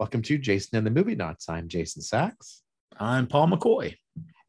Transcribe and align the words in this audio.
Welcome 0.00 0.22
to 0.22 0.38
Jason 0.38 0.76
and 0.76 0.84
the 0.84 0.90
Movie 0.90 1.14
Nuts. 1.14 1.48
I'm 1.48 1.68
Jason 1.68 2.02
Sachs. 2.02 2.62
I'm 2.98 3.28
Paul 3.28 3.46
McCoy. 3.46 3.94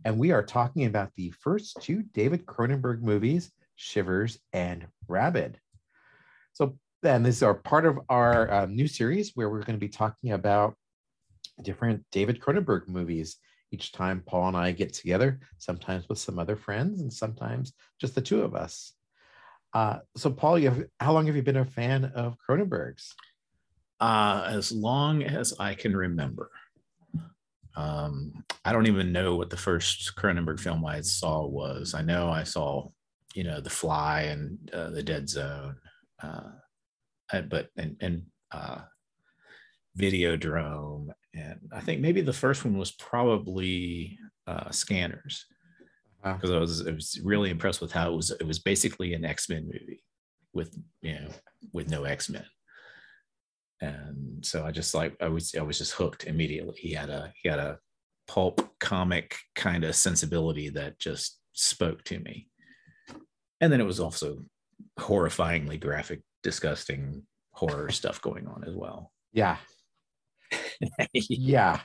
And 0.03 0.17
we 0.17 0.31
are 0.31 0.41
talking 0.41 0.85
about 0.85 1.11
the 1.15 1.29
first 1.39 1.77
two 1.81 2.01
David 2.15 2.47
Cronenberg 2.47 3.03
movies, 3.03 3.51
Shivers 3.75 4.39
and 4.53 4.87
Rabid. 5.07 5.59
So, 6.53 6.79
then 7.03 7.21
these 7.21 7.43
are 7.43 7.53
part 7.53 7.85
of 7.85 7.99
our 8.09 8.51
uh, 8.51 8.65
new 8.65 8.87
series 8.87 9.33
where 9.35 9.47
we're 9.47 9.61
going 9.61 9.77
to 9.77 9.85
be 9.85 9.87
talking 9.87 10.31
about 10.31 10.73
different 11.61 12.03
David 12.11 12.41
Cronenberg 12.41 12.87
movies. 12.87 13.37
Each 13.71 13.91
time 13.91 14.23
Paul 14.25 14.47
and 14.47 14.57
I 14.57 14.71
get 14.71 14.93
together, 14.93 15.39
sometimes 15.59 16.09
with 16.09 16.17
some 16.17 16.39
other 16.39 16.55
friends, 16.55 17.01
and 17.01 17.13
sometimes 17.13 17.73
just 18.01 18.15
the 18.15 18.21
two 18.21 18.41
of 18.41 18.55
us. 18.55 18.93
Uh, 19.75 19.99
so, 20.17 20.31
Paul, 20.31 20.57
you 20.57 20.71
have, 20.71 20.85
how 20.99 21.13
long 21.13 21.27
have 21.27 21.35
you 21.35 21.43
been 21.43 21.57
a 21.57 21.65
fan 21.65 22.05
of 22.15 22.35
Cronenberg's? 22.49 23.13
Uh, 23.99 24.47
as 24.49 24.71
long 24.71 25.23
as 25.23 25.53
I 25.59 25.73
can 25.73 25.95
remember. 25.95 26.51
Um, 27.77 28.43
I 28.63 28.71
don't 28.71 28.87
even 28.87 29.11
know 29.11 29.35
what 29.35 29.49
the 29.49 29.57
first 29.57 30.15
Cronenberg 30.15 30.59
film 30.59 30.85
I 30.85 31.01
saw 31.01 31.45
was. 31.45 31.93
I 31.93 32.01
know 32.01 32.29
I 32.29 32.43
saw, 32.43 32.89
you 33.33 33.43
know, 33.43 33.59
The 33.59 33.69
Fly 33.69 34.21
and 34.23 34.69
uh, 34.73 34.89
The 34.91 35.03
Dead 35.03 35.29
Zone, 35.29 35.75
uh, 36.21 36.51
but 37.49 37.69
and 37.77 37.97
and 37.99 38.23
uh, 38.51 38.79
Videodrome, 39.97 41.09
and 41.33 41.59
I 41.73 41.81
think 41.81 42.01
maybe 42.01 42.21
the 42.21 42.33
first 42.33 42.63
one 42.63 42.77
was 42.77 42.91
probably 42.91 44.17
uh, 44.47 44.71
Scanners 44.71 45.45
because 46.23 46.49
uh-huh. 46.49 46.57
I 46.57 46.59
was 46.59 46.87
I 46.87 46.91
was 46.91 47.19
really 47.23 47.49
impressed 47.49 47.81
with 47.81 47.91
how 47.91 48.11
it 48.11 48.15
was. 48.15 48.31
It 48.31 48.47
was 48.47 48.59
basically 48.59 49.13
an 49.13 49.25
X 49.25 49.49
Men 49.49 49.65
movie 49.65 50.01
with 50.53 50.77
you 51.01 51.13
know 51.13 51.27
with 51.73 51.89
no 51.89 52.05
X 52.05 52.29
Men 52.29 52.45
and 53.85 54.45
so 54.45 54.65
I 54.65 54.71
just 54.71 54.93
like 54.93 55.15
I 55.21 55.27
was 55.27 55.55
I 55.55 55.61
was 55.61 55.77
just 55.77 55.93
hooked 55.93 56.25
immediately. 56.25 56.75
He 56.77 56.93
had 56.93 57.09
a 57.09 57.33
he 57.41 57.49
had 57.49 57.59
a 57.59 57.79
pulp 58.27 58.61
comic 58.79 59.37
kind 59.55 59.83
of 59.83 59.95
sensibility 59.95 60.69
that 60.69 60.99
just 60.99 61.39
spoke 61.53 62.03
to 62.05 62.19
me. 62.19 62.47
And 63.61 63.71
then 63.71 63.79
it 63.79 63.85
was 63.85 63.99
also 63.99 64.39
horrifyingly 64.99 65.79
graphic, 65.79 66.21
disgusting 66.43 67.23
horror 67.51 67.89
stuff 67.91 68.21
going 68.21 68.47
on 68.47 68.63
as 68.67 68.75
well. 68.75 69.11
Yeah. 69.33 69.57
yeah. 71.13 71.79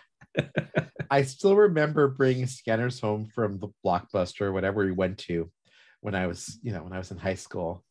I 1.11 1.23
still 1.23 1.57
remember 1.57 2.09
bringing 2.09 2.47
scanners 2.47 3.01
home 3.01 3.27
from 3.35 3.59
the 3.59 3.69
blockbuster, 3.85 4.53
whatever 4.53 4.85
we 4.85 4.93
went 4.93 5.19
to 5.19 5.51
when 6.01 6.15
I 6.15 6.27
was, 6.27 6.59
you 6.63 6.73
know, 6.73 6.85
when 6.85 6.93
I 6.93 6.99
was 6.99 7.11
in 7.11 7.19
high 7.19 7.35
school 7.35 7.85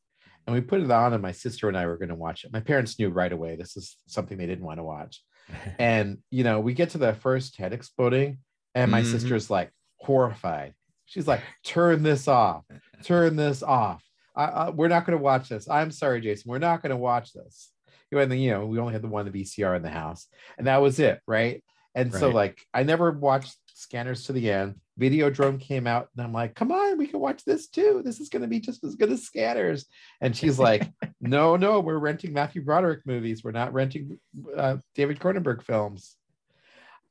and 0.49 0.55
we 0.55 0.61
put 0.61 0.81
it 0.81 0.89
on 0.89 1.13
and 1.13 1.21
my 1.21 1.31
sister 1.31 1.67
and 1.67 1.77
i 1.77 1.85
were 1.85 1.97
going 1.97 2.09
to 2.09 2.15
watch 2.15 2.43
it. 2.43 2.51
My 2.51 2.59
parents 2.59 2.97
knew 2.97 3.09
right 3.09 3.31
away 3.31 3.55
this 3.55 3.77
is 3.77 3.97
something 4.07 4.35
they 4.35 4.47
didn't 4.47 4.65
want 4.65 4.79
to 4.79 4.83
watch. 4.83 5.21
And 5.79 6.19
you 6.29 6.43
know 6.43 6.59
we 6.59 6.73
get 6.73 6.91
to 6.91 6.97
the 6.97 7.13
first 7.13 7.57
head 7.57 7.73
exploding 7.73 8.39
and 8.75 8.91
my 8.91 9.01
mm-hmm. 9.01 9.11
sister's 9.11 9.49
like 9.49 9.71
horrified. 9.97 10.73
She's 11.05 11.27
like 11.27 11.41
turn 11.63 12.03
this 12.03 12.27
off. 12.27 12.65
Turn 13.03 13.35
this 13.35 13.63
off. 13.63 14.03
I, 14.35 14.45
I, 14.45 14.69
we're 14.69 14.87
not 14.87 15.05
going 15.05 15.17
to 15.17 15.23
watch 15.23 15.49
this. 15.49 15.69
I'm 15.69 15.91
sorry 15.91 16.21
jason 16.21 16.49
we're 16.49 16.59
not 16.59 16.81
going 16.81 16.91
to 16.91 16.97
watch 16.97 17.33
this. 17.33 17.71
And 18.11 18.31
then 18.31 18.39
you 18.39 18.51
know 18.51 18.65
we 18.65 18.79
only 18.79 18.93
had 18.93 19.03
the 19.03 19.07
one 19.07 19.31
vcr 19.31 19.75
in 19.75 19.83
the 19.83 19.89
house 19.89 20.27
and 20.57 20.65
that 20.65 20.81
was 20.81 20.99
it 20.99 21.19
right? 21.27 21.63
And 21.95 22.11
right. 22.11 22.19
so 22.19 22.29
like 22.29 22.59
i 22.73 22.83
never 22.83 23.11
watched 23.11 23.55
scanners 23.79 24.25
to 24.25 24.33
the 24.33 24.51
end 24.51 24.75
Videodrome 24.99 25.59
came 25.59 25.87
out, 25.87 26.09
and 26.15 26.25
I'm 26.25 26.33
like, 26.33 26.55
come 26.55 26.71
on, 26.71 26.97
we 26.97 27.07
can 27.07 27.19
watch 27.19 27.45
this 27.45 27.67
too. 27.67 28.01
This 28.03 28.19
is 28.19 28.29
going 28.29 28.41
to 28.41 28.47
be 28.47 28.59
just 28.59 28.83
as 28.83 28.95
good 28.95 29.11
as 29.11 29.23
Scanners. 29.23 29.85
And 30.19 30.35
she's 30.35 30.59
like, 30.59 30.91
no, 31.21 31.55
no, 31.55 31.79
we're 31.79 31.97
renting 31.97 32.33
Matthew 32.33 32.63
Broderick 32.63 33.05
movies. 33.05 33.43
We're 33.43 33.51
not 33.51 33.73
renting 33.73 34.19
uh, 34.55 34.77
David 34.95 35.19
Cronenberg 35.19 35.63
films. 35.63 36.17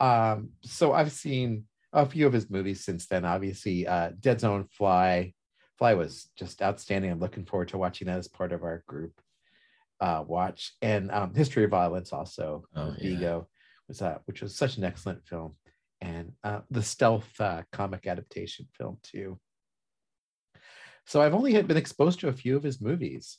Um, 0.00 0.50
so 0.62 0.92
I've 0.92 1.12
seen 1.12 1.64
a 1.92 2.04
few 2.04 2.26
of 2.26 2.32
his 2.32 2.50
movies 2.50 2.84
since 2.84 3.06
then. 3.06 3.24
Obviously, 3.24 3.86
uh, 3.86 4.10
Dead 4.20 4.40
Zone 4.40 4.66
Fly. 4.70 5.32
Fly 5.78 5.94
was 5.94 6.28
just 6.36 6.60
outstanding. 6.60 7.10
I'm 7.10 7.20
looking 7.20 7.46
forward 7.46 7.68
to 7.68 7.78
watching 7.78 8.08
that 8.08 8.18
as 8.18 8.28
part 8.28 8.52
of 8.52 8.64
our 8.64 8.82
group 8.86 9.12
uh, 10.00 10.24
watch. 10.26 10.74
And 10.82 11.10
um, 11.10 11.34
History 11.34 11.64
of 11.64 11.70
Violence 11.70 12.12
also, 12.12 12.64
oh, 12.76 12.94
Viggo, 13.00 13.48
was 13.86 14.00
that, 14.00 14.22
which 14.26 14.42
was 14.42 14.54
such 14.54 14.76
an 14.76 14.84
excellent 14.84 15.26
film 15.26 15.54
and 16.00 16.32
uh, 16.44 16.60
the 16.70 16.82
stealth 16.82 17.28
uh, 17.40 17.62
comic 17.72 18.06
adaptation 18.06 18.66
film 18.76 18.98
too. 19.02 19.38
So 21.06 21.22
I've 21.22 21.34
only 21.34 21.60
been 21.62 21.76
exposed 21.76 22.20
to 22.20 22.28
a 22.28 22.32
few 22.32 22.56
of 22.56 22.62
his 22.62 22.80
movies. 22.80 23.38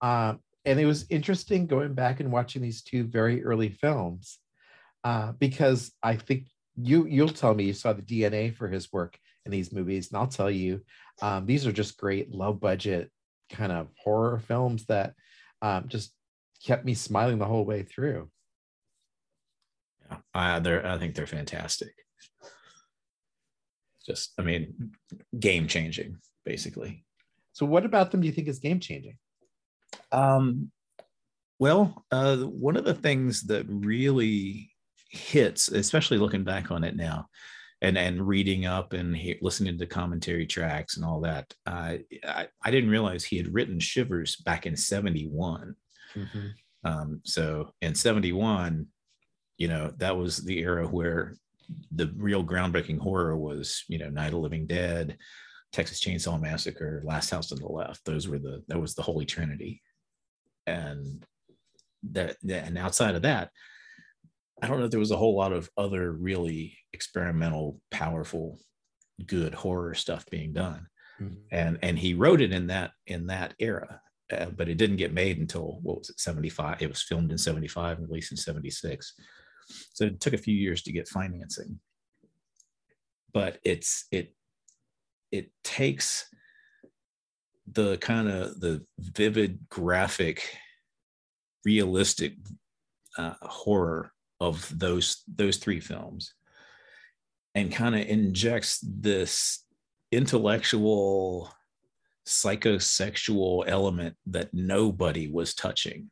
Uh, 0.00 0.34
and 0.64 0.78
it 0.78 0.84
was 0.86 1.06
interesting 1.08 1.66
going 1.66 1.94
back 1.94 2.20
and 2.20 2.30
watching 2.30 2.60
these 2.60 2.82
two 2.82 3.04
very 3.04 3.42
early 3.42 3.70
films 3.70 4.38
uh, 5.04 5.32
because 5.32 5.92
I 6.02 6.16
think 6.16 6.48
you 6.76 7.06
you'll 7.06 7.28
tell 7.28 7.54
me 7.54 7.64
you 7.64 7.72
saw 7.72 7.92
the 7.92 8.02
DNA 8.02 8.54
for 8.54 8.68
his 8.68 8.92
work 8.92 9.18
in 9.46 9.52
these 9.52 9.72
movies, 9.72 10.10
and 10.10 10.18
I'll 10.18 10.26
tell 10.26 10.50
you 10.50 10.82
um, 11.22 11.46
these 11.46 11.66
are 11.66 11.72
just 11.72 11.98
great 11.98 12.30
low 12.30 12.52
budget 12.52 13.10
kind 13.50 13.72
of 13.72 13.88
horror 13.96 14.38
films 14.38 14.84
that 14.86 15.14
um, 15.62 15.88
just 15.88 16.12
kept 16.64 16.84
me 16.84 16.94
smiling 16.94 17.38
the 17.38 17.46
whole 17.46 17.64
way 17.64 17.82
through. 17.82 18.30
I 20.34 20.58
they're 20.60 20.86
I 20.86 20.98
think 20.98 21.14
they're 21.14 21.26
fantastic. 21.26 21.94
Just 24.06 24.32
I 24.38 24.42
mean, 24.42 24.92
game 25.38 25.68
changing 25.68 26.18
basically. 26.44 27.04
So 27.52 27.66
what 27.66 27.84
about 27.84 28.10
them 28.10 28.20
do 28.20 28.26
you 28.26 28.32
think 28.32 28.48
is 28.48 28.58
game 28.58 28.80
changing? 28.80 29.18
Um, 30.12 30.70
well, 31.58 32.04
uh, 32.10 32.36
one 32.36 32.76
of 32.76 32.84
the 32.84 32.94
things 32.94 33.42
that 33.44 33.66
really 33.68 34.70
hits, 35.10 35.68
especially 35.68 36.18
looking 36.18 36.44
back 36.44 36.70
on 36.70 36.84
it 36.84 36.96
now, 36.96 37.26
and 37.82 37.98
and 37.98 38.26
reading 38.26 38.66
up 38.66 38.92
and 38.92 39.16
he, 39.16 39.38
listening 39.42 39.78
to 39.78 39.86
commentary 39.86 40.46
tracks 40.46 40.96
and 40.96 41.04
all 41.04 41.20
that, 41.22 41.52
uh, 41.66 41.94
I 42.24 42.48
I 42.62 42.70
didn't 42.70 42.90
realize 42.90 43.24
he 43.24 43.36
had 43.36 43.52
written 43.52 43.80
Shivers 43.80 44.36
back 44.36 44.66
in 44.66 44.76
'71. 44.76 45.74
Mm-hmm. 46.14 46.46
Um, 46.84 47.20
so 47.24 47.72
in 47.82 47.94
'71, 47.94 48.86
you 49.58 49.68
know 49.68 49.92
that 49.98 50.16
was 50.16 50.38
the 50.38 50.58
era 50.58 50.86
where 50.86 51.34
the 51.92 52.10
real 52.16 52.42
groundbreaking 52.42 52.98
horror 52.98 53.36
was 53.36 53.84
you 53.88 53.98
know 53.98 54.08
night 54.08 54.32
of 54.32 54.38
living 54.38 54.66
dead 54.66 55.18
texas 55.72 56.00
chainsaw 56.00 56.40
massacre 56.40 57.02
last 57.04 57.30
house 57.30 57.52
on 57.52 57.58
the 57.58 57.66
left. 57.66 58.04
Those 58.04 58.26
were 58.26 58.38
the 58.38 58.62
that 58.68 58.80
was 58.80 58.94
the 58.94 59.02
holy 59.02 59.26
trinity. 59.26 59.82
And 60.66 61.24
that 62.10 62.36
and 62.48 62.78
outside 62.78 63.16
of 63.16 63.22
that 63.22 63.50
i 64.62 64.66
don't 64.68 64.78
know 64.78 64.84
if 64.84 64.90
there 64.90 65.00
was 65.00 65.10
a 65.10 65.16
whole 65.16 65.36
lot 65.36 65.52
of 65.52 65.68
other 65.76 66.12
really 66.12 66.78
experimental 66.92 67.80
powerful 67.90 68.60
good 69.26 69.52
horror 69.52 69.94
stuff 69.94 70.24
being 70.30 70.52
done. 70.52 70.86
Mm-hmm. 71.20 71.34
and 71.50 71.78
and 71.82 71.98
he 71.98 72.14
wrote 72.14 72.40
it 72.40 72.52
in 72.52 72.68
that 72.68 72.92
in 73.08 73.26
that 73.26 73.54
era 73.58 74.00
uh, 74.32 74.46
but 74.56 74.68
it 74.68 74.76
didn't 74.76 74.98
get 74.98 75.12
made 75.12 75.38
until 75.38 75.80
what 75.82 75.98
was 75.98 76.10
it 76.10 76.20
75 76.20 76.80
it 76.80 76.88
was 76.88 77.02
filmed 77.02 77.32
in 77.32 77.38
75 77.38 77.98
and 77.98 78.08
released 78.08 78.30
in 78.30 78.36
76 78.36 79.14
so 79.92 80.04
it 80.04 80.20
took 80.20 80.32
a 80.32 80.38
few 80.38 80.54
years 80.54 80.82
to 80.82 80.92
get 80.92 81.08
financing. 81.08 81.80
But 83.32 83.58
it's 83.64 84.06
it 84.10 84.34
it 85.30 85.50
takes 85.62 86.26
the 87.70 87.98
kind 87.98 88.28
of 88.28 88.60
the 88.60 88.84
vivid 88.98 89.68
graphic 89.68 90.56
realistic 91.64 92.34
uh, 93.18 93.34
horror 93.42 94.12
of 94.40 94.72
those 94.78 95.22
those 95.26 95.58
three 95.58 95.80
films 95.80 96.34
and 97.54 97.72
kind 97.72 97.94
of 97.94 98.06
injects 98.06 98.78
this 98.82 99.64
intellectual 100.12 101.52
psychosexual 102.26 103.64
element 103.66 104.14
that 104.26 104.52
nobody 104.52 105.28
was 105.28 105.54
touching 105.54 106.10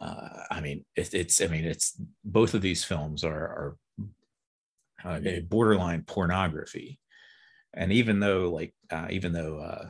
uh, 0.00 0.44
I 0.50 0.60
mean, 0.60 0.84
it, 0.94 1.14
it's 1.14 1.40
I 1.40 1.46
mean, 1.46 1.64
it's 1.64 2.00
both 2.24 2.54
of 2.54 2.60
these 2.62 2.84
films 2.84 3.24
are, 3.24 3.76
are 5.04 5.04
uh, 5.04 5.20
borderline 5.48 6.02
pornography, 6.02 6.98
and 7.74 7.92
even 7.92 8.20
though 8.20 8.50
like 8.50 8.74
uh, 8.90 9.06
even 9.10 9.32
though 9.32 9.58
uh, 9.58 9.88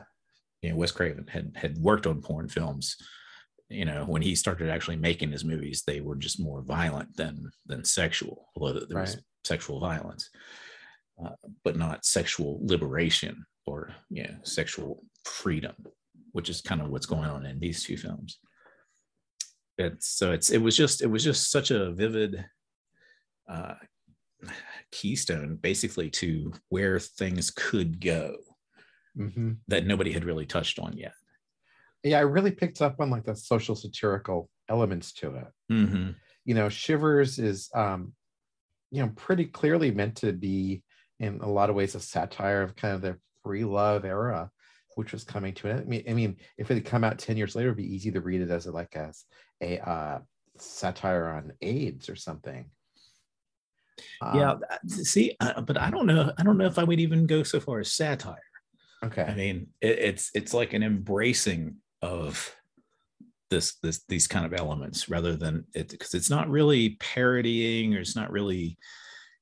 you 0.61 0.69
know 0.69 0.77
Wes 0.77 0.91
Craven 0.91 1.27
had 1.27 1.51
had 1.55 1.77
worked 1.77 2.07
on 2.07 2.21
porn 2.21 2.47
films, 2.47 2.95
you 3.69 3.83
know 3.83 4.05
when 4.05 4.21
he 4.21 4.33
started 4.33 4.69
actually 4.69 4.95
making 4.95 5.31
his 5.31 5.43
movies, 5.43 5.83
they 5.85 5.99
were 5.99 6.15
just 6.15 6.39
more 6.39 6.61
violent 6.61 7.15
than 7.17 7.49
than 7.65 7.83
sexual, 7.83 8.47
although 8.55 8.79
there 8.79 9.01
was 9.01 9.17
sexual 9.43 9.81
violence, 9.81 10.29
uh, 11.23 11.35
but 11.65 11.75
not 11.75 12.05
sexual 12.05 12.59
liberation 12.63 13.45
or 13.65 13.89
yeah, 14.09 14.23
you 14.23 14.29
know, 14.29 14.39
sexual 14.43 15.03
freedom, 15.25 15.75
which 16.31 16.49
is 16.49 16.61
kind 16.61 16.81
of 16.81 16.89
what's 16.89 17.05
going 17.05 17.29
on 17.29 17.45
in 17.45 17.59
these 17.59 17.83
two 17.83 17.97
films 17.97 18.39
it's 19.77 20.07
so 20.07 20.31
it's 20.31 20.49
it 20.49 20.61
was 20.61 20.75
just 20.75 21.01
it 21.01 21.07
was 21.07 21.23
just 21.23 21.51
such 21.51 21.71
a 21.71 21.91
vivid 21.91 22.43
uh, 23.49 23.75
keystone 24.91 25.55
basically 25.55 26.09
to 26.09 26.51
where 26.69 26.99
things 26.99 27.51
could 27.51 27.99
go 27.99 28.35
mm-hmm. 29.17 29.53
that 29.67 29.85
nobody 29.85 30.11
had 30.11 30.25
really 30.25 30.45
touched 30.45 30.79
on 30.79 30.95
yet 30.97 31.13
yeah 32.03 32.17
i 32.17 32.21
really 32.21 32.51
picked 32.51 32.81
up 32.81 32.95
on 32.99 33.09
like 33.09 33.25
the 33.25 33.35
social 33.35 33.75
satirical 33.75 34.49
elements 34.69 35.13
to 35.13 35.35
it 35.35 35.47
mm-hmm. 35.71 36.09
you 36.45 36.53
know, 36.53 36.69
Shivers 36.69 37.39
is, 37.39 37.69
um, 37.75 38.13
you 38.89 39.01
know, 39.01 39.11
pretty 39.15 39.45
clearly 39.45 39.91
meant 39.91 40.15
to 40.17 40.31
be 40.31 40.81
in 41.19 41.41
a 41.41 41.49
lot 41.49 41.69
of 41.69 41.75
ways 41.75 41.93
a 41.93 41.99
satire 41.99 42.61
of 42.61 42.75
kind 42.75 42.95
of 42.95 43.01
the 43.01 43.17
free 43.43 43.65
love 43.65 44.05
era, 44.05 44.49
which 44.97 45.11
was 45.11 45.23
coming 45.23 45.53
to 45.53 45.69
an 45.69 45.77
end. 45.77 45.81
I 45.85 45.89
mean, 45.89 46.03
I 46.09 46.13
mean, 46.13 46.37
if 46.57 46.71
it 46.71 46.73
had 46.73 46.85
come 46.85 47.03
out 47.03 47.19
10 47.19 47.37
years 47.37 47.55
later, 47.55 47.69
it'd 47.69 47.77
be 47.77 47.95
easy 47.95 48.11
to 48.11 48.19
read 48.19 48.41
it 48.41 48.49
as 48.49 48.65
a, 48.65 48.71
like 48.71 48.95
as 48.95 49.25
a 49.61 49.79
uh, 49.87 50.19
satire 50.57 51.27
on 51.27 51.53
AIDS 51.61 52.09
or 52.09 52.15
something. 52.15 52.65
yeah, 54.33 54.51
Um, 54.51 54.61
see, 54.87 55.35
uh, 55.39 55.61
but 55.61 55.77
I 55.79 55.91
don't 55.91 56.07
know. 56.07 56.31
I 56.37 56.43
don't 56.43 56.57
know 56.57 56.65
if 56.65 56.79
I 56.79 56.83
would 56.83 56.99
even 56.99 57.27
go 57.27 57.43
so 57.43 57.59
far 57.59 57.79
as 57.79 57.93
satire. 57.93 58.41
Okay. 59.05 59.21
I 59.23 59.35
mean, 59.35 59.67
it, 59.81 59.99
it's 59.99 60.31
it's 60.33 60.53
like 60.53 60.73
an 60.73 60.81
embracing 60.81 61.75
of 62.01 62.55
this 63.49 63.75
this 63.83 64.03
these 64.09 64.27
kind 64.27 64.45
of 64.45 64.53
elements 64.53 65.09
rather 65.09 65.35
than 65.35 65.65
it 65.75 65.89
because 65.89 66.15
it's 66.15 66.29
not 66.29 66.49
really 66.49 66.97
parodying 66.99 67.95
or 67.95 67.99
it's 67.99 68.15
not 68.15 68.31
really 68.31 68.77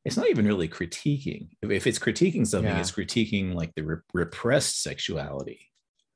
it's 0.05 0.17
not 0.17 0.29
even 0.29 0.45
really 0.45 0.69
critiquing. 0.69 1.49
If, 1.63 1.87
it's 1.87 1.99
critiquing 1.99 2.45
something, 2.45 2.71
Yeah. 2.71 2.79
it's 2.79 2.91
critiquing 2.91 3.53
like 3.55 3.73
the 3.75 3.81
re- 3.83 3.97
repressed 4.13 4.81
sexuality. 4.83 5.71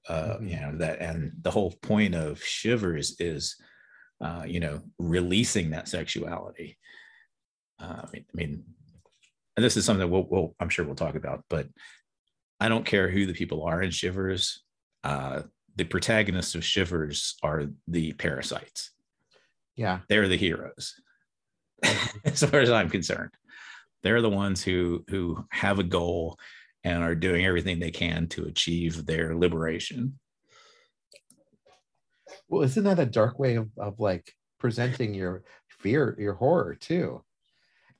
Uh, 0.07 0.37
Mhm. 0.37 0.49
You 0.49 0.55
know 0.61 0.77
that, 0.77 0.99
and 1.01 1.33
the 1.41 1.51
whole 1.51 1.71
point 1.81 2.15
of 2.15 2.41
Shivers 2.43 3.15
is, 3.19 3.55
uh, 4.21 4.45
you 4.47 4.59
know, 4.59 4.81
releasing 4.99 5.71
that 5.71 5.87
sexuality. 5.87 6.77
Uh, 7.79 8.03
I 8.05 8.09
mean, 8.13 8.25
I 8.33 8.37
mean, 8.37 8.63
and 9.57 9.63
this 9.65 9.75
is 9.75 9.85
something 9.85 10.01
that 10.01 10.07
we'll, 10.13 10.27
we'll 10.29 10.55
I'm 10.59 10.69
sure 10.69 10.85
we'll 10.85 10.95
talk 10.95 11.15
about, 11.15 11.43
but 11.49 11.67
I 12.59 12.69
don't 12.69 12.85
care 12.85 13.09
who 13.09 13.25
the 13.25 13.33
people 13.33 13.63
are 13.63 13.81
in 13.81 13.91
Shivers. 13.91 14.63
Uh, 15.03 15.43
the 15.75 15.85
protagonists 15.85 16.55
of 16.55 16.63
Shivers 16.65 17.35
are 17.41 17.65
the 17.87 18.13
parasites. 18.13 18.91
Yeah. 19.75 19.99
They're 20.09 20.27
the 20.27 20.35
heroes, 20.37 20.99
as 22.25 22.43
far 22.43 22.59
as 22.59 22.69
I'm 22.69 22.89
concerned. 22.89 23.31
They're 24.03 24.21
the 24.21 24.29
ones 24.29 24.63
who 24.63 25.03
who 25.09 25.45
have 25.51 25.79
a 25.79 25.83
goal 25.83 26.37
and 26.83 27.03
are 27.03 27.15
doing 27.15 27.45
everything 27.45 27.79
they 27.79 27.91
can 27.91 28.27
to 28.29 28.45
achieve 28.45 29.05
their 29.05 29.35
liberation. 29.35 30.19
Well, 32.47 32.63
isn't 32.63 32.83
that 32.83 32.99
a 32.99 33.05
dark 33.05 33.37
way 33.39 33.55
of, 33.55 33.69
of 33.77 33.99
like 33.99 34.33
presenting 34.59 35.13
your 35.13 35.43
fear, 35.67 36.15
your 36.19 36.33
horror 36.33 36.75
too? 36.75 37.23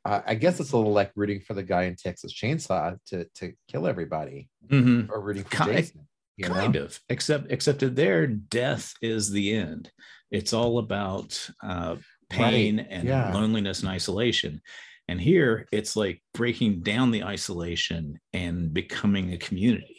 Uh, 0.06 0.22
I 0.25 0.36
guess 0.36 0.60
it's 0.60 0.72
a 0.72 0.78
little 0.78 0.94
like 0.94 1.12
rooting 1.16 1.42
for 1.42 1.54
the 1.54 1.63
guy 1.63 1.84
in 1.84 1.96
Texas 1.96 2.34
Chainsaw 2.34 2.98
to 3.07 3.25
to 3.36 3.54
kill 3.68 3.86
everybody, 3.88 4.50
Mhm. 4.69 5.10
or 5.10 5.22
rooting 5.22 5.44
for 5.44 5.50
Kind- 5.56 5.72
Jason. 5.74 6.07
You 6.38 6.48
know? 6.48 6.54
kind 6.54 6.78
of 6.78 6.98
except 7.10 7.52
except 7.52 7.80
that 7.81 7.98
their 7.98 8.25
death 8.25 8.94
is 9.02 9.30
the 9.30 9.52
end 9.52 9.92
it's 10.31 10.54
all 10.54 10.78
about 10.78 11.50
uh, 11.62 11.98
pain 12.30 12.80
and 12.80 13.06
yeah. 13.10 13.34
loneliness 13.34 13.81
and 13.81 13.90
isolation 13.90 14.62
and 15.10 15.20
here 15.20 15.68
it's 15.72 15.96
like 15.96 16.22
breaking 16.34 16.82
down 16.82 17.12
the 17.12 17.24
isolation 17.24 18.20
and 18.34 18.74
becoming 18.74 19.34
a 19.34 19.38
community 19.38 19.96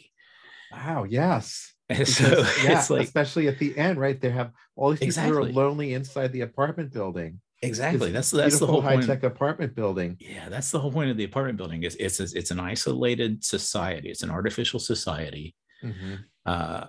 Wow. 0.71 1.03
Yes. 1.03 1.73
and 1.89 2.07
so 2.07 2.23
yeah, 2.63 2.79
it's 2.79 2.89
like 2.89 3.03
especially 3.03 3.47
at 3.49 3.59
the 3.59 3.77
end, 3.77 3.99
right? 3.99 4.19
They 4.19 4.29
have 4.29 4.51
all 4.77 4.91
these 4.91 4.99
people 4.99 5.21
who 5.23 5.37
are 5.37 5.51
lonely 5.51 5.93
inside 5.93 6.31
the 6.31 6.41
apartment 6.41 6.93
building. 6.93 7.41
exactly 7.61 8.09
This 8.11 8.31
that's 8.31 8.31
that's 8.31 8.59
the 8.59 8.67
whole 8.67 8.81
high 8.81 8.95
point 8.95 9.07
tech 9.07 9.23
apartment 9.23 9.75
building. 9.75 10.15
yeah 10.19 10.47
that's 10.49 10.71
the 10.71 10.79
whole 10.79 10.91
point 10.97 11.11
of 11.11 11.17
the 11.17 11.25
apartment 11.25 11.57
building 11.57 11.83
is 11.83 11.95
it's 11.99 12.19
it's 12.39 12.51
an 12.55 12.59
isolated 12.73 13.43
society 13.43 14.07
it's 14.09 14.23
an 14.23 14.31
artificial 14.31 14.79
society 14.79 15.47
Mhm. 15.83 16.23
uh, 16.45 16.85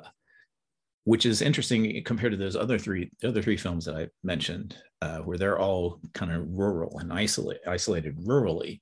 which 1.04 1.26
is 1.26 1.42
interesting 1.42 2.02
compared 2.04 2.32
to 2.32 2.38
those 2.38 2.56
other 2.56 2.78
three 2.78 3.10
the 3.20 3.28
other 3.28 3.42
three 3.42 3.56
films 3.56 3.84
that 3.84 3.96
I 3.96 4.08
mentioned, 4.22 4.76
uh, 5.00 5.18
where 5.18 5.38
they're 5.38 5.58
all 5.58 6.00
kind 6.14 6.32
of 6.32 6.48
rural 6.48 6.98
and 6.98 7.12
isolate, 7.12 7.60
isolated 7.66 8.16
rurally. 8.18 8.80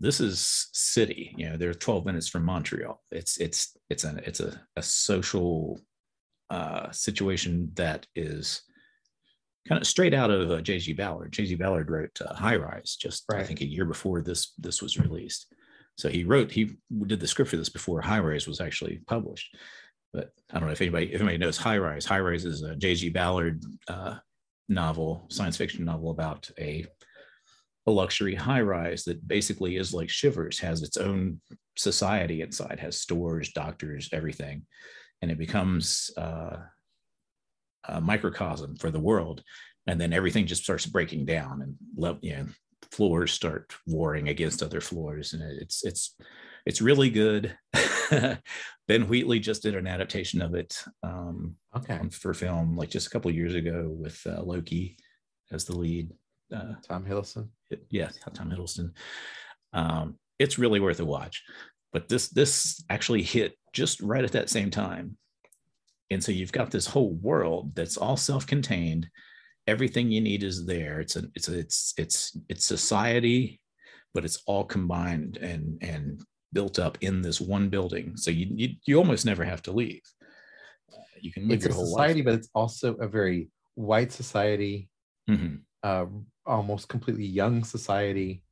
This 0.00 0.20
is 0.20 0.68
city. 0.72 1.34
You 1.36 1.50
know, 1.50 1.56
they're 1.56 1.74
12 1.74 2.04
minutes 2.04 2.28
from 2.28 2.44
Montreal. 2.44 3.00
It's 3.10 3.36
it's 3.38 3.76
it's 3.88 4.04
a 4.04 4.16
it's 4.26 4.40
a, 4.40 4.60
a 4.76 4.82
social 4.82 5.80
uh, 6.50 6.90
situation 6.90 7.70
that 7.74 8.06
is 8.16 8.62
kind 9.68 9.80
of 9.80 9.86
straight 9.86 10.12
out 10.12 10.30
of 10.30 10.50
uh, 10.50 10.60
J.G. 10.60 10.92
Ballard. 10.92 11.32
J.G. 11.32 11.54
Ballard 11.54 11.90
wrote 11.90 12.18
uh, 12.20 12.34
High 12.34 12.56
Rise 12.56 12.96
just 12.96 13.24
I 13.32 13.44
think 13.44 13.60
a 13.60 13.66
year 13.66 13.84
before 13.84 14.20
this 14.22 14.52
this 14.58 14.82
was 14.82 14.98
released. 14.98 15.54
So 15.96 16.08
he 16.08 16.24
wrote 16.24 16.50
he 16.50 16.72
did 17.06 17.20
the 17.20 17.28
script 17.28 17.52
for 17.52 17.56
this 17.56 17.68
before 17.68 18.00
High 18.00 18.18
Rise 18.18 18.48
was 18.48 18.60
actually 18.60 19.00
published. 19.06 19.56
But 20.14 20.30
I 20.50 20.58
don't 20.58 20.68
know 20.68 20.72
if 20.72 20.80
anybody 20.80 21.06
if 21.12 21.20
anybody 21.20 21.38
knows 21.38 21.58
High 21.58 21.78
Rise. 21.78 22.06
High 22.06 22.20
Rise 22.20 22.44
is 22.44 22.62
a 22.62 22.76
J.G. 22.76 23.10
Ballard 23.10 23.62
uh, 23.88 24.14
novel, 24.68 25.26
science 25.28 25.56
fiction 25.56 25.84
novel 25.84 26.10
about 26.10 26.48
a 26.58 26.86
a 27.86 27.90
luxury 27.90 28.34
high 28.34 28.62
rise 28.62 29.04
that 29.04 29.26
basically 29.28 29.76
is 29.76 29.92
like 29.92 30.08
Shivers, 30.08 30.58
has 30.60 30.82
its 30.82 30.96
own 30.96 31.40
society 31.76 32.40
inside, 32.40 32.78
has 32.80 32.98
stores, 32.98 33.52
doctors, 33.52 34.08
everything, 34.12 34.64
and 35.20 35.30
it 35.30 35.36
becomes 35.36 36.10
uh, 36.16 36.56
a 37.88 38.00
microcosm 38.00 38.76
for 38.76 38.90
the 38.90 39.00
world. 39.00 39.42
And 39.86 40.00
then 40.00 40.14
everything 40.14 40.46
just 40.46 40.62
starts 40.62 40.86
breaking 40.86 41.26
down, 41.26 41.60
and 41.60 42.18
you 42.22 42.36
know, 42.36 42.46
floors 42.90 43.32
start 43.32 43.74
warring 43.86 44.28
against 44.28 44.62
other 44.62 44.80
floors, 44.80 45.34
and 45.34 45.42
it's 45.42 45.84
it's 45.84 46.16
it's 46.66 46.80
really 46.80 47.10
good. 47.10 47.56
ben 48.88 49.08
Wheatley 49.08 49.40
just 49.40 49.62
did 49.62 49.74
an 49.74 49.86
adaptation 49.86 50.42
of 50.42 50.54
it 50.54 50.82
um, 51.02 51.56
Okay. 51.76 51.98
for 52.10 52.34
film, 52.34 52.76
like 52.76 52.90
just 52.90 53.06
a 53.06 53.10
couple 53.10 53.30
of 53.30 53.36
years 53.36 53.54
ago, 53.54 53.88
with 53.88 54.20
uh, 54.26 54.42
Loki 54.42 54.96
as 55.52 55.64
the 55.64 55.76
lead. 55.76 56.10
Uh, 56.54 56.74
Tom 56.86 57.04
Hiddleston. 57.04 57.48
it- 57.70 57.86
yeah, 57.90 58.10
Tom 58.34 58.50
Hiddleston. 58.50 58.90
Um, 59.72 60.18
it's 60.38 60.58
really 60.58 60.80
worth 60.80 61.00
a 61.00 61.04
watch. 61.04 61.42
But 61.92 62.08
this 62.08 62.28
this 62.28 62.82
actually 62.90 63.22
hit 63.22 63.54
just 63.72 64.00
right 64.00 64.24
at 64.24 64.32
that 64.32 64.50
same 64.50 64.70
time, 64.70 65.16
and 66.10 66.22
so 66.22 66.32
you've 66.32 66.52
got 66.52 66.70
this 66.72 66.86
whole 66.86 67.12
world 67.14 67.74
that's 67.76 67.96
all 67.96 68.16
self-contained. 68.16 69.08
Everything 69.66 70.10
you 70.10 70.20
need 70.20 70.42
is 70.42 70.66
there. 70.66 71.00
It's 71.00 71.14
a 71.16 71.22
it's 71.36 71.48
a, 71.48 71.58
it's 71.58 71.94
it's 71.96 72.36
it's 72.48 72.66
society, 72.66 73.60
but 74.12 74.24
it's 74.24 74.42
all 74.46 74.64
combined 74.64 75.36
and 75.38 75.78
and 75.82 76.03
built 76.54 76.78
up 76.78 76.96
in 77.00 77.20
this 77.22 77.40
one 77.40 77.68
building. 77.68 78.16
So 78.16 78.30
you 78.30 78.46
you, 78.54 78.68
you 78.86 78.96
almost 78.98 79.26
never 79.26 79.44
have 79.44 79.62
to 79.62 79.72
leave. 79.72 80.02
Uh, 80.92 81.02
you 81.20 81.32
can 81.32 81.48
live 81.48 81.56
It's 81.56 81.66
a 81.66 81.68
your 81.68 81.76
whole 81.76 81.86
society, 81.86 82.20
life. 82.20 82.24
but 82.26 82.34
it's 82.34 82.50
also 82.54 82.94
a 82.94 83.08
very 83.08 83.50
white 83.74 84.12
society, 84.12 84.88
Mhm. 85.28 85.62
uh, 85.82 86.06
almost 86.46 86.88
completely 86.88 87.26
young 87.26 87.64
society. 87.64 88.42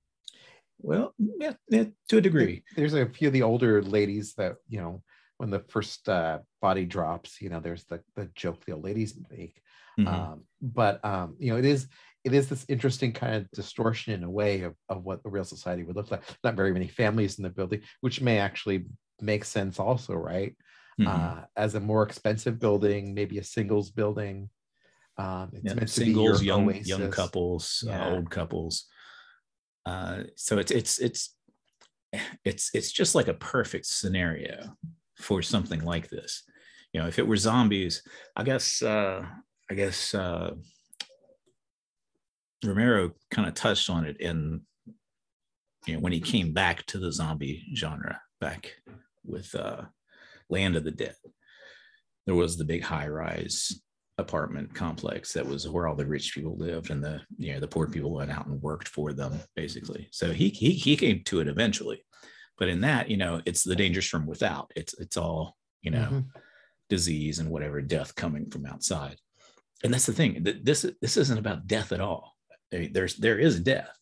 Well, 0.79 1.15
yeah, 1.19 1.55
yeah, 1.69 1.85
to 2.09 2.17
a 2.19 2.21
degree. 2.21 2.65
There's 2.77 2.95
a 2.95 3.07
few 3.07 3.29
of 3.29 3.35
the 3.35 3.43
older 3.43 3.83
ladies 3.83 4.35
that 4.35 4.57
you 4.69 4.81
know 4.81 5.03
when 5.39 5.51
the 5.51 5.61
first 5.75 6.09
uh, 6.09 6.41
body 6.61 6.85
drops. 6.85 7.41
You 7.41 7.51
know, 7.51 7.61
there's 7.61 7.85
the 7.85 8.03
the 8.17 8.27
joke 8.35 8.65
the 8.65 8.73
old 8.73 8.85
ladies 8.85 9.17
make. 9.31 9.63
Mhm. 10.01 10.09
Um, 10.09 10.45
but 10.61 11.05
um, 11.05 11.37
you 11.39 11.53
know, 11.53 11.59
it 11.59 11.65
is 11.65 11.87
it 12.25 12.33
is 12.35 12.49
this 12.49 12.65
interesting 12.69 13.13
kind 13.13 13.35
of 13.37 13.51
distortion 13.51 14.13
in 14.15 14.23
a 14.23 14.31
way 14.31 14.63
of, 14.63 14.75
of 14.89 15.05
what 15.05 15.23
the 15.23 15.31
real 15.31 15.45
society 15.45 15.83
would 15.83 15.97
look 15.97 16.11
like. 16.11 16.23
Not 16.45 16.55
very 16.55 16.73
many 16.73 16.89
families 16.89 17.39
in 17.39 17.43
the 17.43 17.51
building, 17.51 17.83
which 18.01 18.21
may 18.21 18.39
actually 18.39 18.87
make 19.21 19.45
sense 19.45 19.79
also, 19.79 20.15
right? 20.15 20.57
Mhm. 21.01 21.07
Uh, 21.09 21.45
as 21.57 21.75
a 21.75 21.81
more 21.81 22.03
expensive 22.03 22.59
building, 22.59 23.15
maybe 23.15 23.39
a 23.39 23.45
singles 23.45 23.91
building. 23.91 24.51
Um, 25.17 25.51
it's 25.53 25.65
yeah, 25.65 25.75
meant 25.75 25.91
singles, 25.91 26.41
to 26.41 26.45
be 26.45 26.47
your 26.47 26.57
young 26.57 26.69
oasis. 26.69 26.89
young 26.89 27.11
couples, 27.11 27.85
Yeah. 27.87 28.07
uh, 28.07 28.11
old 28.11 28.31
couples. 28.31 28.87
Uh, 29.85 30.25
so 30.37 30.59
it's 30.59 30.71
it's 30.71 30.99
it's 31.01 31.37
it's 32.45 32.71
it's 32.75 32.93
just 32.93 33.15
like 33.15 33.29
a 33.29 33.35
perfect 33.35 33.87
scenario 33.87 34.77
for 35.17 35.43
something 35.43 35.85
like 35.85 36.09
this. 36.09 36.45
You 36.93 37.01
know, 37.01 37.09
if 37.09 37.19
it 37.19 37.27
were 37.27 37.37
zombies, 37.37 38.03
I 38.37 38.43
guess 38.45 38.83
uh, 38.83 39.25
I 39.71 39.75
guess 39.75 40.15
uh, 40.15 40.53
Romero 42.65 43.13
kind 43.31 43.49
of 43.49 43.55
touched 43.55 43.91
on 43.91 44.05
it 44.05 44.21
in 44.21 44.63
you 45.87 45.95
know 45.95 46.01
when 46.01 46.13
he 46.13 46.21
came 46.21 46.53
back 46.53 46.85
to 46.87 46.99
the 46.99 47.13
zombie 47.13 47.65
genre 47.75 48.21
back 48.41 48.73
with 49.25 49.55
uh, 49.55 49.83
Land 50.49 50.77
of 50.77 50.85
the 50.85 50.91
Dead. 50.91 51.15
There 52.27 52.35
was 52.35 52.57
the 52.57 52.65
big 52.65 52.83
high 52.83 53.09
rise 53.09 53.81
apartment 54.19 54.75
complex 54.75 55.33
that 55.33 55.47
was 55.47 55.69
where 55.69 55.89
all 55.89 55.97
the 55.97 56.07
rich 56.07 56.35
people 56.35 56.57
lived 56.57 56.91
and 56.91 57.03
the 57.03 57.21
you 57.37 57.53
know 57.53 57.61
the 57.61 57.67
poor 57.67 57.89
people 57.89 58.13
went 58.13 58.31
out 58.31 58.47
and 58.47 58.61
worked 58.63 58.89
for 58.89 59.13
them 59.13 59.41
basically. 59.57 60.09
So 60.13 60.33
he 60.33 60.51
he, 60.51 60.71
he 60.73 60.97
came 60.97 61.23
to 61.25 61.41
it 61.41 61.49
eventually. 61.49 62.05
But 62.59 62.69
in 62.69 62.83
that 62.83 63.11
you 63.11 63.17
know 63.17 63.41
it's 63.45 63.65
the 63.65 63.75
dangers 63.77 64.07
from 64.07 64.27
without. 64.27 64.71
It's 64.77 64.95
it's 64.95 65.17
all 65.17 65.57
you 65.81 65.91
know 65.91 66.09
Mhm. 66.11 66.25
disease 66.89 67.39
and 67.41 67.51
whatever 67.51 67.81
death 67.81 68.15
coming 68.15 68.51
from 68.51 68.67
outside. 68.67 69.17
And 69.83 69.93
that's 69.93 70.07
the 70.07 70.13
thing 70.13 70.47
this 70.63 70.87
this 71.01 71.17
isn't 71.17 71.39
about 71.39 71.67
death 71.67 71.91
at 71.91 72.01
all 72.01 72.32
I 72.73 72.77
mean, 72.79 72.93
there's 72.93 73.17
there 73.17 73.39
is 73.39 73.61
death 73.61 73.97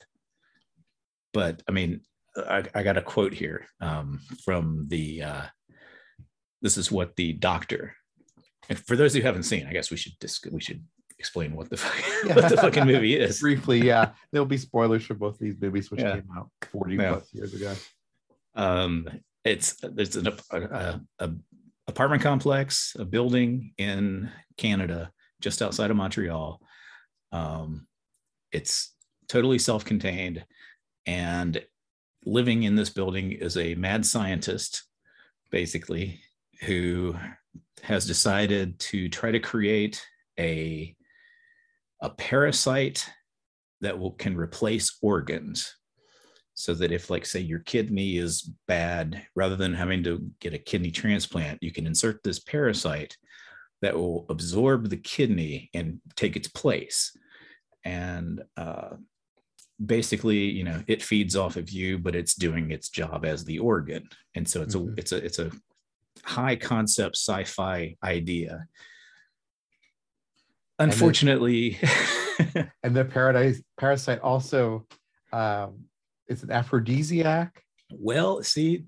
but 1.33 1.63
i 1.69 1.73
mean 1.73 2.01
i, 2.37 2.65
I 2.75 2.83
got 2.83 2.97
a 2.97 3.03
quote 3.03 3.33
here 3.35 3.67
um, 3.81 4.21
from 4.45 4.87
the 4.89 5.23
uh, 5.23 5.43
this 6.63 6.77
is 6.77 6.91
what 6.91 7.17
the 7.17 7.33
doctor 7.33 7.95
and 8.69 8.79
for 8.79 8.97
those 8.97 9.15
who 9.15 9.23
haven't 9.23 9.45
seen 9.45 9.67
i 9.67 9.73
guess 9.73 9.91
we 9.91 9.97
should 9.97 10.19
dis- 10.21 10.45
we 10.51 10.61
should 10.61 10.83
explain 11.19 11.55
what 11.55 11.69
the 11.69 11.77
fuck, 11.77 12.35
what 12.37 12.49
the 12.49 12.57
fucking 12.57 12.87
movie 12.93 13.15
is. 13.15 13.41
Briefly, 13.41 13.79
yeah, 13.79 14.13
there'll 14.33 14.47
be 14.47 14.57
spoilers 14.57 15.05
for 15.05 15.13
both 15.13 15.39
these 15.39 15.61
movies, 15.61 15.91
which 15.91 16.01
Yeah. 16.01 16.15
came 16.15 16.29
out 16.35 16.49
forty 16.73 16.97
Yeah. 16.97 17.11
plus 17.11 17.35
years 17.35 17.53
ago. 17.53 17.75
Um, 18.55 19.07
it's 19.45 19.75
there's 19.83 20.17
an 20.17 20.29
a, 20.29 20.33
a, 20.51 21.01
a 21.19 21.31
apartment 21.89 22.23
complex, 22.23 22.97
a 22.99 23.05
building 23.05 23.75
in 23.77 24.31
Canada, 24.57 25.13
just 25.43 25.61
outside 25.61 25.91
of 25.91 25.99
Montreal. 25.99 26.59
Um, 27.33 27.87
it's 28.53 28.95
totally 29.29 29.59
self-contained, 29.59 30.45
and 31.07 31.63
living 32.25 32.65
in 32.65 32.75
this 32.75 32.91
building 32.91 33.33
is 33.33 33.57
a 33.57 33.75
mad 33.75 34.05
scientist, 34.05 34.85
basically, 35.51 36.21
who 36.63 37.15
has 37.83 38.07
decided 38.07 38.79
to 38.79 39.09
try 39.09 39.31
to 39.31 39.41
create 39.41 40.05
a 40.39 40.95
a 42.03 42.11
parasite 42.11 43.09
that 43.81 43.99
will 43.99 44.13
can 44.13 44.37
replace 44.37 44.99
organs. 45.03 45.75
So 46.55 46.75
that 46.75 46.93
if 46.93 47.09
like 47.09 47.25
say 47.25 47.41
your 47.41 47.61
kidney 47.61 48.19
is 48.19 48.51
bad 48.69 49.27
rather 49.35 49.57
than 49.57 49.73
having 49.73 50.03
to 50.05 50.31
get 50.41 50.53
a 50.53 50.59
kidney 50.59 50.91
transplant 50.91 51.63
you 51.63 51.73
can 51.73 51.87
insert 51.87 52.23
this 52.23 52.39
parasite 52.39 53.17
that 53.81 53.95
will 53.95 54.27
absorb 54.29 54.91
the 54.91 54.99
kidney 54.99 55.71
and 55.73 56.01
take 56.17 56.37
its 56.37 56.49
place 56.49 57.17
and 57.85 58.43
uh, 58.57 58.91
basically 59.85 60.39
you 60.39 60.63
know 60.65 60.83
it 60.87 61.03
feeds 61.03 61.35
off 61.37 61.57
of 61.57 61.71
you 61.71 61.99
but 61.99 62.15
it's 62.15 62.35
doing 62.35 62.71
its 62.71 62.89
job 62.91 63.25
as 63.25 63.45
the 63.45 63.59
organ 63.59 64.07
and 64.35 64.47
so 64.49 64.61
it's 64.63 64.75
Mhm. 64.75 64.91
a 64.97 65.01
it's 65.01 65.13
a 65.13 65.17
it's 65.25 65.39
a 65.39 65.51
high 66.25 66.57
concept 66.57 67.17
sci-fi 67.17 67.97
idea 68.05 68.67
unfortunately 70.79 71.79
And 72.83 72.97
the 72.97 73.05
paradise 73.05 73.63
parasite 73.77 74.21
also 74.21 74.87
um, 75.33 75.85
is 76.27 76.43
an 76.43 76.51
aphrodisiac. 76.51 77.63
well 77.93 78.43
see 78.43 78.85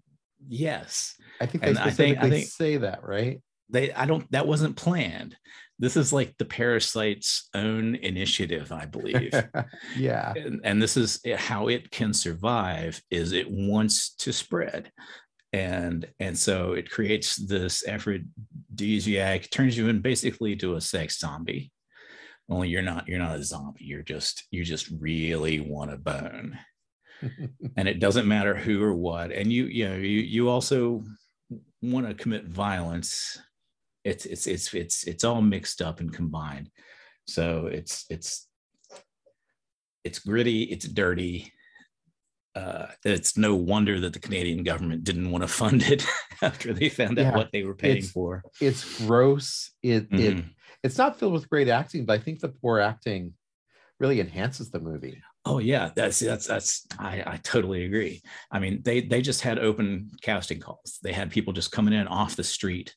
yes 0.49 1.15
I 1.41 1.47
think 1.47 1.63
they 1.63 1.71
And 1.71 1.79
I 1.79 1.83
think- 1.91 1.95
specifically 2.17 2.29
I 2.29 2.31
think- 2.31 2.49
say 2.51 2.77
that, 2.79 3.03
right? 3.05 3.41
they 3.69 3.91
i 3.95 4.05
don't 4.05 4.31
that 4.33 4.47
wasn't 4.47 4.77
planned 4.77 5.37
this 5.79 5.97
is 5.97 6.13
like 6.13 6.37
the 6.39 6.45
parasite's 6.45 7.49
own 7.55 7.97
initiative 7.97 8.71
i 8.73 8.85
believe. 8.87 9.33
Yeah. 9.97 10.33
and, 10.37 10.61
and 10.65 10.81
this 10.81 10.97
is 10.97 11.21
how 11.37 11.69
it 11.69 11.91
can 11.91 12.13
survive 12.13 13.01
is 13.11 13.33
it 13.33 13.51
wants 13.51 14.15
to 14.17 14.33
spread. 14.33 14.91
And 15.53 16.07
and 16.19 16.39
so 16.39 16.73
it 16.73 16.91
creates 16.91 17.37
this 17.37 17.87
aphrodisiac 17.87 19.51
turns 19.51 19.77
you 19.77 19.89
in 19.89 20.01
basically 20.01 20.57
to 20.57 20.77
a 20.77 20.81
sex 20.81 21.19
zombie. 21.19 21.71
Only 22.49 22.69
you're 22.69 22.81
not 22.81 23.07
you're 23.07 23.19
not 23.19 23.37
a 23.37 23.45
zombie. 23.45 23.85
You're 23.85 24.03
just 24.03 24.45
you 24.51 24.65
just 24.65 24.89
really 24.99 25.61
want 25.61 25.93
a 25.93 25.99
bone. 25.99 26.59
And 27.77 27.87
it 27.87 28.01
doesn't 28.01 28.27
matter 28.27 28.55
who 28.55 28.83
or 28.83 28.95
what. 28.95 29.31
And 29.31 29.53
you 29.53 29.67
you 29.67 29.89
know 29.89 29.97
you 29.97 30.21
you 30.21 30.49
also 30.49 31.05
want 31.81 32.09
to 32.09 32.15
commit 32.15 32.47
violence 32.47 33.39
it's 34.05 34.27
it's 34.27 34.47
it's 34.47 34.75
it's 34.75 35.05
it's 35.05 35.25
all 35.25 35.41
mixed 35.43 35.81
up 35.83 36.01
and 36.01 36.13
combined 36.13 36.69
so 37.27 37.67
it's 37.67 38.05
it's 38.11 38.49
it's 40.05 40.19
gritty 40.19 40.65
it's 40.65 40.87
dirty 40.89 41.53
uh, 42.55 42.87
it's 43.03 43.39
no 43.39 43.55
wonder 43.55 43.99
that 43.99 44.13
the 44.13 44.19
Canadian 44.19 44.63
government 44.63 45.05
didn't 45.05 45.31
want 45.31 45.41
to 45.43 45.49
fund 45.49 45.83
it 45.85 46.05
after 46.43 46.75
they 46.75 46.91
found 46.91 47.19
out 47.19 47.23
Yeah, 47.23 47.35
what 47.35 47.51
they 47.51 47.63
were 47.63 47.75
paying 47.75 47.97
it's- 47.99 48.11
for. 48.11 48.43
it's 48.61 48.99
gross. 49.07 49.71
It 49.83 50.09
it 50.13 50.37
Mhm. 50.37 50.51
it's 50.83 50.99
not 50.99 51.19
filled 51.19 51.33
with 51.33 51.49
great 51.49 51.69
acting, 51.69 52.05
but 52.05 52.21
I 52.21 52.23
think 52.23 52.41
the 52.41 52.51
poor 52.51 52.79
acting 52.79 53.33
really 54.01 54.21
enhances 54.21 54.71
the 54.71 54.81
movie. 54.81 55.23
Oh 55.47 55.61
yeah, 55.61 55.93
that's 55.97 56.19
that's 56.19 56.47
that's 56.47 56.87
I, 56.99 57.23
I 57.27 57.37
totally 57.39 57.87
agree. 57.87 58.21
I 58.51 58.59
mean, 58.59 58.83
they 58.85 59.01
they 59.01 59.23
just 59.23 59.41
had 59.41 59.59
open 59.59 60.11
casting 60.21 60.61
calls. 60.61 60.99
They 61.03 61.15
had 61.15 61.31
people 61.31 61.55
just 61.55 61.73
coming 61.73 61.95
in 61.95 62.07
off 62.07 62.37
the 62.37 62.45
street 62.45 62.95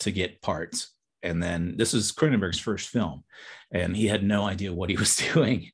to 0.00 0.10
get 0.10 0.42
parts. 0.42 0.92
And 1.22 1.42
then 1.42 1.76
this 1.76 1.94
is 1.94 2.12
Cronenberg's 2.12 2.58
first 2.60 2.88
film, 2.88 3.24
and 3.72 3.96
he 3.96 4.06
had 4.06 4.22
no 4.22 4.44
idea 4.44 4.72
what 4.72 4.90
he 4.90 4.96
was 4.96 5.16
doing, 5.34 5.70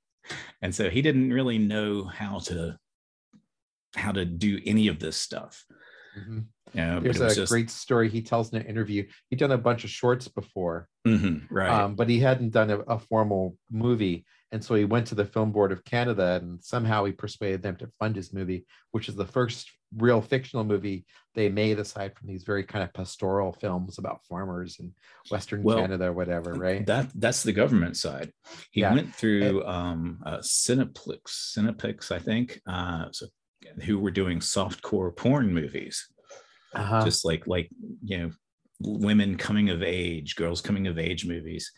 and 0.62 0.74
so 0.74 0.88
he 0.88 1.02
didn't 1.02 1.32
really 1.32 1.58
know 1.58 2.04
how 2.04 2.38
to 2.40 2.78
how 3.94 4.12
to 4.12 4.24
do 4.24 4.58
any 4.64 4.88
of 4.88 4.98
this 4.98 5.16
stuff. 5.16 5.64
Mhm. 6.18 6.46
But 6.74 7.02
There's 7.02 7.20
a 7.20 7.34
just 7.34 7.50
great 7.50 7.70
story 7.70 8.08
he 8.08 8.22
tells 8.22 8.52
in 8.52 8.60
an 8.60 8.66
interview. 8.66 9.06
He'd 9.30 9.38
done 9.38 9.52
a 9.52 9.58
bunch 9.58 9.84
of 9.84 9.90
shorts 9.90 10.28
before, 10.28 10.88
Mhm, 11.06 11.46
right. 11.50 11.70
um, 11.70 11.94
but 11.94 12.08
he 12.08 12.18
hadn't 12.20 12.50
done 12.50 12.70
a, 12.70 12.78
a 12.80 12.98
formal 12.98 13.56
movie. 13.70 14.24
And 14.52 14.62
so 14.62 14.74
he 14.74 14.84
went 14.84 15.06
to 15.08 15.14
the 15.14 15.24
Film 15.24 15.50
Board 15.50 15.72
of 15.72 15.82
Canada 15.84 16.38
and 16.42 16.62
somehow 16.62 17.04
he 17.04 17.12
persuaded 17.12 17.62
them 17.62 17.76
to 17.76 17.88
fund 17.98 18.16
his 18.16 18.32
movie, 18.34 18.66
which 18.90 19.08
is 19.08 19.14
the 19.14 19.24
first 19.26 19.70
real 19.96 20.20
fictional 20.20 20.64
movie 20.64 21.04
they 21.34 21.48
made 21.48 21.78
aside 21.78 22.14
from 22.16 22.28
these 22.28 22.44
very 22.44 22.62
kind 22.64 22.82
of 22.84 22.92
pastoral 22.92 23.52
films 23.52 23.98
about 23.98 24.24
farmers 24.26 24.78
in 24.78 24.92
Western 25.30 25.62
Well, 25.62 25.78
Canada 25.78 26.06
or 26.06 26.12
whatever, 26.12 26.52
right? 26.52 26.86
That 26.86 27.10
that's 27.14 27.42
the 27.42 27.52
government 27.52 27.96
side. 27.96 28.32
He 28.70 28.82
Yeah. 28.82 28.92
went 28.94 29.14
through 29.14 29.64
um, 29.66 30.20
uh, 30.24 30.38
Cinepix, 30.38 31.54
Cinepix, 31.56 32.10
I 32.10 32.18
think, 32.18 32.60
uh, 32.66 33.06
so, 33.12 33.26
who 33.84 33.98
were 33.98 34.10
doing 34.10 34.40
softcore 34.40 35.14
porn 35.16 35.52
movies, 35.52 36.10
Uh-huh. 36.74 37.04
just 37.04 37.24
like 37.24 37.46
like 37.46 37.68
you 38.02 38.18
know, 38.18 38.30
women 38.80 39.36
coming 39.36 39.70
of 39.70 39.82
age, 39.82 40.36
girls 40.36 40.60
coming 40.60 40.86
of 40.86 40.98
age 40.98 41.26
movies, 41.26 41.70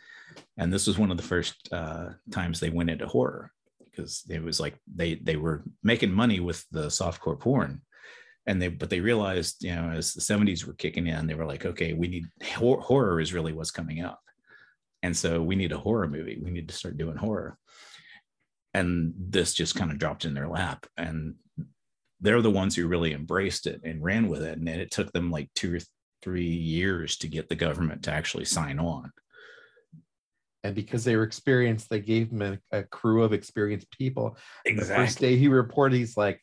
and 0.57 0.73
this 0.73 0.87
was 0.87 0.99
one 0.99 1.11
of 1.11 1.17
the 1.17 1.23
first 1.23 1.69
uh, 1.73 2.11
times 2.31 2.61
they 2.61 2.71
went 2.71 2.91
into 2.91 3.07
horror 3.07 3.51
because 3.91 4.25
it 4.29 4.43
was 4.43 4.61
like 4.61 4.75
they 4.93 5.17
they 5.17 5.37
were 5.37 5.63
making 5.83 6.13
money 6.13 6.41
with 6.41 6.65
the 6.71 6.87
softcore 6.87 7.39
porn. 7.39 7.83
And 8.47 8.61
they, 8.61 8.69
but 8.69 8.91
they 8.91 9.01
realized, 9.01 9.65
you 9.65 9.75
know, 9.75 9.89
as 9.89 10.13
the 10.13 10.21
70s 10.21 10.67
were 10.67 10.75
kicking 10.75 11.07
in, 11.07 11.27
they 11.27 11.35
were 11.35 11.47
like, 11.47 11.65
okay, 11.65 11.95
we 11.95 12.09
need 12.09 12.27
hor- 12.45 12.83
horror 12.83 13.19
is 13.19 13.33
really 13.33 13.55
what's 13.55 13.71
coming 13.71 14.05
up. 14.05 14.21
And 15.03 15.17
so 15.17 15.43
we 15.43 15.57
need 15.57 15.73
a 15.73 15.79
horror 15.79 16.07
movie. 16.09 16.39
We 16.43 16.51
need 16.51 16.69
to 16.69 16.75
start 16.75 16.99
doing 16.99 17.17
horror. 17.17 17.57
And 18.75 19.15
this 19.17 19.55
just 19.55 19.77
kind 19.77 19.91
of 19.91 19.99
dropped 19.99 20.27
in 20.27 20.35
their 20.35 20.49
lap. 20.49 20.87
And 20.99 21.37
they're 22.25 22.43
the 22.43 22.51
ones 22.51 22.75
who 22.75 22.89
really 22.89 23.13
embraced 23.13 23.67
it 23.67 23.81
and 23.85 24.03
ran 24.03 24.29
with 24.29 24.43
it 24.43 24.59
and 24.59 24.69
it 24.69 24.91
took 24.91 25.13
them 25.13 25.31
like 25.31 25.51
two 25.55 25.77
or 25.77 25.79
three 26.23 26.43
years 26.49 27.17
to 27.19 27.29
get 27.29 27.49
the 27.49 27.55
government 27.55 28.03
to 28.05 28.11
actually 28.11 28.47
sign 28.47 28.79
on. 28.79 29.13
And 30.65 30.75
because 30.75 31.05
they 31.05 31.15
were 31.17 31.25
experienced, 31.25 31.91
they 31.91 32.01
gave 32.01 32.31
him 32.31 32.41
a, 32.41 32.59
a 32.73 32.83
crew 32.85 33.23
of 33.23 33.35
experienced 33.35 33.91
people. 33.91 34.39
The 34.65 34.83
first 34.83 35.19
day 35.19 35.37
he 35.37 35.49
reported, 35.49 35.97
he's 35.97 36.17
like, 36.17 36.41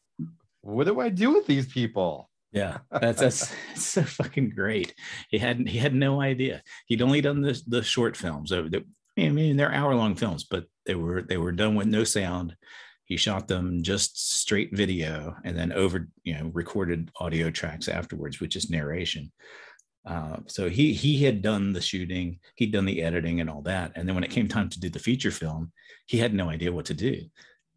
"What 0.62 0.86
do 0.86 1.00
I 1.00 1.10
do 1.10 1.34
with 1.34 1.48
these 1.48 1.66
people?" 1.66 2.30
yeah 2.54 2.80
that's 2.92 3.22
that's 3.22 3.56
so 3.76 4.04
fucking 4.04 4.52
great. 4.52 4.94
He 5.30 5.40
hadn't 5.40 5.68
he 5.68 5.80
had 5.80 5.96
no 5.96 6.22
idea. 6.22 6.62
He'd 6.86 7.02
only 7.02 7.22
done 7.22 7.42
the 7.42 7.60
the 7.66 7.82
short 7.82 8.16
films 8.16 8.54
i 8.54 9.30
mean 9.30 9.58
they're 9.58 9.74
hour 9.74 9.94
long 9.94 10.16
films 10.16 10.44
but 10.44 10.66
they 10.86 10.96
were 10.96 11.22
they 11.22 11.38
were 11.38 11.52
done 11.52 11.76
with 11.76 11.88
no 11.88 12.04
sound 12.04 12.56
he 13.12 13.18
shot 13.18 13.46
them 13.46 13.84
just 13.84 14.40
straight 14.40 14.70
video 14.72 15.36
and 15.44 15.58
then 15.58 15.74
over 15.74 16.08
you 16.24 16.34
know 16.34 16.50
recorded 16.54 17.12
audio 17.20 17.50
tracks 17.52 17.90
afterwards 17.90 18.40
which 18.40 18.56
is 18.56 18.70
narration 18.70 19.30
uh, 20.06 20.38
so 20.48 20.70
he 20.70 20.94
he 20.94 21.22
had 21.22 21.42
done 21.42 21.74
the 21.74 21.82
shooting 21.82 22.40
he'd 22.56 22.72
done 22.72 22.86
the 22.86 23.04
editing 23.04 23.42
and 23.42 23.50
all 23.50 23.62
that 23.62 23.92
and 23.96 24.08
then 24.08 24.16
when 24.16 24.24
it 24.24 24.32
came 24.32 24.48
time 24.48 24.70
to 24.70 24.80
do 24.80 24.90
the 24.90 24.98
feature 24.98 25.30
film 25.30 25.74
he 26.06 26.18
had 26.18 26.34
no 26.34 26.50
idea 26.50 26.72
what 26.72 26.86
to 26.86 26.94
do 26.94 27.22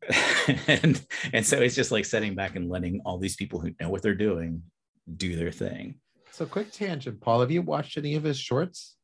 and 0.69 1.05
and 1.33 1.45
so 1.45 1.59
it's 1.59 1.75
just 1.75 1.91
like 1.91 2.05
sitting 2.05 2.37
back 2.37 2.55
and 2.55 2.71
letting 2.71 3.01
all 3.05 3.19
these 3.19 3.35
people 3.35 3.59
who 3.59 3.73
know 3.81 3.89
what 3.89 4.03
they're 4.03 4.15
doing 4.15 4.63
do 5.17 5.35
their 5.35 5.51
thing 5.51 5.99
So, 6.31 6.47
quick 6.47 6.73
tangent, 6.73 7.21
Paul. 7.21 7.41
Have 7.41 7.53
you 7.53 7.63
watched 7.63 7.97
any 7.97 8.17
of 8.17 8.25
his 8.25 8.39
shorts? 8.39 8.97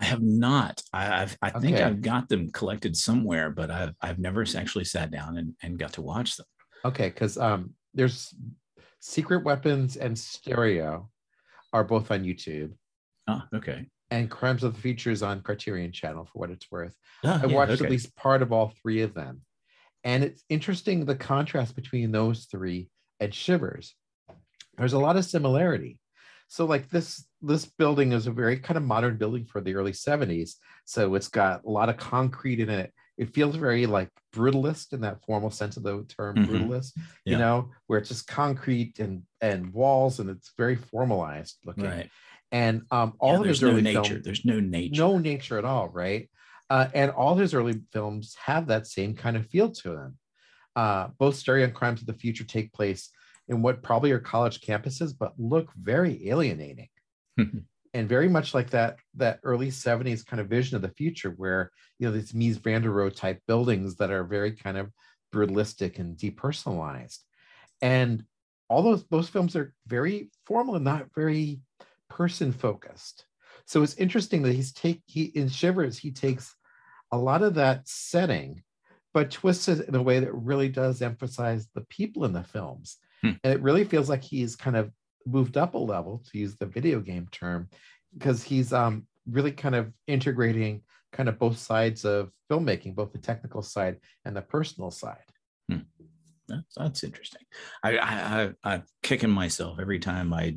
I 0.00 0.04
have 0.04 0.22
not 0.22 0.82
I, 0.92 1.22
i've 1.22 1.38
i 1.42 1.50
think 1.50 1.76
Okay. 1.76 1.82
i've 1.84 2.02
got 2.02 2.28
them 2.28 2.50
collected 2.50 2.96
somewhere 2.96 3.50
but 3.50 3.70
i've 3.70 3.94
i've 4.00 4.18
never 4.18 4.44
actually 4.56 4.84
sat 4.84 5.10
down 5.10 5.36
and, 5.38 5.54
and 5.62 5.78
got 5.78 5.92
to 5.94 6.02
watch 6.02 6.36
them 6.36 6.46
Okay, 6.84 7.08
because 7.08 7.38
um, 7.38 7.70
there's 7.94 8.34
Secret 9.00 9.42
Weapons 9.42 9.96
and 9.96 10.18
Stereo 10.18 11.08
are 11.72 11.84
both 11.84 12.10
on 12.10 12.24
YouTube, 12.24 12.72
oh 13.26 13.40
okay 13.54 13.86
and 14.10 14.30
Crimes 14.30 14.62
of 14.62 14.74
the 14.74 14.80
Futures 14.80 15.22
on 15.22 15.40
Criterion 15.40 15.90
Channel 15.92 16.26
for 16.26 16.38
what 16.38 16.50
it's 16.50 16.70
worth. 16.70 16.94
Ah, 17.24 17.40
I 17.42 17.46
yeah, 17.46 17.54
watched 17.54 17.72
okay. 17.72 17.86
at 17.86 17.90
least 17.90 18.14
part 18.16 18.42
of 18.42 18.52
all 18.52 18.72
three 18.82 19.00
of 19.00 19.14
them. 19.14 19.40
And 20.04 20.22
it's 20.22 20.44
interesting 20.50 21.04
the 21.04 21.16
contrast 21.16 21.74
between 21.74 22.12
those 22.12 22.44
three 22.44 22.90
and 23.18 23.34
Shivers. 23.34 23.94
There's 24.76 24.92
a 24.92 24.98
lot 24.98 25.16
of 25.16 25.24
similarity. 25.24 25.98
So 26.48 26.64
like 26.66 26.88
this 26.90 27.26
this 27.42 27.64
building 27.66 28.12
is 28.12 28.26
a 28.26 28.32
very 28.32 28.58
kind 28.58 28.76
of 28.76 28.84
modern 28.84 29.16
building 29.16 29.44
for 29.44 29.60
the 29.60 29.74
early 29.74 29.92
70s. 29.92 30.56
So 30.84 31.14
it's 31.14 31.28
got 31.28 31.64
a 31.64 31.70
lot 31.70 31.88
of 31.88 31.96
concrete 31.96 32.60
in 32.60 32.70
it. 32.70 32.92
It 33.16 33.34
feels 33.34 33.56
very 33.56 33.86
like 33.86 34.10
brutalist 34.34 34.92
in 34.92 35.00
that 35.02 35.24
formal 35.24 35.50
sense 35.50 35.76
of 35.76 35.82
the 35.82 36.04
term 36.08 36.36
Mhm. 36.36 36.46
brutalist, 36.48 36.92
Yeah. 37.24 37.32
you 37.32 37.38
know, 37.38 37.70
where 37.86 37.98
it's 37.98 38.08
just 38.08 38.26
concrete 38.26 38.98
and 38.98 39.22
and 39.40 39.72
walls 39.72 40.20
and 40.20 40.30
it's 40.30 40.52
very 40.56 40.76
formalized 40.76 41.58
looking. 41.64 41.84
right 41.84 42.10
And 42.52 42.82
um 42.90 43.14
all 43.18 43.30
all 43.34 43.40
of 43.40 43.44
there's 43.44 43.60
his 43.60 43.62
no 43.62 43.70
early 43.72 43.82
nature 43.82 44.02
film- 44.08 44.22
there's 44.22 44.44
no 44.44 44.60
nature 44.60 44.96
no 45.02 45.18
nature 45.18 45.58
at 45.58 45.64
all, 45.64 45.88
right? 45.88 46.30
Uh, 46.70 46.88
and 46.94 47.10
all 47.10 47.34
his 47.36 47.52
early 47.52 47.78
films 47.92 48.34
have 48.42 48.68
that 48.68 48.86
same 48.86 49.14
kind 49.14 49.36
of 49.36 49.46
feel 49.46 49.70
to 49.70 49.90
them. 49.90 50.18
Uh, 50.74 51.08
both 51.18 51.36
Stereo 51.36 51.64
and 51.66 51.74
Crimes 51.74 52.00
of 52.00 52.06
the 52.06 52.14
Future 52.14 52.42
take 52.44 52.72
place 52.72 53.10
in 53.48 53.62
what 53.62 53.82
probably 53.82 54.10
are 54.12 54.18
college 54.18 54.60
campuses, 54.60 55.12
but 55.16 55.34
look 55.38 55.70
very 55.74 56.28
alienating. 56.28 56.88
and 57.94 58.08
very 58.08 58.28
much 58.28 58.52
like 58.54 58.70
that 58.70 58.96
that 59.14 59.38
early 59.44 59.68
70s 59.68 60.26
kind 60.26 60.40
of 60.40 60.48
vision 60.48 60.76
of 60.76 60.82
the 60.82 60.88
future 60.88 61.30
where 61.30 61.70
you 61.98 62.06
know 62.06 62.12
these 62.12 62.32
Mies 62.32 62.56
van 62.56 62.82
der 62.82 62.90
Rohe 62.90 63.14
type 63.14 63.40
buildings 63.46 63.96
that 63.96 64.10
are 64.10 64.24
very 64.24 64.52
kind 64.52 64.76
of 64.76 64.90
brutalistic 65.32 65.98
and 65.98 66.16
depersonalized. 66.16 67.18
And 67.80 68.24
all 68.68 68.82
those 68.82 69.04
those 69.08 69.28
films 69.28 69.56
are 69.56 69.72
very 69.86 70.30
formal 70.46 70.74
and 70.74 70.84
not 70.84 71.06
very 71.14 71.60
person 72.10 72.52
focused. 72.52 73.26
So 73.66 73.82
it's 73.82 73.94
interesting 73.94 74.42
that 74.42 74.54
he's 74.54 74.72
take 74.72 75.02
he 75.06 75.24
in 75.24 75.48
Shivers 75.48 75.98
he 75.98 76.10
takes 76.10 76.54
a 77.12 77.18
lot 77.18 77.42
of 77.42 77.54
that 77.54 77.86
setting, 77.86 78.62
but 79.12 79.30
twists 79.30 79.68
it 79.68 79.88
in 79.88 79.94
a 79.94 80.02
way 80.02 80.18
that 80.18 80.34
really 80.34 80.68
does 80.68 81.00
emphasize 81.00 81.68
the 81.74 81.82
people 81.82 82.24
in 82.24 82.32
the 82.32 82.42
films, 82.42 82.96
hmm. 83.24 83.36
and 83.42 83.52
it 83.52 83.62
really 83.62 83.84
feels 83.84 84.08
like 84.08 84.22
he's 84.22 84.56
kind 84.56 84.76
of 84.76 84.90
moved 85.26 85.56
up 85.56 85.74
a 85.74 85.78
level 85.78 86.22
to 86.30 86.38
use 86.38 86.56
the 86.56 86.66
video 86.66 87.00
game 87.00 87.28
term, 87.32 87.68
because 88.16 88.42
he's 88.42 88.72
um 88.72 89.06
really 89.30 89.52
kind 89.52 89.74
of 89.74 89.92
integrating 90.06 90.82
kind 91.12 91.28
of 91.28 91.38
both 91.38 91.58
sides 91.58 92.04
of 92.04 92.30
filmmaking, 92.50 92.94
both 92.94 93.12
the 93.12 93.18
technical 93.18 93.62
side 93.62 93.98
and 94.24 94.36
the 94.36 94.42
personal 94.42 94.90
side. 94.90 95.16
Hmm. 95.70 95.78
That's, 96.48 96.74
that's 96.76 97.04
interesting. 97.04 97.42
I, 97.82 97.98
I, 97.98 98.50
I, 98.64 98.74
am 98.74 98.82
kicking 99.02 99.30
myself 99.30 99.78
every 99.80 99.98
time 99.98 100.34
I 100.34 100.56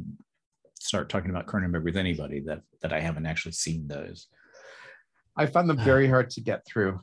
start 0.80 1.10
talking 1.10 1.30
about 1.30 1.48
Cronenberg 1.48 1.84
with 1.84 1.96
anybody 1.96 2.42
that 2.42 2.62
that 2.82 2.92
I 2.92 3.00
haven't 3.00 3.26
actually 3.26 3.54
seen 3.54 3.88
those. 3.88 4.28
I 5.36 5.46
found 5.46 5.70
them 5.70 5.78
very 5.78 6.08
hard 6.14 6.30
to 6.32 6.42
get 6.42 6.66
through. 6.66 7.00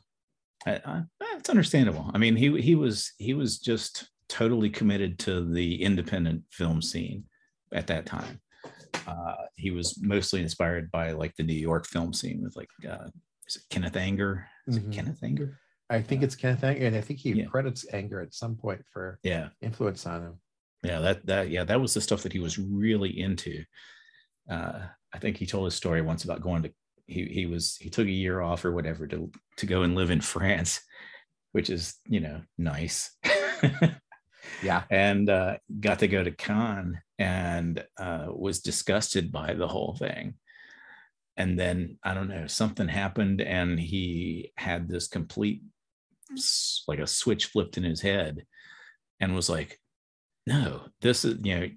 I, 0.67 0.81
I, 0.85 1.03
it's 1.37 1.49
understandable. 1.49 2.11
I 2.13 2.17
mean, 2.17 2.35
he 2.35 2.61
he 2.61 2.75
was 2.75 3.13
he 3.17 3.33
was 3.33 3.59
just 3.59 4.09
totally 4.29 4.69
committed 4.69 5.19
to 5.19 5.51
the 5.51 5.81
independent 5.81 6.43
film 6.51 6.81
scene 6.81 7.25
at 7.73 7.87
that 7.87 8.05
time. 8.05 8.39
Uh, 9.07 9.35
he 9.55 9.71
was 9.71 9.99
mostly 10.01 10.41
inspired 10.41 10.89
by 10.91 11.11
like 11.11 11.35
the 11.35 11.43
New 11.43 11.53
York 11.53 11.85
film 11.85 12.13
scene 12.13 12.41
with 12.41 12.55
like 12.55 12.69
uh, 12.89 13.07
is 13.47 13.57
it 13.57 13.63
Kenneth 13.69 13.95
Anger? 13.95 14.47
Is 14.67 14.79
mm-hmm. 14.79 14.91
it 14.91 14.95
Kenneth 14.95 15.23
Anger? 15.23 15.59
I 15.89 16.01
think 16.01 16.23
it's 16.23 16.35
Kenneth 16.35 16.63
Anger, 16.63 16.85
and 16.85 16.95
I 16.95 17.01
think 17.01 17.19
he 17.19 17.31
yeah. 17.31 17.45
credits 17.45 17.85
Anger 17.93 18.21
at 18.21 18.33
some 18.33 18.55
point 18.55 18.81
for 18.91 19.19
yeah 19.23 19.49
influence 19.61 20.05
on 20.05 20.21
him. 20.21 20.39
Yeah, 20.83 20.99
that 20.99 21.25
that 21.25 21.49
yeah, 21.49 21.63
that 21.63 21.81
was 21.81 21.93
the 21.93 22.01
stuff 22.01 22.23
that 22.23 22.33
he 22.33 22.39
was 22.39 22.57
really 22.57 23.19
into. 23.19 23.63
Uh, 24.49 24.81
I 25.13 25.17
think 25.19 25.37
he 25.37 25.45
told 25.45 25.67
a 25.67 25.71
story 25.71 26.01
once 26.01 26.23
about 26.23 26.41
going 26.41 26.63
to 26.63 26.71
he 27.07 27.25
he 27.25 27.45
was 27.45 27.77
he 27.77 27.89
took 27.89 28.07
a 28.07 28.11
year 28.11 28.41
off 28.41 28.65
or 28.65 28.71
whatever 28.71 29.07
to 29.07 29.31
to 29.57 29.65
go 29.65 29.83
and 29.83 29.95
live 29.95 30.11
in 30.11 30.21
France, 30.35 30.81
which 31.51 31.69
is 31.69 31.95
you 32.07 32.19
know 32.19 32.41
nice. 32.57 33.11
yeah, 34.63 34.83
and 34.89 35.29
uh, 35.29 35.57
got 35.79 35.99
to 35.99 36.07
go 36.07 36.23
to 36.23 36.31
Cannes 36.31 36.97
and 37.17 37.83
uh, 37.97 38.27
was 38.29 38.61
disgusted 38.61 39.31
by 39.31 39.53
the 39.53 39.67
whole 39.67 39.95
thing. 39.97 40.35
And 41.37 41.59
then 41.59 41.97
i 42.01 42.13
don't 42.13 42.29
know 42.29 42.47
something 42.47 42.87
happened 42.87 43.41
and 43.41 43.77
he 43.77 44.53
had 44.55 44.87
this 44.87 45.09
complete 45.09 45.61
like 46.87 46.99
a 46.99 47.07
switch 47.07 47.47
flipped 47.47 47.77
in 47.77 47.83
his 47.83 47.99
head 47.99 48.45
and 49.19 49.35
was 49.35 49.49
like 49.49 49.77
no 50.47 50.83
this 51.01 51.25
is 51.25 51.37
you 51.43 51.59
know 51.59 51.67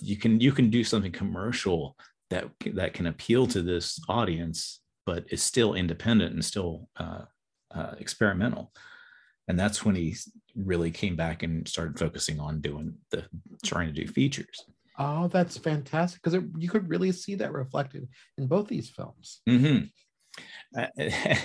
you 0.00 0.16
can 0.16 0.40
you 0.40 0.52
can 0.52 0.70
do 0.70 0.82
something 0.82 1.12
commercial 1.12 1.98
that 2.30 2.48
that 2.72 2.94
can 2.94 3.04
appeal 3.04 3.46
to 3.48 3.60
this 3.60 4.00
audience 4.08 4.80
but 5.06 5.24
is 5.30 5.42
still 5.42 5.74
independent 5.74 6.32
and 6.32 6.44
still 6.44 6.88
uh, 6.96 7.22
uh, 7.74 7.94
experimental. 7.98 8.72
And 9.48 9.58
that's 9.58 9.84
when 9.84 9.94
he 9.94 10.16
really 10.56 10.90
came 10.90 11.16
back 11.16 11.42
and 11.42 11.66
started 11.66 11.98
focusing 11.98 12.38
on 12.40 12.60
doing 12.60 12.94
the 13.10 13.24
trying 13.64 13.92
to 13.92 14.00
do 14.00 14.06
features 14.06 14.64
Oh, 14.98 15.28
that's 15.28 15.56
fantastic 15.58 16.22
because 16.22 16.40
you 16.56 16.68
could 16.68 16.88
really 16.88 17.10
see 17.12 17.34
that 17.36 17.52
reflected 17.52 18.08
in 18.38 18.46
both 18.46 18.68
these 18.68 18.90
films. 18.90 19.40
Mm-hmm. 19.48 19.86
Uh, 20.78 21.36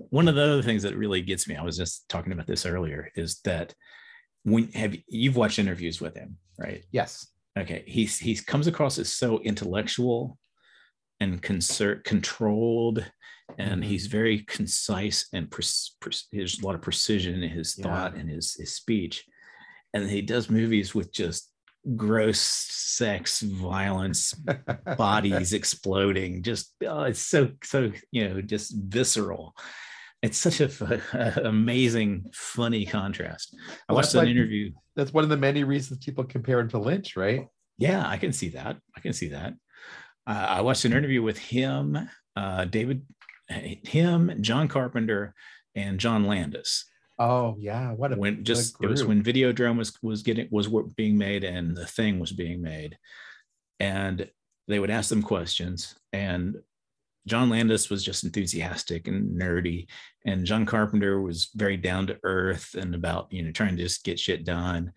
one 0.10 0.28
of 0.28 0.34
the 0.34 0.42
other 0.42 0.62
things 0.62 0.82
that 0.82 0.96
really 0.96 1.22
gets 1.22 1.48
me, 1.48 1.56
I 1.56 1.62
was 1.62 1.78
just 1.78 2.08
talking 2.08 2.32
about 2.32 2.46
this 2.46 2.66
earlier, 2.66 3.10
is 3.14 3.40
that 3.44 3.74
when 4.44 4.68
have 4.72 4.96
you've 5.08 5.36
watched 5.36 5.58
interviews 5.58 6.00
with 6.00 6.14
him, 6.14 6.36
right? 6.58 6.84
Yes. 6.92 7.26
Okay. 7.58 7.84
He's 7.86 8.18
he 8.18 8.36
comes 8.36 8.66
across 8.66 8.98
as 8.98 9.12
so 9.12 9.40
intellectual 9.40 10.38
and 11.20 11.42
concert 11.42 12.04
controlled, 12.04 13.04
and 13.58 13.82
mm-hmm. 13.82 13.82
he's 13.82 14.06
very 14.06 14.40
concise 14.40 15.28
and 15.32 15.50
there's 15.50 16.60
a 16.60 16.66
lot 16.66 16.74
of 16.74 16.82
precision 16.82 17.42
in 17.42 17.50
his 17.50 17.74
thought 17.74 18.14
and 18.14 18.28
his 18.30 18.54
his 18.54 18.74
speech, 18.74 19.24
and 19.94 20.08
he 20.08 20.22
does 20.22 20.50
movies 20.50 20.94
with 20.94 21.12
just 21.12 21.50
gross 21.96 22.40
sex 22.40 23.40
violence 23.40 24.34
bodies 24.98 25.52
exploding 25.52 26.42
just 26.42 26.74
oh, 26.86 27.04
it's 27.04 27.20
so 27.20 27.50
so 27.62 27.90
you 28.10 28.28
know 28.28 28.40
just 28.40 28.74
visceral. 28.76 29.54
It's 30.20 30.36
such 30.36 30.60
a, 30.60 31.00
a 31.12 31.42
amazing 31.44 32.26
funny 32.34 32.84
contrast. 32.84 33.56
I 33.88 33.92
well, 33.92 33.96
watched 33.98 34.14
an 34.14 34.20
like, 34.20 34.28
interview 34.28 34.72
that's 34.96 35.12
one 35.12 35.22
of 35.22 35.30
the 35.30 35.36
many 35.36 35.62
reasons 35.62 36.04
people 36.04 36.24
compare 36.24 36.58
him 36.58 36.68
to 36.70 36.78
lynch 36.78 37.16
right? 37.16 37.46
Yeah 37.78 38.06
i 38.06 38.16
can 38.16 38.32
see 38.32 38.50
that. 38.50 38.76
I 38.96 39.00
can 39.00 39.12
see 39.12 39.28
that 39.28 39.54
uh, 40.28 40.46
i 40.48 40.60
watched 40.60 40.84
an 40.84 40.92
interview 40.92 41.22
with 41.22 41.38
him 41.38 41.98
uh, 42.36 42.64
david 42.66 43.02
him 43.48 44.32
john 44.40 44.68
carpenter 44.68 45.34
and 45.74 45.98
john 45.98 46.24
landis. 46.26 46.84
Oh 47.20 47.56
yeah, 47.58 47.92
what 47.92 48.12
a 48.12 48.16
when 48.16 48.44
just 48.44 48.76
it 48.80 48.86
was 48.86 49.04
when 49.04 49.24
Videodrome 49.24 49.76
was 49.76 49.92
was 50.02 50.22
getting 50.22 50.46
was 50.52 50.68
being 50.94 51.18
made 51.18 51.42
and 51.42 51.76
the 51.76 51.86
thing 51.86 52.20
was 52.20 52.30
being 52.30 52.62
made, 52.62 52.96
and 53.80 54.30
they 54.68 54.78
would 54.78 54.90
ask 54.90 55.08
them 55.08 55.22
questions 55.22 55.96
and 56.12 56.56
John 57.26 57.50
Landis 57.50 57.90
was 57.90 58.04
just 58.04 58.24
enthusiastic 58.24 59.06
and 59.06 59.38
nerdy, 59.38 59.86
and 60.24 60.46
John 60.46 60.64
Carpenter 60.64 61.20
was 61.20 61.50
very 61.54 61.76
down 61.76 62.06
to 62.06 62.18
earth 62.22 62.74
and 62.74 62.94
about 62.94 63.32
you 63.32 63.42
know 63.42 63.52
trying 63.52 63.76
to 63.76 63.82
just 63.82 64.04
get 64.04 64.18
shit 64.18 64.44
done, 64.44 64.92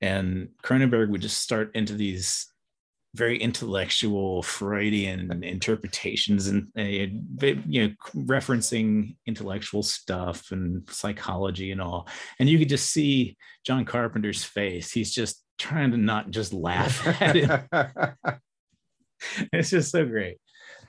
and 0.00 0.48
Cronenberg 0.62 1.10
would 1.10 1.20
just 1.20 1.42
start 1.42 1.74
into 1.74 1.94
these 1.94 2.46
very 3.16 3.38
intellectual 3.38 4.42
Freudian 4.42 5.42
interpretations 5.42 6.48
and 6.48 6.68
you 6.76 7.88
know 7.88 7.94
referencing 8.14 9.16
intellectual 9.26 9.82
stuff 9.82 10.50
and 10.50 10.88
psychology 10.90 11.72
and 11.72 11.80
all. 11.80 12.08
And 12.38 12.48
you 12.48 12.58
could 12.58 12.68
just 12.68 12.90
see 12.90 13.36
John 13.64 13.84
Carpenter's 13.84 14.44
face. 14.44 14.92
He's 14.92 15.12
just 15.12 15.42
trying 15.58 15.90
to 15.92 15.96
not 15.96 16.30
just 16.30 16.52
laugh 16.52 17.06
at 17.22 17.36
it. 17.36 17.50
it's 19.52 19.70
just 19.70 19.90
so 19.90 20.04
great. 20.04 20.38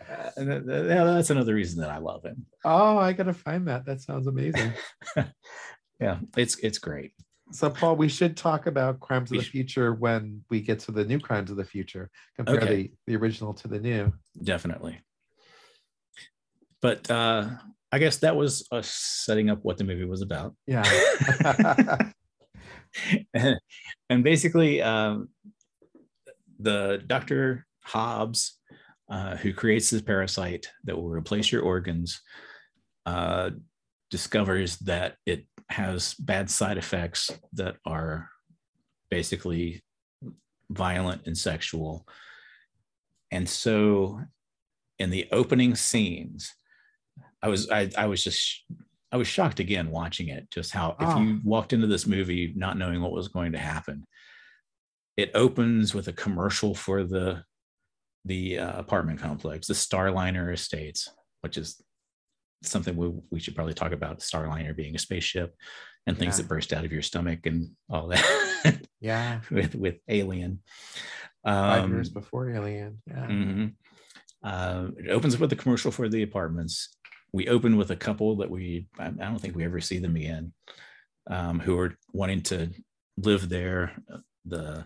Uh, 0.10 0.30
that, 0.38 0.66
that, 0.66 0.88
that's 0.88 1.30
another 1.30 1.54
reason 1.54 1.82
that 1.82 1.90
I 1.90 1.98
love 1.98 2.24
him. 2.24 2.46
Oh, 2.63 2.98
I 2.98 3.13
gotta 3.13 3.34
find 3.34 3.68
that. 3.68 3.86
That 3.86 4.02
sounds 4.02 4.28
amazing. 4.28 4.74
yeah, 6.00 6.20
it's 6.36 6.58
it's 6.60 6.80
great. 6.80 7.13
So, 7.52 7.70
Paul, 7.70 7.96
we 7.96 8.10
should 8.10 8.36
talk 8.36 8.68
about 8.68 9.00
Crimes 9.00 9.32
of 9.32 9.38
the 9.38 9.44
Future 9.44 9.94
when 9.94 10.44
we 10.50 10.62
get 10.62 10.80
to 10.80 10.92
the 10.92 11.06
new 11.06 11.20
Crimes 11.20 11.50
of 11.50 11.58
the 11.58 11.64
Future. 11.64 12.10
Compare 12.36 12.56
okay. 12.58 12.76
the, 12.76 12.92
the 13.08 13.16
original 13.16 13.54
to 13.56 13.68
the 13.68 13.80
new. 13.80 14.12
Definitely. 14.44 15.00
But 16.82 17.10
uh, 17.10 17.50
I 17.92 18.00
guess 18.00 18.18
that 18.18 18.36
was 18.36 18.68
us 18.72 18.90
setting 18.90 19.50
up 19.50 19.60
what 19.64 19.78
the 19.78 19.86
movie 19.86 20.06
was 20.06 20.22
about. 20.22 20.56
Yeah. 20.66 20.84
and, 24.10 24.24
basically, 24.24 24.82
um, 24.82 25.30
the 26.60 27.02
Dr. 27.08 27.66
Hobbes, 27.84 28.60
uh, 29.10 29.38
who 29.38 29.54
creates 29.54 29.90
this 29.90 30.02
parasite 30.02 30.68
that 30.84 30.98
will 30.98 31.10
replace 31.10 31.50
your 31.52 31.62
organs, 31.62 32.22
uh, 33.06 33.52
discovers 34.12 34.78
that 34.80 35.16
it 35.26 35.46
has 35.70 36.14
bad 36.16 36.50
side 36.50 36.78
effects 36.78 37.32
that 37.54 37.76
are 37.86 38.30
basically 39.10 39.84
violent 40.70 41.26
and 41.26 41.38
sexual. 41.38 42.08
And 43.32 43.48
so 43.48 44.22
in 45.00 45.10
the 45.10 45.28
opening 45.32 45.76
scenes, 45.76 46.54
I 47.42 47.50
was 47.50 47.70
I, 47.70 47.90
I 47.98 48.08
was 48.08 48.24
just 48.24 48.64
I 49.12 49.18
was 49.18 49.28
shocked 49.28 49.60
again 49.60 49.92
watching 49.92 50.30
it, 50.30 50.50
just 50.52 50.72
how 50.72 50.96
oh. 51.00 51.12
if 51.12 51.18
you 51.18 51.36
ah. 51.36 51.40
walked 51.44 51.74
into 51.74 51.88
this 51.88 52.08
movie 52.08 52.54
not 52.56 52.78
knowing 52.78 53.02
what 53.02 53.12
was 53.12 53.28
going 53.28 53.52
to 53.54 53.58
happen, 53.58 54.06
it 55.16 55.32
opens 55.34 55.94
with 55.94 56.08
a 56.08 56.14
commercial 56.14 56.76
for 56.76 57.04
the 57.04 57.44
the 58.26 58.60
uh, 58.60 58.78
apartment 58.80 59.20
complex, 59.20 59.68
the 59.68 59.74
Starliner 59.74 60.54
Estates, 60.54 61.10
which 61.42 61.58
is 61.58 61.82
something 62.63 62.96
we, 62.96 63.12
we 63.32 63.39
should 63.39 63.56
probably 63.56 63.74
talk 63.74 63.91
about 63.91 64.20
starliner 64.20 64.76
being 64.76 64.96
a 64.96 65.00
spaceship 65.00 65.56
and 66.06 66.17
things 66.17 66.38
yeah. 66.38 66.43
that 66.43 66.50
burst 66.50 66.74
out 66.74 66.86
of 66.86 66.91
your 66.91 67.02
stomach 67.02 67.46
and 67.46 67.70
all 67.89 68.08
that 68.08 68.82
yeah 69.02 69.41
with 69.52 69.76
with 69.76 69.96
alien 70.08 70.60
five 71.46 71.84
um, 71.84 71.91
years 71.91 72.10
before 72.10 72.50
alien 72.50 73.02
yeah 73.08 73.28
mm-hmm. 73.28 73.67
uh, 74.43 74.88
it 74.98 75.10
opens 75.10 75.36
up 75.36 75.41
with 75.41 75.50
the 75.50 75.56
commercial 75.56 75.91
for 75.91 76.10
the 76.10 76.24
apartments 76.24 76.98
we 77.34 77.48
open 77.48 77.78
with 77.78 77.91
a 77.91 77.96
couple 77.96 78.36
that 78.38 78.50
we 78.50 78.88
I, 79.00 79.08
I 79.08 79.10
don't 79.10 79.39
think 79.39 79.56
we 79.56 79.65
ever 79.65 79.82
see 79.82 80.00
them 80.00 80.15
again, 80.15 80.54
um, 81.30 81.60
who 81.60 81.78
are 81.80 81.96
wanting 82.13 82.41
to 82.43 82.70
live 83.17 83.50
there. 83.50 83.91
The 84.46 84.86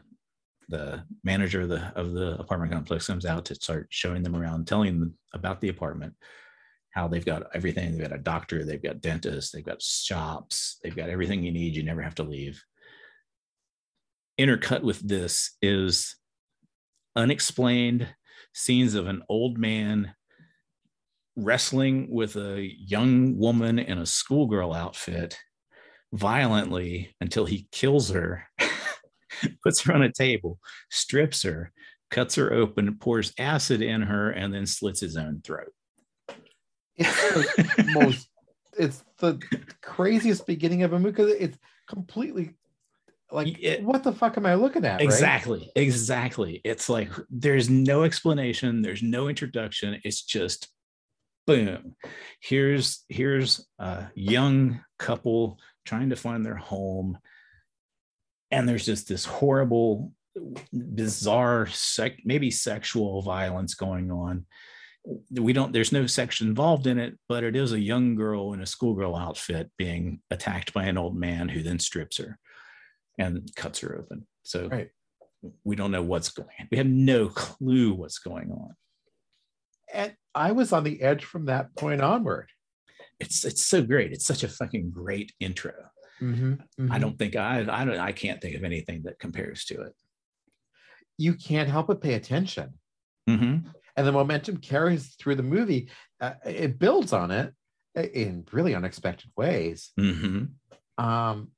the 0.69 1.03
manager 1.23 1.61
of 1.61 1.69
the 1.69 1.91
of 1.95 2.13
the 2.13 2.39
apartment 2.39 2.71
complex 2.71 3.07
comes 3.07 3.25
out 3.25 3.45
to 3.45 3.55
start 3.55 3.87
showing 3.89 4.23
them 4.23 4.35
around, 4.35 4.67
telling 4.67 4.99
them 4.99 5.13
about 5.33 5.61
the 5.61 5.69
apartment, 5.69 6.13
how 6.91 7.07
they've 7.07 7.25
got 7.25 7.43
everything. 7.53 7.91
They've 7.91 8.09
got 8.09 8.17
a 8.17 8.21
doctor, 8.21 8.63
they've 8.65 8.81
got 8.81 9.01
dentists, 9.01 9.51
they've 9.51 9.65
got 9.65 9.81
shops, 9.81 10.77
they've 10.83 10.95
got 10.95 11.09
everything 11.09 11.43
you 11.43 11.51
need. 11.51 11.75
You 11.75 11.83
never 11.83 12.01
have 12.01 12.15
to 12.15 12.23
leave. 12.23 12.63
Intercut 14.39 14.83
with 14.83 14.99
this 15.07 15.55
is 15.61 16.15
unexplained 17.15 18.07
scenes 18.53 18.95
of 18.95 19.07
an 19.07 19.23
old 19.29 19.57
man 19.57 20.13
wrestling 21.35 22.07
with 22.09 22.35
a 22.35 22.69
young 22.77 23.37
woman 23.37 23.79
in 23.79 23.97
a 23.97 24.05
schoolgirl 24.05 24.73
outfit 24.73 25.37
violently 26.13 27.15
until 27.21 27.45
he 27.45 27.67
kills 27.71 28.09
her, 28.09 28.43
puts 29.63 29.81
her 29.81 29.93
on 29.93 30.01
a 30.01 30.11
table, 30.11 30.59
strips 30.89 31.43
her, 31.43 31.71
cuts 32.09 32.35
her 32.35 32.51
open, 32.51 32.97
pours 32.97 33.33
acid 33.37 33.81
in 33.81 34.01
her, 34.01 34.31
and 34.31 34.53
then 34.53 34.65
slits 34.65 34.99
his 34.99 35.15
own 35.15 35.41
throat. 35.43 35.71
It's 36.97 37.75
the 37.75 37.91
most. 37.93 38.27
It's 38.77 39.03
the 39.19 39.39
craziest 39.81 40.45
beginning 40.47 40.83
of 40.83 40.93
a 40.93 40.99
movie 40.99 41.11
because 41.11 41.31
it's 41.33 41.57
completely 41.87 42.55
like 43.31 43.57
It- 43.61 43.83
what 43.83 44.03
the 44.03 44.13
fuck 44.13 44.37
am 44.37 44.45
I 44.45 44.55
looking 44.55 44.85
at? 44.85 44.95
right? 44.95 45.01
Exactly. 45.01 45.71
Exactly. 45.75 46.61
It's 46.63 46.89
like 46.89 47.09
there's 47.29 47.69
no 47.69 48.03
explanation, 48.03 48.81
there's 48.81 49.03
no 49.03 49.27
introduction. 49.29 49.99
It's 50.03 50.21
just 50.21 50.67
boom. 51.47 51.95
Here's 52.41 53.03
here's 53.09 53.67
a 53.79 54.07
young 54.15 54.83
couple 54.99 55.59
trying 55.85 56.09
to 56.09 56.15
find 56.15 56.45
their 56.45 56.55
home. 56.57 57.17
And 58.51 58.67
there's 58.67 58.85
just 58.85 59.07
this 59.07 59.23
horrible, 59.25 60.11
bizarre 60.73 61.67
sec 61.67 62.17
maybe 62.25 62.51
sexual 62.51 63.21
violence 63.21 63.75
going 63.75 64.11
on. 64.11 64.45
We 65.31 65.51
don't, 65.53 65.73
there's 65.73 65.91
no 65.91 66.05
sex 66.05 66.41
involved 66.41 66.85
in 66.85 66.99
it, 66.99 67.17
but 67.27 67.43
it 67.43 67.55
is 67.55 67.71
a 67.73 67.79
young 67.79 68.13
girl 68.15 68.53
in 68.53 68.61
a 68.61 68.65
schoolgirl 68.67 69.15
outfit 69.15 69.71
being 69.77 70.21
attacked 70.29 70.73
by 70.73 70.85
an 70.85 70.97
old 70.97 71.15
man 71.17 71.49
who 71.49 71.63
then 71.63 71.79
strips 71.79 72.17
her 72.17 72.37
and 73.17 73.49
cuts 73.55 73.79
her 73.79 73.97
open. 73.97 74.27
So 74.43 74.67
Right. 74.67 74.89
we 75.63 75.75
don't 75.75 75.91
know 75.91 76.03
what's 76.03 76.29
going 76.29 76.49
on. 76.59 76.67
We 76.71 76.77
have 76.77 76.87
no 76.87 77.29
clue 77.29 77.93
what's 77.93 78.19
going 78.19 78.51
on. 78.51 78.75
And 79.91 80.15
I 80.35 80.51
was 80.51 80.71
on 80.71 80.83
the 80.83 81.01
edge 81.01 81.25
from 81.25 81.45
that 81.47 81.75
point 81.75 82.01
onward. 82.01 82.49
It's 83.19 83.43
it's 83.43 83.65
so 83.65 83.83
great. 83.83 84.11
It's 84.13 84.25
such 84.25 84.43
a 84.43 84.47
fucking 84.47 84.91
great 84.91 85.33
intro. 85.39 85.73
Mm-hmm, 86.21 86.91
I 86.91 86.97
don't 86.99 87.17
think 87.19 87.35
I 87.35 87.59
I 87.69 87.83
don't 87.85 87.97
I 87.99 88.11
can't 88.11 88.39
think 88.41 88.55
of 88.55 88.63
anything 88.63 89.01
that 89.03 89.19
compares 89.19 89.65
to 89.65 89.81
it. 89.81 89.93
You 91.17 91.33
can't 91.35 91.69
help 91.69 91.87
but 91.87 92.01
pay 92.01 92.13
attention, 92.13 92.79
Mhm. 93.29 93.73
And 93.95 94.05
the 94.07 94.11
momentum 94.11 94.57
carries 94.57 95.15
through 95.15 95.35
the 95.35 95.43
movie. 95.43 95.89
Uh, 96.19 96.33
it 96.45 96.79
builds 96.79 97.13
on 97.13 97.31
it 97.31 97.53
in 97.95 98.45
really 98.51 98.73
unexpected 98.75 99.31
ways. 99.35 99.91
Mhm. 99.99 100.51
Um, 100.97 101.51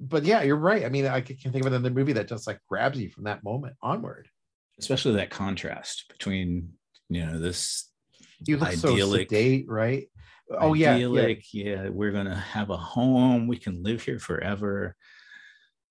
but 0.00 0.24
yeah, 0.24 0.42
you're 0.42 0.56
right. 0.56 0.84
I 0.84 0.88
mean, 0.88 1.06
I 1.06 1.20
can't 1.20 1.40
think 1.52 1.64
of 1.64 1.72
another 1.72 1.90
movie 1.90 2.12
that 2.14 2.28
just 2.28 2.46
like 2.46 2.60
grabs 2.68 3.00
you 3.00 3.10
from 3.10 3.24
that 3.24 3.42
moment 3.44 3.76
onward. 3.82 4.28
Especially 4.78 5.14
that 5.16 5.30
contrast 5.30 6.04
between 6.08 6.74
you 7.08 7.24
know 7.24 7.38
this 7.38 7.90
You 8.46 8.58
look 8.58 8.72
so 8.72 8.92
Idyllic. 8.92 9.30
sedate, 9.30 9.66
right? 9.68 10.08
Oh 10.50 10.74
yeah, 10.74 10.96
yeah. 10.96 11.34
yeah, 11.52 11.88
we're 11.88 12.12
gonna 12.12 12.36
have 12.36 12.70
a 12.70 12.76
home, 12.76 13.46
we 13.48 13.56
can 13.58 13.82
live 13.82 14.02
here 14.02 14.18
forever. 14.18 14.94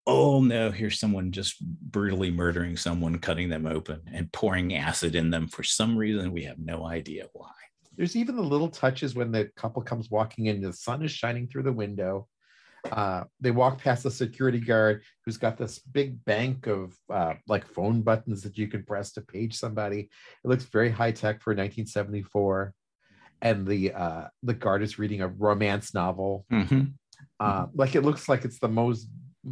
Oh 0.08 0.42
no, 0.42 0.70
here's 0.70 1.00
someone 1.00 1.32
just 1.32 1.60
brutally 1.62 2.30
murdering 2.30 2.78
someone, 2.78 3.18
cutting 3.18 3.50
them 3.50 3.66
open 3.66 4.02
and 4.14 4.32
pouring 4.32 4.76
acid 4.76 5.16
in 5.16 5.32
them 5.32 5.48
for 5.48 5.64
some 5.64 5.98
reason. 5.98 6.32
We 6.32 6.44
have 6.44 6.60
no 6.60 6.86
idea 6.86 7.26
why. 7.34 7.52
There's 7.98 8.16
even 8.16 8.36
the 8.36 8.44
little 8.44 8.70
touches 8.70 9.16
when 9.16 9.32
the 9.32 9.50
couple 9.56 9.82
comes 9.82 10.12
walking 10.12 10.46
in, 10.46 10.62
the 10.62 10.74
sun 10.74 11.04
is 11.04 11.12
shining 11.12 11.48
through 11.48 11.64
the 11.64 11.74
window. 11.74 12.28
Uh, 12.92 13.24
they 13.42 13.50
walk 13.50 13.80
past 13.80 14.04
the 14.04 14.12
security 14.12 14.60
guard 14.60 15.04
who's 15.26 15.38
got 15.38 15.58
this 15.58 15.80
big 15.80 16.24
bank 16.26 16.68
of 16.68 16.96
uh, 17.12 17.34
like 17.48 17.66
phone 17.66 18.02
buttons 18.02 18.44
that 18.44 18.58
you 18.60 18.68
can 18.68 18.84
press 18.84 19.12
to 19.14 19.22
page 19.22 19.56
somebody. 19.56 20.02
It 20.44 20.48
looks 20.48 20.66
very 20.66 20.92
high 20.92 21.12
tech 21.12 21.42
for 21.42 21.52
1974. 21.52 22.74
And 23.42 23.68
the 23.68 23.94
uh, 23.94 24.28
the 24.44 24.54
guard 24.54 24.82
is 24.84 25.00
reading 25.00 25.22
a 25.22 25.28
romance 25.28 25.94
novel. 25.94 26.46
Mhm. 26.52 26.94
Uh, 27.40 27.68
like 27.74 27.96
it 27.96 28.02
looks 28.02 28.30
like 28.30 28.46
it's 28.46 28.60
the 28.60 28.68
most 28.68 29.08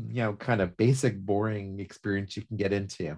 you 0.08 0.23
know 0.23 0.34
kind 0.34 0.62
of 0.62 0.77
basic 0.77 1.19
boring 1.19 1.79
experience 1.79 2.36
you 2.36 2.43
can 2.45 2.58
get 2.58 2.73
into. 2.73 3.17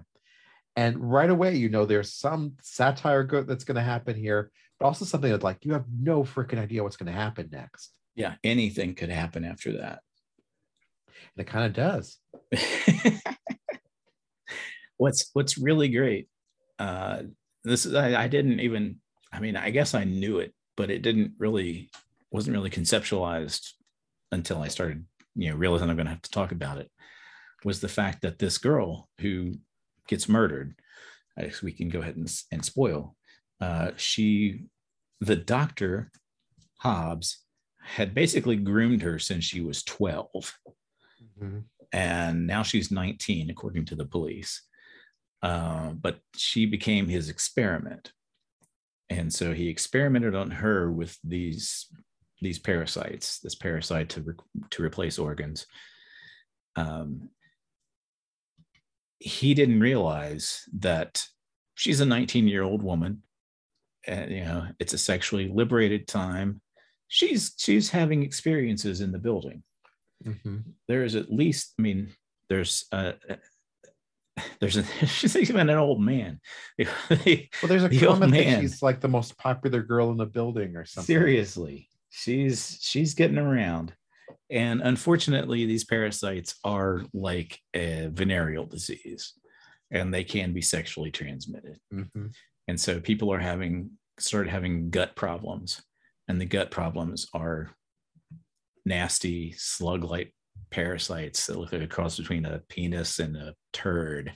And 0.76 0.98
right 0.98 1.30
away 1.30 1.56
you 1.56 1.68
know 1.68 1.86
there's 1.86 2.12
some 2.12 2.52
satire 2.62 3.24
go- 3.24 3.42
that's 3.42 3.64
going 3.64 3.76
to 3.76 3.82
happen 3.82 4.14
here 4.16 4.50
but 4.78 4.86
also 4.86 5.04
something 5.06 5.30
that 5.32 5.42
like 5.42 5.64
you 5.64 5.72
have 5.72 5.86
no 5.90 6.22
freaking 6.22 6.58
idea 6.58 6.82
what's 6.82 6.96
going 6.98 7.10
to 7.12 7.18
happen 7.18 7.48
next. 7.50 7.92
Yeah, 8.14 8.34
anything 8.44 8.94
could 8.94 9.08
happen 9.10 9.44
after 9.44 9.78
that. 9.78 10.00
and 11.08 11.38
it 11.38 11.46
kind 11.46 11.64
of 11.66 11.72
does. 11.72 12.18
What's 14.98 15.28
what's 15.34 15.58
really 15.58 15.88
great 15.88 16.28
uh 16.78 17.22
this 17.64 17.84
is 17.84 17.94
I, 17.94 18.24
I 18.24 18.28
didn't 18.28 18.60
even 18.60 18.96
i 19.32 19.40
mean 19.40 19.56
i 19.56 19.70
guess 19.70 19.94
i 19.94 20.04
knew 20.04 20.38
it 20.38 20.54
but 20.76 20.90
it 20.90 21.02
didn't 21.02 21.32
really 21.38 21.90
wasn't 22.30 22.56
really 22.56 22.70
conceptualized 22.70 23.72
until 24.32 24.62
i 24.62 24.68
started 24.68 25.04
you 25.36 25.50
know 25.50 25.56
realizing 25.56 25.88
i'm 25.88 25.96
going 25.96 26.06
to 26.06 26.12
have 26.12 26.22
to 26.22 26.30
talk 26.30 26.52
about 26.52 26.78
it 26.78 26.90
was 27.64 27.80
the 27.80 27.88
fact 27.88 28.22
that 28.22 28.38
this 28.38 28.58
girl 28.58 29.08
who 29.20 29.54
gets 30.08 30.28
murdered 30.28 30.74
guess 31.38 31.62
we 31.62 31.72
can 31.72 31.88
go 31.88 32.00
ahead 32.00 32.16
and, 32.16 32.32
and 32.52 32.64
spoil 32.64 33.14
uh 33.60 33.90
she 33.96 34.64
the 35.20 35.36
doctor 35.36 36.10
hobbes 36.78 37.44
had 37.82 38.14
basically 38.14 38.56
groomed 38.56 39.02
her 39.02 39.18
since 39.18 39.44
she 39.44 39.60
was 39.60 39.82
12 39.84 40.58
and 41.92 42.46
now 42.46 42.62
she's 42.62 42.90
19 42.90 43.50
according 43.50 43.84
to 43.86 43.94
the 43.94 44.04
police. 44.04 44.62
Uh, 45.42 45.90
but 45.90 46.18
she 46.34 46.66
became 46.66 47.08
his 47.08 47.28
experiment. 47.28 48.12
And 49.08 49.32
so 49.32 49.54
he 49.54 49.68
experimented 49.68 50.34
on 50.34 50.50
her 50.50 50.90
with 50.90 51.16
these 51.22 51.86
these 52.42 52.58
parasites 52.58 53.38
this 53.40 53.54
parasite 53.54 54.08
to 54.10 54.20
re- 54.22 54.34
to 54.70 54.82
replace 54.82 55.18
organs. 55.18 55.66
Um, 56.76 57.30
he 59.18 59.54
didn't 59.54 59.80
realize 59.80 60.62
that 60.78 61.22
she's 61.74 62.00
a 62.00 62.06
19 62.06 62.46
year 62.48 62.62
old 62.62 62.82
woman 62.82 63.22
and 64.06 64.30
you 64.30 64.44
know 64.44 64.66
it's 64.78 64.92
a 64.92 64.98
sexually 64.98 65.48
liberated 65.48 66.06
time. 66.06 66.60
She's 67.08 67.54
she's 67.56 67.90
having 67.90 68.22
experiences 68.22 69.00
in 69.00 69.12
the 69.12 69.18
building. 69.18 69.62
Mhm. 70.24 70.64
there 70.88 71.04
is 71.04 71.14
at 71.14 71.30
least 71.30 71.74
i 71.78 71.82
mean 71.82 72.08
there's 72.48 72.86
a, 72.90 73.12
there's 74.60 74.78
a 74.78 74.82
she's 75.06 75.36
even 75.36 75.68
an 75.68 75.76
old 75.76 76.00
man. 76.00 76.40
Well 76.78 77.68
there's 77.68 77.84
a 77.84 77.88
The 77.88 78.00
comment 78.00 78.32
that 78.32 78.60
she's 78.60 78.82
like 78.82 79.00
the 79.00 79.08
most 79.08 79.36
popular 79.38 79.82
girl 79.82 80.10
in 80.10 80.16
the 80.16 80.26
building 80.26 80.74
or 80.76 80.84
something. 80.86 81.06
Seriously 81.06 81.88
she's 82.16 82.78
she's 82.80 83.14
getting 83.14 83.38
around. 83.38 83.92
And 84.50 84.80
unfortunately 84.80 85.66
these 85.66 85.84
parasites 85.84 86.54
are 86.64 87.02
like 87.12 87.58
a 87.74 88.08
venereal 88.10 88.64
disease 88.64 89.34
and 89.90 90.12
they 90.12 90.24
can 90.24 90.52
be 90.52 90.62
sexually 90.62 91.10
transmitted. 91.10 91.78
Mhm. 91.92 92.32
and 92.68 92.80
so 92.80 93.00
people 93.00 93.32
are 93.32 93.38
having 93.38 93.90
started 94.18 94.50
having 94.50 94.90
gut 94.90 95.14
problems 95.14 95.82
and 96.26 96.40
the 96.40 96.46
gut 96.46 96.70
problems 96.70 97.26
are 97.34 97.70
nasty 98.84 99.52
slug-like 99.52 100.32
parasites 100.70 101.46
that 101.46 101.58
look 101.58 101.72
like 101.72 101.82
a 101.82 101.86
cross 101.86 102.16
between 102.16 102.46
a 102.46 102.60
penis 102.68 103.18
and 103.18 103.36
a 103.36 103.54
turd 103.72 104.32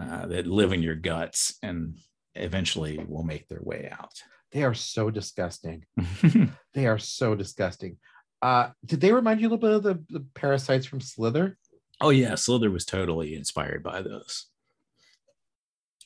uh, 0.00 0.26
that 0.26 0.46
live 0.46 0.72
in 0.72 0.82
your 0.82 0.94
guts 0.94 1.58
and 1.62 1.98
eventually 2.36 2.98
will 3.08 3.24
make 3.24 3.48
their 3.48 3.62
way 3.62 3.90
out 3.90 4.22
they 4.52 4.62
are 4.64 4.74
so 4.74 5.10
disgusting 5.10 5.84
they 6.74 6.86
are 6.86 6.98
so 6.98 7.34
disgusting 7.34 7.96
uh 8.42 8.70
did 8.84 9.00
they 9.00 9.12
remind 9.12 9.40
you 9.40 9.46
a 9.48 9.50
little 9.50 9.58
bit 9.58 9.72
of 9.76 9.82
the, 9.82 10.02
the 10.10 10.24
parasites 10.34 10.86
from 10.86 11.00
slither 11.00 11.56
oh 12.00 12.10
yeah 12.10 12.34
slither 12.34 12.70
was 12.70 12.84
totally 12.84 13.34
inspired 13.34 13.82
by 13.82 14.02
those 14.02 14.46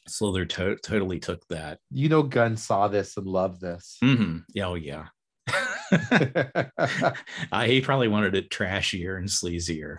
slither 0.09 0.45
to- 0.45 0.77
totally 0.83 1.19
took 1.19 1.47
that 1.49 1.79
you 1.91 2.09
know 2.09 2.23
gunn 2.23 2.57
saw 2.57 2.87
this 2.89 3.17
and 3.17 3.27
loved 3.27 3.61
this 3.61 3.99
Mhm. 4.03 4.45
yeah 4.55 4.67
oh 4.67 4.75
yeah 4.75 5.07
I, 7.53 7.67
he 7.69 7.81
probably 7.81 8.09
wanted 8.09 8.35
it 8.35 8.51
trashier 8.51 9.17
and 9.19 9.29
sleazier 9.29 9.99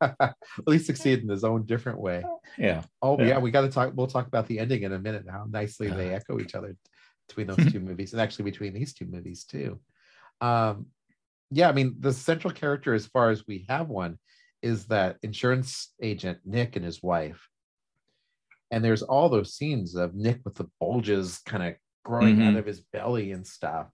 at 0.00 0.34
least 0.66 0.86
succeed 0.86 1.20
in 1.20 1.28
his 1.28 1.42
own 1.42 1.66
different 1.66 1.98
way. 2.00 2.24
yeah 2.56 2.82
Oh 3.02 3.18
yeah, 3.18 3.26
Yeah. 3.26 3.38
we 3.40 3.50
got 3.50 3.62
to 3.62 3.68
talk. 3.68 3.92
We'll 3.94 4.06
talk 4.06 4.28
about 4.28 4.46
the 4.46 4.60
ending 4.60 4.84
in 4.84 4.92
a 4.92 4.98
minute. 5.00 5.24
How 5.28 5.46
nicely 5.50 5.88
they 5.88 6.12
Uh, 6.14 6.16
echo 6.18 6.38
each 6.38 6.54
other. 6.54 6.76
Between 7.28 7.46
those 7.46 7.72
two 7.72 7.80
movies, 7.80 8.12
and 8.12 8.20
actually 8.20 8.44
between 8.44 8.72
these 8.72 8.94
two 8.94 9.06
movies 9.06 9.44
too. 9.44 9.78
Um, 10.40 10.86
yeah, 11.50 11.68
I 11.68 11.72
mean, 11.72 11.96
the 12.00 12.12
central 12.12 12.52
character, 12.52 12.94
as 12.94 13.06
far 13.06 13.30
as 13.30 13.46
we 13.46 13.66
have 13.68 13.88
one, 13.88 14.18
is 14.62 14.86
that 14.86 15.18
insurance 15.22 15.94
agent 16.02 16.38
Nick 16.44 16.76
and 16.76 16.84
his 16.84 17.02
wife. 17.02 17.48
And 18.70 18.84
there's 18.84 19.02
all 19.02 19.28
those 19.28 19.54
scenes 19.54 19.94
of 19.94 20.14
Nick 20.14 20.40
with 20.44 20.54
the 20.54 20.68
bulges 20.80 21.38
kind 21.46 21.62
of 21.62 21.74
growing 22.04 22.36
Mhm. 22.36 22.48
out 22.48 22.56
of 22.56 22.66
his 22.66 22.80
belly 22.80 23.32
and 23.32 23.46
stuff. 23.46 23.88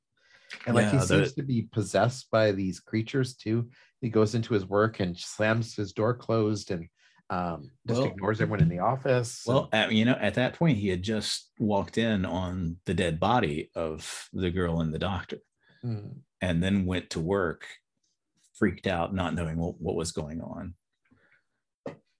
And 0.66 0.74
like 0.74 0.86
he 0.86 0.96
Yeah, 0.96 1.04
the- 1.04 1.06
seems 1.06 1.32
to 1.34 1.42
be 1.42 1.62
possessed 1.62 2.30
by 2.30 2.52
these 2.52 2.80
creatures 2.80 3.36
too. 3.36 3.70
He 4.00 4.08
goes 4.08 4.34
into 4.34 4.54
his 4.54 4.66
work 4.66 5.00
and 5.00 5.16
slams 5.16 5.76
his 5.76 5.92
door 5.92 6.14
closed 6.14 6.70
and 6.70 6.88
um, 7.30 7.70
just 7.88 8.00
Well- 8.00 8.10
ignores 8.10 8.40
everyone 8.40 8.60
in 8.62 8.68
the 8.68 8.80
office. 8.80 9.44
Well, 9.46 9.68
you 9.90 10.04
know, 10.04 10.12
at 10.20 10.34
that 10.34 10.54
point, 10.54 10.78
he 10.78 10.88
had 10.88 11.02
just 11.02 11.50
walked 11.58 11.98
in 11.98 12.24
on 12.24 12.76
the 12.84 12.94
dead 12.94 13.18
body 13.18 13.70
of 13.74 14.28
the 14.32 14.50
girl 14.50 14.80
and 14.80 14.92
the 14.92 14.98
doctor, 14.98 15.38
Mm. 15.84 16.20
and 16.40 16.62
then 16.62 16.86
went 16.86 17.10
to 17.10 17.20
work, 17.20 17.66
freaked 18.54 18.86
out, 18.86 19.14
not 19.14 19.34
knowing 19.34 19.56
what, 19.58 19.80
what 19.80 19.96
was 19.96 20.12
going 20.12 20.40
on. 20.40 20.74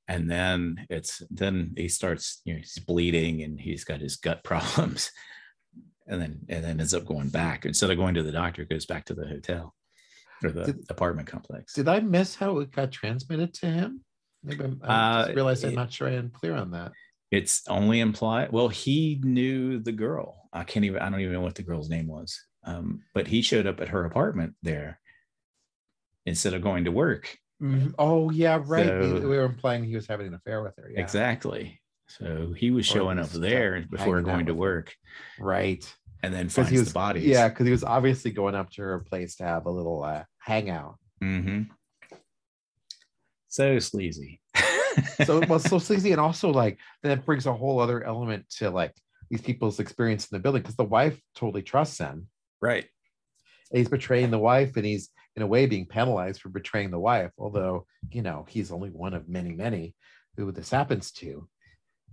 And 0.06 0.30
then 0.30 0.86
it's 0.90 1.22
then 1.30 1.72
he 1.76 1.88
starts, 1.88 2.42
you 2.44 2.52
know, 2.54 2.58
he's 2.60 2.78
bleeding 2.78 3.42
and 3.42 3.58
he's 3.58 3.84
got 3.84 4.00
his 4.00 4.16
gut 4.16 4.44
problems, 4.50 5.10
and 6.06 6.20
then 6.20 6.40
and 6.50 6.62
then 6.64 6.78
ends 6.80 6.92
up 6.92 7.06
going 7.06 7.28
back 7.30 7.64
instead 7.64 7.90
of 7.90 7.96
going 7.96 8.14
to 8.14 8.22
the 8.22 8.32
doctor, 8.32 8.64
goes 8.66 8.84
back 8.84 9.06
to 9.06 9.14
the 9.14 9.26
hotel 9.26 9.74
or 10.42 10.50
the 10.50 10.64
Did- 10.64 10.84
apartment 10.90 11.26
complex. 11.28 11.72
Did 11.72 11.88
I 11.88 12.00
miss 12.00 12.34
how 12.34 12.58
it 12.58 12.70
got 12.70 12.92
transmitted 12.92 13.54
to 13.54 13.66
him? 13.66 14.04
Maybe 14.44 14.64
I'm, 14.64 14.80
I 14.84 14.86
Uh, 15.20 15.24
just 15.26 15.34
realized 15.36 15.64
I'm 15.64 15.72
it- 15.72 15.76
not 15.76 15.92
sure 15.92 16.08
I 16.08 16.12
am 16.12 16.30
clear 16.30 16.54
on 16.54 16.70
that. 16.72 16.92
It's 17.30 17.62
only 17.68 17.98
implied. 18.00 18.52
Well, 18.52 18.68
he 18.68 19.20
knew 19.24 19.80
the 19.80 19.90
girl. 19.92 20.48
I 20.52 20.62
can't 20.62 20.84
even. 20.84 21.00
I 21.02 21.10
don't 21.10 21.20
even 21.20 21.32
know 21.32 21.40
what 21.40 21.56
the 21.56 21.62
girl's 21.64 21.88
name 21.90 22.06
was. 22.06 22.40
Um, 22.64 23.02
but 23.12 23.26
he 23.26 23.42
showed 23.42 23.66
up 23.66 23.80
at 23.80 23.88
her 23.88 24.04
apartment 24.04 24.54
there 24.62 25.00
instead 26.26 26.54
of 26.54 26.62
going 26.62 26.84
to 26.84 26.92
work. 26.92 27.36
Mhm. 27.62 27.94
Oh 27.98 28.30
yeah, 28.30 28.60
right. 28.64 29.00
We- 29.00 29.08
So- 29.08 29.28
we 29.28 29.36
were 29.36 29.44
implying 29.44 29.84
he 29.84 29.94
was 29.94 30.06
having 30.06 30.26
an 30.28 30.34
affair 30.34 30.62
with 30.62 30.76
her. 30.76 30.90
Yeah. 30.90 31.00
Exactly. 31.00 31.80
So 32.06 32.52
he 32.52 32.70
was 32.70 32.84
showing 32.86 33.18
up 33.18 33.34
uh, 33.34 33.38
there 33.38 33.84
before 33.90 34.20
going 34.22 34.46
to 34.46 34.52
her. 34.52 34.58
work, 34.58 34.94
Right. 35.38 35.82
and 36.22 36.32
then 36.34 36.48
finds 36.50 36.70
he 36.70 36.78
was 36.78 36.88
the 36.88 36.94
bodies. 36.94 37.24
Yeah, 37.24 37.48
because 37.48 37.64
he 37.66 37.72
was 37.72 37.82
obviously 37.84 38.30
going 38.30 38.54
up 38.54 38.70
to 38.72 38.82
her 38.82 38.98
place 39.00 39.36
to 39.36 39.44
have 39.44 39.64
a 39.66 39.70
little 39.70 40.02
uh, 40.04 40.24
hangout. 40.38 40.98
hmm 41.20 41.62
So 43.54 43.78
sleazy. 43.78 44.40
So 45.24 45.38
was 45.48 45.62
so 45.62 45.78
sleazy, 45.78 46.10
and 46.10 46.20
also 46.20 46.50
like 46.50 46.76
that 47.04 47.24
brings 47.24 47.46
a 47.46 47.52
whole 47.52 47.78
other 47.78 48.02
element 48.02 48.50
to 48.58 48.68
like 48.68 48.92
these 49.30 49.42
people's 49.42 49.78
experience 49.78 50.24
in 50.24 50.34
the 50.34 50.42
building 50.42 50.62
because 50.62 50.74
the 50.74 50.82
wife 50.82 51.20
totally 51.36 51.62
trusts 51.62 51.98
him. 51.98 52.26
right. 52.60 52.84
And 53.70 53.78
he's 53.78 53.88
betraying 53.88 54.32
the 54.32 54.40
wife, 54.40 54.76
and 54.76 54.84
he's 54.84 55.10
in 55.36 55.42
a 55.42 55.46
way 55.46 55.66
being 55.66 55.86
penalized 55.86 56.40
for 56.40 56.48
betraying 56.48 56.90
the 56.90 56.98
wife. 56.98 57.30
Although 57.38 57.86
you 58.10 58.22
know 58.22 58.44
he's 58.48 58.72
only 58.72 58.90
one 58.90 59.14
of 59.14 59.28
many, 59.28 59.52
many 59.52 59.94
who 60.36 60.50
this 60.50 60.70
happens 60.70 61.12
to. 61.12 61.48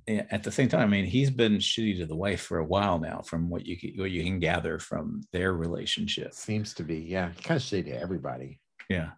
Yeah, 0.08 0.25
At 0.30 0.43
the 0.43 0.51
same 0.51 0.69
time, 0.69 0.82
I 0.82 0.88
mean, 0.88 1.06
he's 1.06 1.32
been 1.32 1.58
shitty 1.58 1.97
to 1.99 2.06
the 2.06 2.15
wife 2.15 2.41
for 2.41 2.60
a 2.60 2.65
while 2.65 2.99
now, 2.99 3.21
from 3.25 3.49
what 3.49 3.65
you 3.65 3.80
can, 3.80 3.93
what 3.97 4.12
you 4.12 4.23
can 4.23 4.39
gather 4.39 4.77
from 4.77 5.23
their 5.34 5.54
relationship. 5.54 6.34
Seems 6.36 6.75
to 6.75 6.84
be, 6.84 6.99
yeah, 6.99 7.32
kind 7.43 7.58
of 7.58 7.63
shady 7.63 7.91
to 7.91 7.99
everybody. 7.99 8.60
Yeah. 8.89 9.12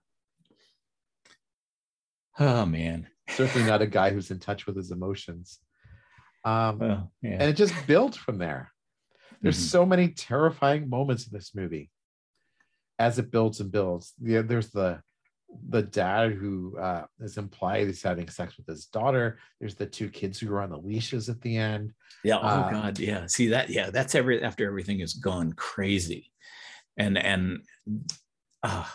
Oh 2.39 2.65
man. 2.65 3.07
Certainly 3.29 3.67
not 3.67 3.81
a 3.81 3.87
guy 3.87 4.11
who's 4.11 4.31
in 4.31 4.39
touch 4.39 4.65
with 4.65 4.75
his 4.75 4.91
emotions. 4.91 5.59
Um, 6.43 6.79
Well, 6.79 7.11
yeah. 7.21 7.31
and 7.39 7.43
it 7.43 7.53
just 7.55 7.73
built 7.87 8.15
from 8.15 8.37
there. 8.37 8.71
There's 9.41 9.57
Mhm. 9.57 9.69
so 9.69 9.85
many 9.85 10.09
terrifying 10.09 10.89
moments 10.89 11.27
in 11.27 11.33
this 11.33 11.53
movie 11.55 11.89
as 12.99 13.19
it 13.19 13.31
builds 13.31 13.59
and 13.61 13.71
builds. 13.71 14.13
Yeah, 14.21 14.41
there's 14.41 14.69
the 14.71 15.01
the 15.69 15.83
dad 15.83 16.31
who 16.31 16.75
uh, 16.79 17.05
is 17.19 17.37
implied 17.37 17.85
he's 17.85 18.01
having 18.01 18.27
sex 18.27 18.57
with 18.57 18.65
his 18.65 18.87
daughter. 18.87 19.37
There's 19.59 19.75
the 19.75 19.85
two 19.85 20.09
kids 20.09 20.39
who 20.39 20.51
are 20.51 20.61
on 20.61 20.71
the 20.71 20.79
leashes 20.79 21.29
at 21.29 21.41
the 21.41 21.57
end. 21.57 21.93
Yeah. 22.23 22.37
Oh 22.37 22.41
Uh, 22.47 22.71
God. 22.71 22.97
Yeah. 22.97 23.27
See 23.27 23.49
that. 23.49 23.69
Yeah. 23.69 23.91
That's 23.91 24.15
every 24.15 24.41
after 24.41 24.65
everything 24.65 24.99
has 25.01 25.13
gone 25.13 25.53
crazy, 25.53 26.31
and 26.97 27.17
and 27.19 27.63
uh, 28.63 28.89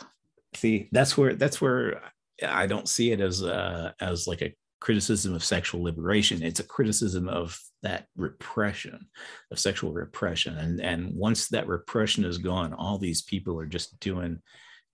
see 0.55 0.89
that's 0.91 1.17
where 1.17 1.35
that's 1.37 1.61
where 1.61 2.03
I 2.47 2.67
don't 2.67 2.89
see 2.89 3.13
it 3.13 3.21
as 3.21 3.43
uh 3.43 3.93
as 4.01 4.27
like 4.27 4.43
a 4.43 4.55
criticism 4.81 5.35
of 5.35 5.45
sexual 5.45 5.83
liberation. 5.83 6.43
It's 6.43 6.61
a 6.61 6.65
criticism 6.65 7.29
of 7.29 7.59
that 7.83 8.07
repression, 8.17 9.09
of 9.51 9.59
sexual 9.59 9.93
repression, 9.93 10.57
and 10.57 10.81
and 10.81 11.15
once 11.15 11.49
that 11.49 11.69
repression 11.69 12.25
is 12.25 12.39
gone, 12.39 12.73
all 12.75 12.99
these 12.99 13.23
people 13.23 13.59
are 13.59 13.67
just 13.67 13.99
doing 14.01 14.41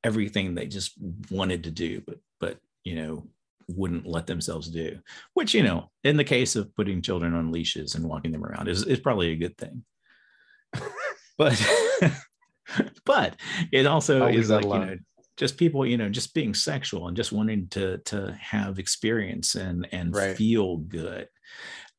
everything 0.03 0.55
they 0.55 0.67
just 0.67 0.93
wanted 1.31 1.65
to 1.65 1.71
do, 1.71 2.03
but 2.07 2.19
but 2.41 2.59
you 2.85 2.97
know 2.97 3.29
wouldn't 3.69 4.07
let 4.07 4.27
themselves 4.27 4.69
do 4.69 4.99
which 5.33 5.55
you 5.55 5.63
know 5.63 5.91
in 6.03 6.19
the 6.19 6.25
case 6.25 6.55
of 6.55 6.75
putting 6.77 7.01
children 7.01 7.33
on 7.33 7.51
leashes 7.51 7.95
and 7.95 8.07
walking 8.07 8.31
them 8.31 8.45
around 8.45 8.69
is, 8.69 8.85
is 8.85 9.01
probably 9.01 9.33
a 9.33 9.37
good 9.37 9.57
thing. 9.57 9.85
But 11.37 11.61
but 13.05 13.37
it 13.73 13.87
also 13.87 14.27
is 14.27 14.51
like 14.51 14.65
you 14.65 14.69
know 14.69 14.97
just 15.37 15.59
people 15.59 15.85
you 15.87 15.97
know 15.97 16.09
just 16.09 16.35
being 16.35 16.55
sexual 16.55 17.09
and 17.09 17.16
just 17.16 17.33
wanting 17.33 17.68
to 17.68 17.99
to 17.99 18.33
have 18.40 18.79
experience 18.79 19.55
and 19.55 19.88
and 19.92 20.14
Right. 20.14 20.37
feel 20.37 20.79
good 20.79 21.29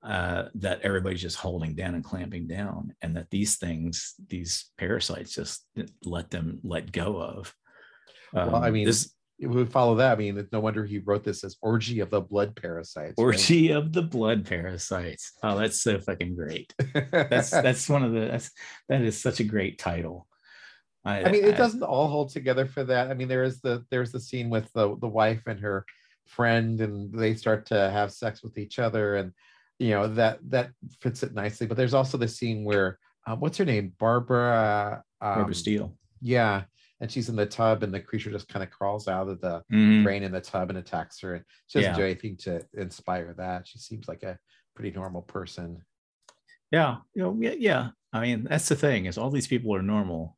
uh, 0.03 0.49
that 0.53 0.81
everybody's 0.81 1.21
just 1.21 1.37
holding 1.37 1.73
down 1.75 1.95
and 1.95 2.03
clamping 2.03 2.47
down 2.47 2.93
and 3.01 3.17
that 3.17 3.29
these 3.31 3.57
things 3.57 4.13
these 4.27 4.71
parasites 4.77 5.33
just 5.33 5.65
let 6.05 6.29
them 6.29 6.59
let 6.63 6.91
go 6.91 7.19
of 7.21 7.53
Well, 8.33 8.55
I 8.57 8.69
Um, 8.69 8.71
mean, 8.71 8.85
this 8.85 9.11
If 9.37 9.51
we 9.51 9.65
follow 9.65 9.95
that, 9.95 10.13
I 10.13 10.15
mean, 10.15 10.47
no 10.51 10.59
wonder 10.61 10.85
he 10.85 10.99
wrote 10.99 11.23
this 11.23 11.43
as 11.43 11.57
orgy 11.61 11.99
of 11.99 12.09
the 12.09 12.21
blood 12.21 12.55
parasites. 12.55 13.15
right? 13.17 13.27
orgy 13.27 13.71
of 13.71 13.91
the 13.93 14.01
blood 14.01 14.45
parasites 14.45 15.33
oh 15.43 15.57
that's 15.57 15.81
so 15.81 15.99
fucking 15.99 16.35
great 16.35 16.73
that's 17.29 17.49
that's 17.59 17.89
one 17.89 18.03
of 18.03 18.11
the 18.13 18.21
that's 18.21 18.51
that 18.89 19.01
is 19.01 19.19
such 19.19 19.39
a 19.39 19.43
great 19.43 19.79
title 19.79 20.27
I 21.05 21.31
mean, 21.31 21.43
it 21.45 21.55
doesn't 21.57 21.83
all 21.83 22.07
hold 22.07 22.29
together 22.29 22.65
for 22.65 22.83
that. 22.83 23.09
I 23.09 23.13
mean, 23.13 23.27
there 23.27 23.43
is 23.43 23.61
the 23.61 23.85
there's 23.91 24.11
the 24.11 24.19
scene 24.19 24.49
with 24.49 24.71
the 24.73 24.97
the 24.97 25.07
wife 25.07 25.43
and 25.47 25.59
her 25.59 25.85
friend, 26.25 26.81
and 26.81 27.13
they 27.13 27.35
start 27.35 27.65
to 27.67 27.89
have 27.91 28.11
sex 28.11 28.41
with 28.43 28.57
each 28.57 28.79
other, 28.79 29.15
and 29.17 29.31
you 29.79 29.91
know 29.91 30.07
that 30.07 30.39
that 30.49 30.71
fits 31.01 31.23
it 31.23 31.33
nicely. 31.33 31.67
But 31.67 31.77
there's 31.77 31.93
also 31.93 32.17
the 32.17 32.27
scene 32.27 32.63
where 32.63 32.99
um, 33.27 33.39
what's 33.39 33.57
her 33.57 33.65
name, 33.65 33.93
Barbara? 33.99 35.03
Um, 35.21 35.35
Barbara 35.35 35.55
Steele. 35.55 35.97
Yeah, 36.21 36.63
and 37.01 37.11
she's 37.11 37.29
in 37.29 37.35
the 37.35 37.45
tub, 37.45 37.83
and 37.83 37.93
the 37.93 37.99
creature 37.99 38.31
just 38.31 38.47
kind 38.47 38.63
of 38.63 38.71
crawls 38.71 39.07
out 39.07 39.27
of 39.29 39.41
the 39.41 39.63
Mhm. 39.71 40.03
brain 40.03 40.23
in 40.23 40.31
the 40.31 40.41
tub 40.41 40.69
and 40.69 40.77
attacks 40.79 41.19
her. 41.21 41.35
And 41.35 41.45
she 41.67 41.79
doesn't 41.79 41.91
Yeah. 41.93 41.97
do 41.97 42.03
anything 42.03 42.37
to 42.37 42.65
inspire 42.73 43.33
that. 43.37 43.67
She 43.67 43.77
seems 43.79 44.07
like 44.07 44.23
a 44.23 44.39
pretty 44.75 44.91
normal 44.91 45.21
person. 45.21 45.83
Yeah, 46.71 46.97
you 47.13 47.21
know, 47.23 47.37
yeah, 47.39 47.55
yeah. 47.57 47.89
I 48.11 48.21
mean, 48.21 48.45
that's 48.45 48.69
the 48.69 48.75
thing 48.75 49.05
is 49.05 49.17
all 49.17 49.29
these 49.29 49.47
people 49.47 49.75
are 49.75 49.81
normal, 49.81 50.37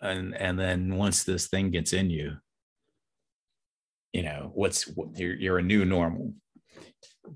and 0.00 0.36
and 0.36 0.58
then 0.58 0.96
once 0.96 1.24
this 1.24 1.48
thing 1.48 1.70
gets 1.70 1.92
in 1.92 2.10
you, 2.10 2.36
you 4.12 4.22
know, 4.22 4.50
what's 4.54 4.84
what, 4.88 5.18
you're 5.18 5.34
you're 5.34 5.58
a 5.58 5.62
new 5.62 5.84
normal. 5.84 6.34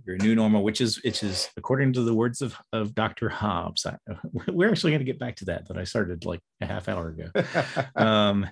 You're 0.04 0.16
new 0.16 0.34
normal, 0.34 0.64
which 0.64 0.80
is 0.80 1.02
which 1.04 1.22
is 1.22 1.48
according 1.56 1.92
to 1.94 2.02
the 2.02 2.14
words 2.14 2.42
of 2.42 2.56
of 2.72 2.94
Dr. 2.94 3.28
Hobbes. 3.28 3.86
I, 3.86 3.96
we're 4.48 4.70
actually 4.70 4.92
going 4.92 5.04
to 5.04 5.12
get 5.12 5.18
back 5.18 5.36
to 5.36 5.44
that 5.46 5.68
that 5.68 5.76
I 5.76 5.84
started 5.84 6.24
like 6.24 6.40
a 6.60 6.66
half 6.66 6.88
hour 6.88 7.08
ago. 7.08 7.84
um, 7.96 8.46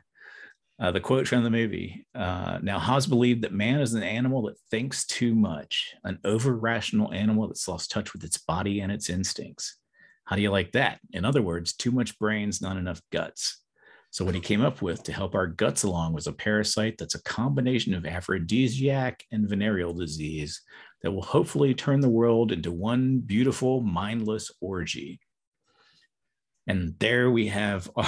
uh, 0.81 0.91
the 0.91 1.01
quote 1.01 1.29
from 1.29 1.45
the 1.45 1.51
movie. 1.51 2.07
Uh, 2.15 2.59
now, 2.63 2.79
Hobbes 2.79 3.07
believed 3.07 3.43
that 3.43 3.53
man 3.53 3.81
is 3.81 3.95
an 3.95 4.03
animal 4.03 4.43
that 4.43 4.59
thinks 4.71 5.07
too 5.07 5.35
much, 5.35 5.95
an 6.03 6.19
over 6.25 6.57
rational 6.57 7.13
animal 7.13 7.47
that's 7.47 7.69
lost 7.69 7.91
touch 7.91 8.13
with 8.13 8.25
its 8.25 8.39
body 8.39 8.81
and 8.81 8.91
its 8.91 9.09
instincts. 9.09 9.77
How 10.25 10.35
do 10.35 10.43
you 10.43 10.51
like 10.51 10.73
that? 10.73 10.99
In 11.13 11.25
other 11.25 11.43
words, 11.43 11.73
too 11.73 11.93
much 11.93 12.19
brains, 12.19 12.61
not 12.61 12.77
enough 12.77 13.01
guts. 13.13 13.62
So, 14.13 14.27
what 14.27 14.35
he 14.35 14.41
came 14.43 14.61
up 14.61 14.83
with 14.83 15.03
to 15.05 15.13
help 15.13 15.35
our 15.35 15.47
guts 15.47 15.85
along 15.85 16.13
was 16.13 16.27
a 16.27 16.33
parasite 16.35 16.99
that's 16.99 17.15
a 17.15 17.23
combination 17.23 17.95
of 17.95 18.05
aphrodisiac 18.05 19.25
and 19.33 19.49
venereal 19.49 19.95
disease 19.95 20.61
that 21.03 21.11
will 21.11 21.23
hopefully 21.23 21.73
turn 21.75 22.01
the 22.01 22.11
world 22.11 22.53
into 22.53 22.71
one 22.71 23.21
beautiful, 23.21 23.81
mindless 23.81 24.51
orgy. 24.61 25.19
And 26.67 26.95
there 26.99 27.31
we 27.31 27.49
have 27.49 27.91
our, 27.97 28.05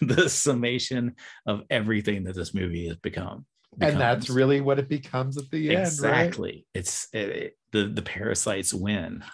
the 0.00 0.28
summation 0.28 1.14
of 1.46 1.62
everything 1.70 2.24
that 2.24 2.34
this 2.34 2.52
movie 2.52 2.88
has 2.88 2.96
become. 2.96 3.46
and 3.80 3.98
that's 3.98 4.28
really 4.28 4.60
what 4.60 4.80
it 4.80 4.88
becomes 4.88 5.38
at 5.38 5.48
the 5.50 5.68
end, 5.68 5.78
right? 5.78 5.86
exactly. 5.86 6.66
It's 6.74 7.08
it, 7.12 7.28
it- 7.28 7.56
the 7.70 7.86
the 7.86 8.02
parasites 8.02 8.74
win. 8.74 9.24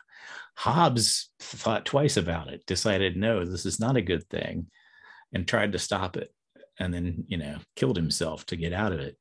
Hobbes 0.54 1.30
thought 1.40 1.84
twice 1.86 2.16
about 2.16 2.48
it, 2.48 2.64
decided 2.66 3.16
no, 3.16 3.44
this 3.44 3.66
is 3.66 3.80
not 3.80 3.96
a 3.96 4.02
good 4.02 4.28
thing, 4.28 4.68
and 5.32 5.46
tried 5.46 5.72
to 5.72 5.78
stop 5.78 6.16
it, 6.16 6.32
and 6.78 6.92
then 6.92 7.24
you 7.28 7.36
know 7.36 7.56
killed 7.76 7.96
himself 7.96 8.44
to 8.46 8.56
get 8.56 8.72
out 8.72 8.92
of 8.92 9.00
it. 9.00 9.16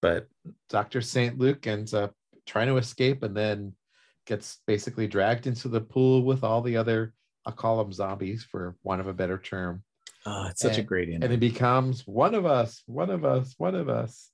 But 0.00 0.28
Dr. 0.68 1.00
St. 1.00 1.38
Luc 1.38 1.66
ends 1.66 1.92
up 1.94 2.14
trying 2.46 2.68
to 2.68 2.76
escape 2.76 3.22
and 3.22 3.36
then 3.36 3.74
gets 4.26 4.58
basically 4.66 5.06
dragged 5.08 5.46
into 5.46 5.68
the 5.68 5.80
pool 5.80 6.22
with 6.22 6.44
all 6.44 6.62
the 6.62 6.76
other 6.76 7.12
I'll 7.46 7.52
call 7.54 7.78
them 7.78 7.92
zombies 7.92 8.44
for 8.44 8.76
want 8.82 9.00
of 9.00 9.06
a 9.06 9.14
better 9.14 9.38
term. 9.38 9.82
Oh, 10.26 10.46
it's 10.50 10.60
such 10.60 10.76
a 10.76 10.80
And- 10.80 10.86
great 10.88 11.08
And 11.08 11.24
it 11.24 11.40
becomes 11.40 12.06
one 12.06 12.34
of 12.34 12.44
us, 12.44 12.82
one 12.84 13.08
of 13.08 13.24
us, 13.24 13.54
one 13.56 13.74
of 13.74 13.88
us. 13.88 14.30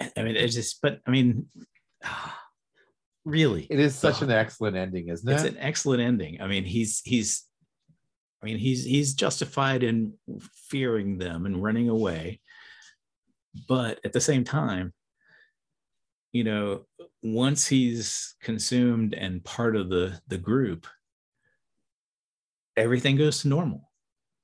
I 0.00 0.22
mean, 0.22 0.36
it's 0.36 0.54
just, 0.54 0.82
but 0.82 1.00
I 1.06 1.10
mean, 1.10 1.48
ah, 2.04 2.38
really, 3.24 3.66
It 3.70 3.78
is 3.80 3.94
such 3.94 4.20
Oh. 4.20 4.26
an 4.26 4.30
excellent 4.32 4.76
ending, 4.76 5.08
isn't 5.08 5.26
it? 5.26 5.32
it's 5.32 5.44
an 5.44 5.56
excellent 5.58 6.02
ending. 6.02 6.42
I 6.42 6.46
mean, 6.46 6.64
he's 6.64 7.00
he's, 7.04 7.44
I 8.42 8.46
mean, 8.46 8.58
he's 8.58 8.84
he's 8.84 9.14
justified 9.14 9.82
in 9.82 10.14
fearing 10.68 11.18
them 11.18 11.46
and 11.46 11.62
running 11.62 11.88
away, 11.88 12.40
but 13.68 14.00
at 14.04 14.12
the 14.12 14.20
same 14.20 14.42
time, 14.44 14.92
you 16.32 16.42
know, 16.44 16.86
once 17.22 17.66
he's 17.68 18.34
consumed 18.42 19.14
and 19.14 19.44
part 19.44 19.76
of 19.76 19.90
the 19.90 20.20
the 20.26 20.38
group, 20.38 20.86
everything 22.76 23.16
goes 23.16 23.42
to 23.42 23.48
normal. 23.48 23.90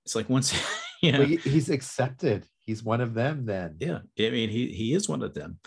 It's 0.04 0.14
like 0.14 0.28
once, 0.28 0.54
you 1.02 1.12
know, 1.12 1.22
he- 1.24 1.36
he's 1.36 1.70
accepted. 1.70 2.44
He's 2.60 2.84
one 2.84 3.00
of 3.00 3.14
them 3.14 3.46
then. 3.46 3.76
yeah 3.80 4.00
i 4.18 4.30
mean 4.30 4.50
he 4.50 4.68
he 4.68 4.92
is 4.92 5.08
one 5.08 5.22
of 5.22 5.32
them 5.32 5.58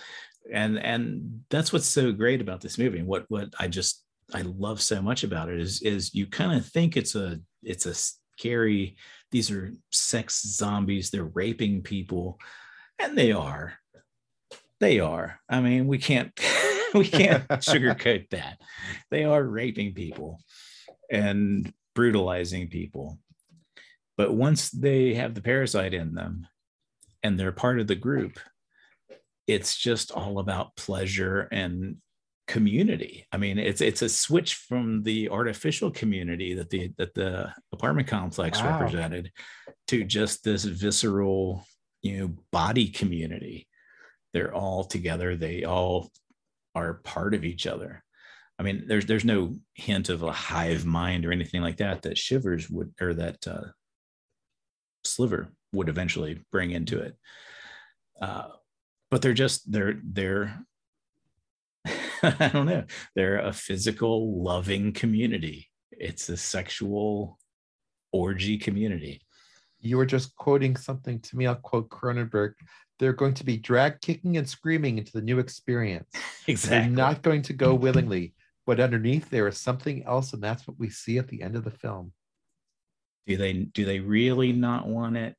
and 0.54 0.78
and 0.78 1.42
that's 1.50 1.74
what's 1.74 1.88
so 1.88 2.12
great 2.12 2.42
about 2.42 2.62
this 2.62 2.78
movie 2.78 3.00
and 3.00 3.08
what 3.08 3.26
what 3.30 3.50
i 3.60 3.68
just 3.68 4.04
i 4.36 4.42
love 4.44 4.80
so 4.80 5.02
much 5.02 5.24
about 5.24 5.50
it 5.50 5.60
is 5.60 5.82
is 5.82 6.14
you 6.14 6.28
kind 6.28 6.56
of 6.56 6.64
think 6.64 6.96
it's 6.96 7.16
a 7.16 7.40
it's 7.64 7.88
a 7.88 7.96
scary. 8.42 8.96
These 9.32 9.52
are 9.52 9.72
sex 9.92 10.42
zombies. 10.42 11.10
They're 11.10 11.24
raping 11.24 11.84
people. 11.84 12.40
And 13.00 13.18
they 13.18 13.32
are. 13.32 13.74
They 14.80 15.00
are. 15.00 15.40
I 15.48 15.62
mean 15.62 15.86
we 15.88 16.00
can't 16.00 16.32
we 16.94 17.08
can't 17.08 17.48
sugarcoat 17.50 18.30
that. 18.32 18.60
They 19.12 19.26
are 19.26 19.44
raping 19.44 19.94
people 19.94 20.40
and 21.10 21.72
brutalizing 21.94 22.68
people. 22.68 23.20
But 24.18 24.34
once 24.34 24.70
they 24.72 25.14
have 25.14 25.36
the 25.36 25.42
parasite 25.42 25.94
in 25.94 26.16
them 26.16 26.48
and 27.24 27.40
they're 27.40 27.52
part 27.52 27.80
of 27.80 27.88
the 27.88 27.96
group, 27.96 28.40
it's 29.48 29.78
just 29.78 30.12
all 30.12 30.40
about 30.40 30.76
pleasure 30.76 31.48
and 31.52 31.98
community. 32.48 33.26
I 33.32 33.38
mean, 33.38 33.58
it's 33.58 33.82
it's 33.82 34.02
a 34.02 34.10
switch 34.10 34.56
from 34.56 35.04
the 35.04 35.30
artificial 35.30 35.92
community 35.92 36.54
that 36.56 36.70
the 36.70 36.92
that 36.98 37.14
the 37.14 37.54
apartment 37.72 38.08
complex 38.08 38.60
Wow. 38.62 38.80
represented 38.80 39.32
to 39.88 40.04
just 40.04 40.44
this 40.44 40.64
visceral, 40.64 41.66
you 42.02 42.18
know, 42.18 42.36
body 42.52 42.88
community. 42.90 43.68
They're 44.34 44.54
all 44.54 44.84
together. 44.84 45.36
They 45.36 45.64
all 45.64 46.12
are 46.76 46.96
part 46.96 47.34
of 47.34 47.44
each 47.44 47.68
other. 47.68 48.04
I 48.60 48.64
mean, 48.64 48.84
there's 48.88 49.06
there's 49.06 49.26
no 49.26 49.56
hint 49.74 50.10
of 50.10 50.24
a 50.24 50.32
hive 50.32 50.86
mind 50.86 51.26
or 51.26 51.32
anything 51.32 51.62
like 51.62 51.78
that 51.78 52.04
that 52.04 52.18
Shivers 52.18 52.70
would 52.70 52.94
or 53.02 53.14
that 53.16 53.48
uh, 53.48 53.68
Sliver 55.04 55.50
would 55.74 55.90
eventually 55.90 56.44
bring 56.52 56.72
into 56.72 57.00
it. 57.00 57.16
Uh, 58.22 58.50
but 59.10 59.22
they're 59.22 59.34
just 59.34 59.72
they're 59.72 60.00
they're 60.04 60.64
I 62.24 62.50
don't 62.54 62.66
know. 62.66 62.84
They're 63.16 63.40
a 63.40 63.54
physical, 63.54 64.44
loving 64.44 64.94
community. 64.94 65.70
It's 65.92 66.30
a 66.30 66.38
sexual 66.38 67.40
orgy 68.12 68.58
community. 68.58 69.22
You 69.80 69.98
were 69.98 70.06
just 70.06 70.36
quoting 70.36 70.76
something 70.76 71.20
to 71.20 71.38
me. 71.38 71.48
I'll 71.48 71.56
quote 71.56 71.90
Cronenberg. 71.90 72.54
They're 73.00 73.14
going 73.14 73.34
to 73.36 73.44
be 73.44 73.58
drag 73.58 74.00
kicking 74.02 74.38
and 74.38 74.48
screaming 74.48 75.00
into 75.00 75.12
the 75.12 75.22
new 75.22 75.40
experience. 75.40 76.10
Exactly. 76.48 76.80
They're 76.80 76.90
not 76.90 77.24
going 77.24 77.42
to 77.44 77.54
go 77.54 77.74
willingly, 77.76 78.36
but 78.68 78.80
underneath 78.80 79.30
there 79.30 79.48
is 79.48 79.58
something 79.58 80.04
else, 80.06 80.34
and 80.34 80.44
that's 80.44 80.68
what 80.68 80.78
we 80.78 80.90
see 80.90 81.18
at 81.18 81.28
the 81.28 81.42
end 81.42 81.56
of 81.56 81.64
the 81.64 81.72
film. 81.72 82.14
do 83.26 83.38
they 83.38 83.54
do 83.54 83.86
they 83.86 84.00
really 84.00 84.52
not 84.52 84.88
want 84.88 85.18
it? 85.18 85.36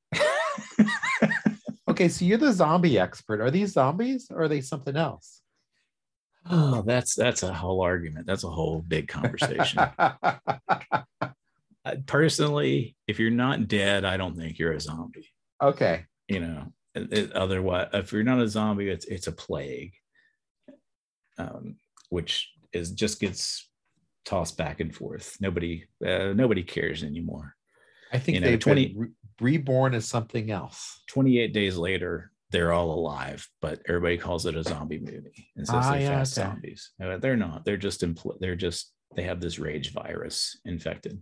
Okay, 1.93 2.09
so 2.09 2.25
you're 2.25 2.39
the 2.39 2.53
zombie 2.55 2.99
expert. 2.99 3.43
Are 3.43 3.51
these 3.51 3.73
zombies 3.73 4.29
or 4.31 4.45
are 4.45 4.49
they 4.49 4.63
something 4.63 4.97
else? 4.97 5.42
Oh, 6.51 6.83
that's 6.83 7.15
that's 7.15 7.43
a 7.43 7.53
whole 7.53 7.83
argument. 7.83 8.27
That's 8.27 8.45
a 8.45 8.51
whole 8.51 8.81
big 8.83 9.09
conversation. 9.09 9.81
Personally, 12.07 12.97
if 13.09 13.19
you're 13.19 13.31
not 13.31 13.67
dead, 13.69 14.05
I 14.05 14.17
don't 14.17 14.37
think 14.37 14.59
you're 14.59 14.73
a 14.73 14.81
zombie. 14.81 15.29
okay. 15.63 16.05
you 16.29 16.41
know 16.41 16.73
it- 16.95 17.33
otherwise 17.33 17.89
if 17.95 18.13
you're 18.13 18.23
not 18.23 18.41
a 18.41 18.47
zombie 18.49 18.89
it's 18.91 19.07
it's 19.07 19.27
a 19.27 19.33
plague 19.33 19.93
um, 21.39 21.77
which 22.11 22.51
is 22.73 22.93
just 22.93 23.19
gets 23.21 23.69
tossed 24.25 24.57
back 24.59 24.81
and 24.81 24.95
forth 24.95 25.37
nobody 25.41 25.85
uh, 26.07 26.33
nobody 26.35 26.63
cares 26.63 27.03
anymore 27.03 27.55
I 28.13 28.19
think 28.19 28.35
You 28.37 28.41
know, 28.43 28.47
they've 28.49 28.61
20 28.61 28.87
been 28.89 28.99
re- 29.01 29.09
reborn 29.41 29.95
as 29.95 30.07
something 30.07 30.51
else. 30.51 31.01
28 31.09 31.55
days 31.55 31.77
later 31.79 32.31
they're 32.53 32.73
all 32.73 32.93
alive 32.93 33.47
but 33.61 33.81
everybody 33.88 34.17
calls 34.19 34.47
it 34.47 34.55
a 34.57 34.62
zombie 34.62 35.01
movie 35.01 35.49
and 35.57 35.67
says 35.67 35.77
Ah, 35.79 35.91
they're 35.93 36.01
yeah, 36.03 36.09
fast 36.19 36.38
okay. 36.38 36.49
zombies 36.49 36.91
Uh, 37.03 37.17
they're 37.19 37.37
not 37.37 37.65
they're 37.65 37.77
just 37.77 38.03
impl- 38.03 38.38
they're 38.41 38.55
just 38.57 38.93
they 39.17 39.23
have 39.25 39.41
this 39.41 39.59
rage 39.59 39.93
virus 39.93 40.59
infected 40.65 41.19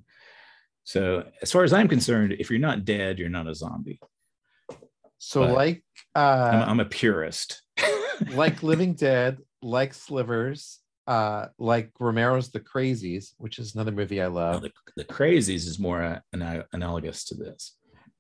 so 0.85 1.25
as 1.43 1.51
far 1.53 1.65
as 1.65 1.73
i'm 1.73 1.89
concerned 1.89 2.33
if 2.39 2.51
you're 2.51 2.59
not 2.59 2.85
dead 2.85 3.19
you're 3.19 3.29
not 3.29 3.47
a 3.49 3.55
zombie 3.55 4.01
So, 5.23 5.41
But- 5.47 5.55
like, 5.55 5.85
I'm, 6.15 6.63
uh, 6.63 6.65
I'm 6.67 6.81
a 6.81 6.87
purist 6.87 7.63
like 8.35 8.63
Living 8.63 8.95
Dead, 8.95 9.39
like 9.61 9.93
Shivers, 9.95 10.79
uh, 11.07 11.47
like 11.59 11.91
Romero's 12.01 12.51
The 12.51 12.61
Crazies, 12.61 13.35
which 13.37 13.59
is 13.59 13.75
another 13.75 13.93
movie 13.93 14.23
I 14.23 14.29
love. 14.29 14.63
the, 14.63 14.71
the 14.97 15.05
crazies 15.05 15.67
is 15.69 15.79
more 15.79 16.03
uh, 16.03 16.21
ana- 16.33 16.65
analogous 16.73 17.25
to 17.27 17.35
this. 17.35 17.77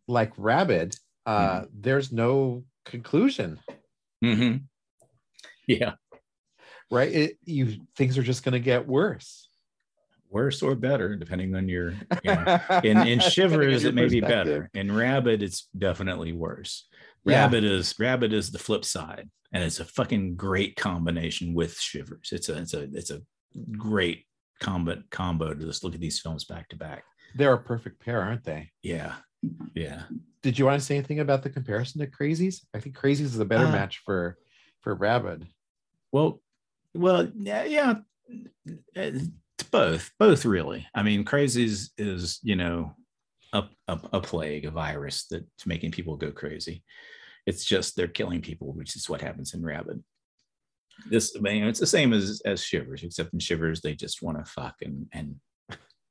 Like 0.08 0.32
Rabid, 0.36 0.94
uh, 1.24 1.64
there's 1.72 2.12
no 2.12 2.64
conclusion, 2.84 3.58
Mhm. 4.24 4.62
Yeah, 5.66 5.94
right? 6.90 7.12
It, 7.12 7.38
you 7.44 7.86
things 7.96 8.18
are 8.18 8.22
just 8.22 8.42
going 8.44 8.52
to 8.52 8.60
get 8.60 8.86
worse. 8.86 9.48
worse 10.28 10.62
or 10.62 10.74
better 10.74 11.16
depending 11.16 11.54
on 11.54 11.68
your. 11.68 11.90
You 12.22 12.34
know. 12.34 12.60
In 12.84 12.98
in 13.06 13.20
shivers, 13.20 13.84
it 13.84 13.94
may 13.94 14.08
be 14.08 14.20
better. 14.20 14.70
In 14.74 14.94
rabid, 14.94 15.42
it's 15.42 15.68
definitely 15.76 16.32
worse. 16.32 16.86
Yeah. 17.24 17.42
Rabid 17.44 17.64
is 17.64 17.94
rabid 17.98 18.32
is 18.32 18.50
the 18.50 18.58
flip 18.58 18.84
side, 18.84 19.28
and 19.52 19.62
it's 19.64 19.80
a 19.80 19.84
fucking 19.84 20.36
great 20.36 20.76
combination 20.76 21.52
with 21.54 21.78
shivers. 21.78 22.30
It's 22.32 22.48
a 22.48 22.58
it's 22.58 22.74
a 22.74 22.82
it's 22.92 23.10
a 23.10 23.22
great 23.76 24.24
combo 24.60 25.02
combo 25.10 25.52
to 25.54 25.64
just 25.66 25.82
look 25.84 25.94
at 25.94 26.00
these 26.00 26.20
films 26.20 26.44
back 26.44 26.68
to 26.70 26.76
back. 26.76 27.04
They're 27.34 27.52
a 27.54 27.62
perfect 27.62 28.00
pair, 28.04 28.20
aren't 28.22 28.44
they? 28.44 28.70
Yeah, 28.82 29.14
yeah. 29.74 30.02
Did 30.42 30.58
you 30.58 30.64
want 30.64 30.80
to 30.80 30.84
say 30.86 30.96
anything 30.96 31.20
about 31.20 31.42
the 31.42 31.50
comparison 31.50 32.00
to 32.00 32.06
Crazies? 32.06 32.64
I 32.74 32.80
think 32.80 32.96
Crazies 32.96 33.20
is 33.26 33.38
a 33.38 33.44
better 33.44 33.66
Uh, 33.66 33.72
match 33.72 33.98
for 34.04 34.38
for 34.80 34.94
Rabid. 34.94 35.46
Well, 36.12 36.40
well, 36.94 37.30
yeah, 37.36 37.64
yeah. 37.64 37.94
It's 38.94 39.28
both, 39.70 40.10
both 40.18 40.44
really. 40.44 40.86
I 40.94 41.02
mean, 41.02 41.24
Crazies 41.24 41.56
is, 41.56 41.90
is 41.98 42.38
you 42.42 42.56
know, 42.56 42.94
a, 43.52 43.64
a, 43.88 44.00
a 44.14 44.20
plague, 44.20 44.64
a 44.64 44.70
virus 44.70 45.26
that's 45.30 45.66
making 45.66 45.90
people 45.90 46.16
go 46.16 46.30
crazy. 46.32 46.82
It's 47.46 47.64
just 47.64 47.94
they're 47.96 48.08
killing 48.08 48.40
people, 48.40 48.72
which 48.72 48.96
is 48.96 49.08
what 49.08 49.20
happens 49.20 49.54
in 49.54 49.62
Rabid. 49.62 50.02
This, 51.08 51.34
I 51.36 51.40
mean, 51.40 51.64
it's 51.64 51.80
the 51.80 51.86
same 51.86 52.12
as 52.12 52.40
as 52.44 52.62
Shivers, 52.62 53.02
except 53.02 53.32
in 53.34 53.38
Shivers 53.40 53.80
they 53.80 53.94
just 53.94 54.22
want 54.22 54.38
to 54.38 54.50
fuck 54.50 54.76
and 54.82 55.06
and 55.12 55.36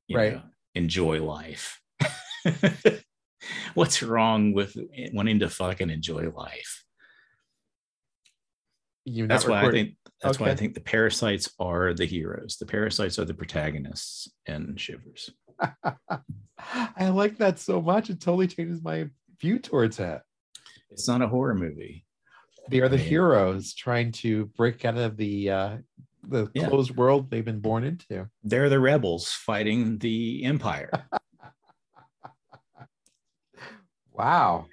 you 0.07 0.17
Right. 0.17 0.33
know, 0.33 0.41
enjoy 0.75 1.23
life. 1.23 1.79
What's 3.73 4.01
wrong 4.03 4.53
with 4.53 4.75
wanting 5.13 5.39
to 5.39 5.49
fucking 5.49 5.89
enjoy 5.89 6.29
life? 6.29 6.83
You 9.05 9.27
that's 9.27 9.47
why 9.47 9.65
I 9.65 9.71
think 9.71 9.95
that's 10.21 10.39
why 10.39 10.49
I 10.49 10.55
think 10.55 10.73
the 10.75 10.81
parasites 10.81 11.49
are 11.59 11.93
the 11.93 12.05
heroes. 12.05 12.57
The 12.59 12.65
parasites 12.65 13.17
are 13.17 13.25
the 13.25 13.33
protagonists 13.33 14.29
and 14.45 14.79
Shivers. 14.79 15.31
I 16.59 17.09
like 17.09 17.37
that 17.37 17.57
so 17.59 17.81
much. 17.81 18.09
It 18.09 18.19
totally 18.21 18.47
changes 18.47 18.83
my 18.83 19.09
view 19.41 19.59
towards 19.59 19.97
that. 19.97 20.23
It's 20.91 21.07
not 21.07 21.21
a 21.21 21.27
horror 21.27 21.55
movie. 21.55 22.05
They 22.69 22.81
are 22.81 22.89
the 22.89 22.97
I 22.97 22.99
mean- 22.99 23.07
heroes 23.09 23.73
trying 23.73 24.11
to 24.13 24.45
break 24.57 24.85
out 24.85 24.97
of 24.97 25.17
the 25.17 25.49
uh, 25.49 25.77
the 26.27 26.49
Yeah. 26.53 26.67
closed 26.67 26.95
world 26.95 27.31
they've 27.31 27.45
been 27.45 27.61
born 27.61 27.83
into. 27.85 28.29
They're 28.43 28.69
the 28.69 28.79
rebels 28.79 29.31
fighting 29.31 29.97
the 29.99 30.43
empire. 30.43 30.91
Wow. 34.19 34.65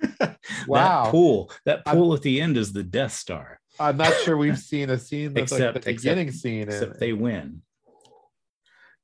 wow. 0.66 1.04
That 1.04 1.10
pool, 1.10 1.50
that 1.66 1.84
pool 1.84 2.14
at 2.14 2.22
the 2.22 2.40
end 2.40 2.56
is 2.56 2.72
the 2.72 2.82
Death 2.82 3.12
Star. 3.12 3.60
I'm 3.78 3.96
not 3.96 4.12
sure 4.24 4.36
we've 4.36 4.58
seen 4.58 4.90
a 4.90 4.98
scene 4.98 5.34
that's 5.34 5.52
Except- 5.52 5.74
like 5.76 5.84
the 5.84 5.90
except- 5.90 6.02
beginning 6.02 6.32
scene. 6.32 6.62
Except 6.68 6.98
they 6.98 7.12
win. 7.12 7.62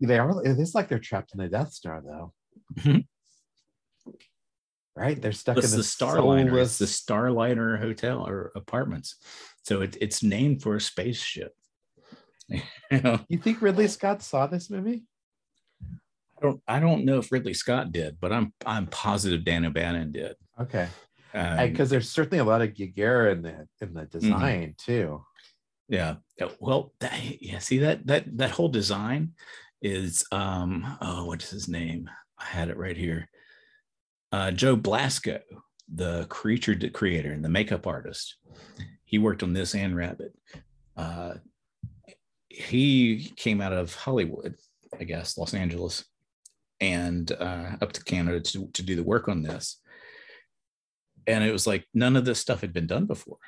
they 0.00 0.18
are 0.18 0.44
it 0.44 0.58
is 0.58 0.74
like 0.74 0.88
they're 0.88 0.98
trapped 0.98 1.32
in 1.34 1.38
the 1.40 1.48
Death 1.48 1.72
Star 1.72 2.02
though. 2.04 2.32
Mhm. 2.78 3.06
right? 4.96 5.20
They're 5.20 5.32
stuck 5.32 5.56
It's 5.58 5.66
in 5.66 5.70
the 5.72 5.76
the 5.78 5.82
Starliner. 5.82 6.60
It's 6.62 6.78
the 6.78 6.86
Starliner 6.86 7.78
Hotel 7.80 8.26
or 8.26 8.50
apartments. 8.56 9.16
So 9.62 9.82
it, 9.82 9.96
it's 10.00 10.22
named 10.22 10.62
for 10.62 10.76
a 10.76 10.80
spaceship. 10.80 11.54
you 12.48 13.00
know, 13.02 13.20
You 13.28 13.38
think 13.38 13.60
Ridley 13.62 13.86
Scott 13.88 14.22
saw 14.22 14.46
this 14.46 14.70
movie? 14.70 15.04
I 16.38 16.42
don't 16.42 16.62
I 16.68 16.80
don't 16.80 17.04
know 17.04 17.18
if 17.18 17.32
Ridley 17.32 17.54
Scott 17.54 17.92
did, 17.92 18.18
but 18.20 18.32
I'm 18.32 18.52
I'm 18.64 18.86
positive 18.86 19.44
Dan 19.44 19.64
O'Bannon 19.64 20.12
did. 20.12 20.36
Okay. 20.60 20.88
Um, 21.34 21.68
Because 21.70 21.90
there's 21.90 22.08
certainly 22.10 22.38
a 22.38 22.44
lot 22.44 22.62
of 22.62 22.70
Giger 22.70 23.30
in 23.32 23.42
the 23.42 23.66
in 23.80 23.94
the 23.94 24.06
design 24.06 24.74
too. 24.78 25.24
yeah. 25.88 26.16
Yeah, 26.38 26.48
Well, 26.60 26.92
that, 27.00 27.42
yeah. 27.42 27.58
See 27.58 27.78
that 27.78 28.06
that 28.06 28.36
that 28.38 28.50
whole 28.52 28.68
design 28.68 29.32
is 29.82 30.24
um 30.32 30.96
oh 31.00 31.24
what's 31.26 31.50
his 31.50 31.68
name? 31.68 32.08
I 32.38 32.44
had 32.44 32.68
it 32.68 32.76
right 32.76 32.96
here. 32.96 33.28
Uh, 34.30 34.50
Joe 34.50 34.76
Blasco, 34.76 35.40
the 35.92 36.26
creature 36.28 36.76
creator 36.92 37.32
and 37.32 37.44
the 37.44 37.48
makeup 37.48 37.86
artist. 37.86 38.36
He 39.04 39.18
worked 39.18 39.42
on 39.42 39.54
this 39.54 39.74
and 39.74 39.96
Rabid. 39.96 40.32
Uh, 40.96 41.34
he 42.48 43.32
came 43.36 43.60
out 43.60 43.72
of 43.72 43.94
Hollywood, 43.94 44.54
I 44.98 45.04
guess, 45.04 45.38
Los 45.38 45.54
Angeles, 45.54 46.04
and 46.80 47.30
uh, 47.32 47.76
up 47.80 47.92
to 47.92 48.04
Canada 48.04 48.40
to, 48.40 48.68
to 48.72 48.82
do 48.82 48.96
the 48.96 49.02
work 49.02 49.28
on 49.28 49.42
this. 49.42 49.80
And 51.26 51.44
it 51.44 51.52
was 51.52 51.66
like 51.66 51.86
none 51.92 52.16
of 52.16 52.24
this 52.24 52.38
stuff 52.38 52.60
had 52.60 52.72
been 52.72 52.86
done 52.86 53.06
before. 53.06 53.38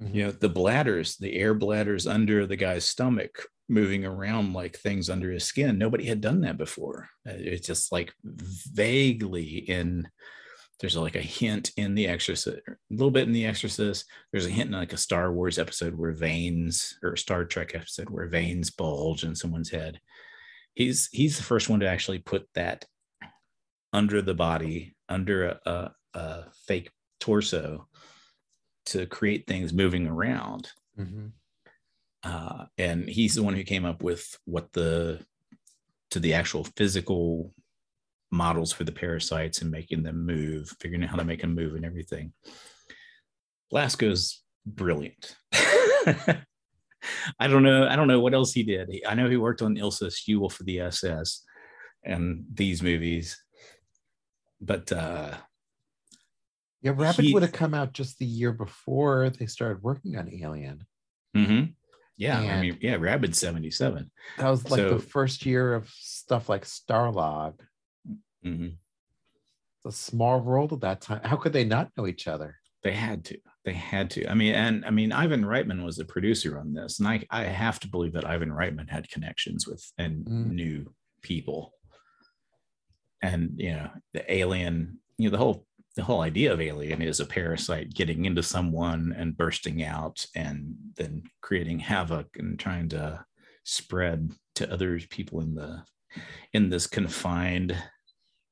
Mhm. 0.00 0.14
You 0.14 0.24
know, 0.24 0.30
the 0.30 0.48
bladders, 0.48 1.16
the 1.16 1.34
air 1.34 1.54
bladders 1.54 2.06
under 2.06 2.46
the 2.46 2.56
guy's 2.56 2.84
stomach 2.84 3.46
moving 3.68 4.04
around 4.04 4.52
like 4.52 4.76
things 4.76 5.10
under 5.10 5.30
his 5.30 5.44
skin. 5.44 5.76
Nobody 5.78 6.04
had 6.04 6.20
done 6.20 6.40
that 6.42 6.56
before. 6.56 7.08
Uh, 7.28 7.32
It's 7.34 7.66
just 7.66 7.90
like 7.92 8.12
vaguely 8.22 9.58
in 9.68 10.08
there's 10.80 10.96
like 10.96 11.16
a 11.16 11.22
hint 11.22 11.72
in 11.78 11.94
the 11.94 12.06
exorcist 12.06 12.58
a 12.68 12.76
little 12.90 13.10
bit 13.10 13.26
in 13.26 13.32
the 13.32 13.46
exorcist 13.46 14.04
there's 14.30 14.44
a 14.44 14.50
hint 14.50 14.68
in 14.68 14.76
like 14.76 14.92
a 14.92 14.98
star 14.98 15.32
wars 15.32 15.58
episode 15.58 15.94
where 15.94 16.12
veins 16.12 16.98
or 17.02 17.16
star 17.16 17.46
trek 17.46 17.74
episode 17.74 18.10
where 18.10 18.28
veins 18.28 18.70
bulge 18.70 19.24
in 19.24 19.34
someone's 19.34 19.70
head 19.70 19.98
he's 20.76 21.08
he's 21.10 21.36
the 21.36 21.42
first 21.42 21.68
one 21.68 21.80
to 21.80 21.88
actually 21.88 22.20
put 22.20 22.46
that 22.54 22.84
under 23.92 24.22
the 24.22 24.34
body 24.34 24.94
under 25.08 25.48
a, 25.48 25.60
a, 25.66 25.94
a 26.18 26.44
fake 26.66 26.90
torso 27.18 27.88
to 28.86 29.06
create 29.06 29.46
things 29.48 29.72
moving 29.72 30.06
around. 30.06 30.68
Mhm. 30.98 31.32
uh, 32.22 32.66
and 32.78 33.08
he's 33.08 33.34
the 33.34 33.42
one 33.42 33.54
who 33.54 33.64
came 33.64 33.84
up 33.84 34.02
with 34.02 34.38
what 34.44 34.72
the 34.72 35.24
to 36.10 36.20
the 36.20 36.34
actual 36.34 36.64
physical 36.76 37.52
models 38.30 38.72
for 38.72 38.84
the 38.84 38.92
parasites 38.92 39.60
and 39.62 39.70
making 39.70 40.02
them 40.02 40.24
move 40.26 40.68
figuring 40.80 41.02
out 41.04 41.10
how 41.10 41.16
to 41.16 41.24
make 41.24 41.40
them 41.40 41.54
move 41.54 41.74
and 41.74 41.84
everything. 41.84 42.32
Blasco's 43.72 44.42
brilliant 44.64 45.36
i 47.40 47.46
don't 47.46 47.62
know 47.62 47.86
i 47.88 47.96
don't 47.96 48.08
know 48.08 48.20
what 48.20 48.34
else 48.34 48.52
he 48.52 48.62
did 48.62 48.90
i 49.06 49.14
know 49.14 49.28
he 49.28 49.36
worked 49.36 49.62
on 49.62 49.76
ilsa 49.76 50.14
She 50.14 50.34
Wolf 50.34 50.54
for 50.54 50.64
the 50.64 50.80
ss 50.80 51.42
and 52.04 52.44
these 52.52 52.82
movies 52.82 53.36
but 54.60 54.90
uh 54.92 55.34
Yeah, 56.82 56.92
Rabid 56.96 57.24
He- 57.24 57.34
would 57.34 57.42
have 57.42 57.52
come 57.52 57.74
out 57.74 57.92
just 57.92 58.18
the 58.18 58.26
year 58.26 58.52
before 58.52 59.30
they 59.30 59.46
started 59.46 59.82
working 59.82 60.16
on 60.16 60.32
Alien. 60.32 60.86
mhm. 61.36 61.74
yeah 62.16 62.38
i 62.38 62.60
mean 62.60 62.78
yeah 62.80 62.96
rabid 62.96 63.34
77 63.36 64.10
That 64.38 64.48
was 64.50 64.70
like 64.70 64.78
So- 64.80 64.94
the 64.94 64.98
first 65.00 65.44
year 65.46 65.74
of 65.74 65.88
stuff 65.90 66.48
like 66.48 66.64
Starlog. 66.64 67.54
Mhm. 68.44 68.76
It's 69.84 69.86
a 69.86 69.92
small 70.10 70.40
world 70.40 70.72
at 70.72 70.80
that 70.80 71.00
time. 71.00 71.20
How 71.24 71.36
could 71.36 71.52
they 71.52 71.64
not 71.64 71.90
know 71.96 72.06
each 72.06 72.26
other? 72.28 72.56
They 72.82 72.92
had 72.92 73.24
to. 73.26 73.38
They 73.66 73.72
had 73.74 74.10
to. 74.10 74.26
I 74.30 74.34
mean, 74.34 74.54
and 74.54 74.84
I 74.86 74.90
mean, 74.90 75.10
Ivan 75.10 75.42
Reitman 75.44 75.84
was 75.84 75.96
the 75.96 76.04
producer 76.04 76.58
on 76.58 76.72
this, 76.72 77.00
and 77.00 77.08
I 77.08 77.26
I 77.30 77.42
have 77.42 77.80
to 77.80 77.88
believe 77.88 78.12
that 78.12 78.24
Ivan 78.24 78.50
Reitman 78.50 78.88
had 78.88 79.10
connections 79.10 79.66
with 79.66 79.84
and 79.98 80.24
Mm. 80.24 80.50
knew 80.52 80.94
people. 81.20 81.72
And 83.22 83.54
you 83.58 83.72
know, 83.72 83.90
the 84.14 84.32
alien. 84.32 85.00
You 85.18 85.28
know, 85.28 85.32
the 85.32 85.38
whole 85.38 85.66
the 85.96 86.04
whole 86.04 86.20
idea 86.20 86.52
of 86.52 86.60
alien 86.60 87.02
is 87.02 87.20
a 87.20 87.26
parasite 87.26 87.92
getting 87.92 88.24
into 88.26 88.42
someone 88.42 89.12
and 89.18 89.36
bursting 89.36 89.82
out, 89.82 90.24
and 90.36 90.76
then 90.94 91.24
creating 91.40 91.80
havoc 91.80 92.28
and 92.38 92.58
trying 92.58 92.88
to 92.90 93.24
spread 93.64 94.30
to 94.54 94.72
other 94.72 95.00
people 95.10 95.40
in 95.40 95.54
the 95.56 95.82
in 96.52 96.68
this 96.70 96.86
confined 96.86 97.76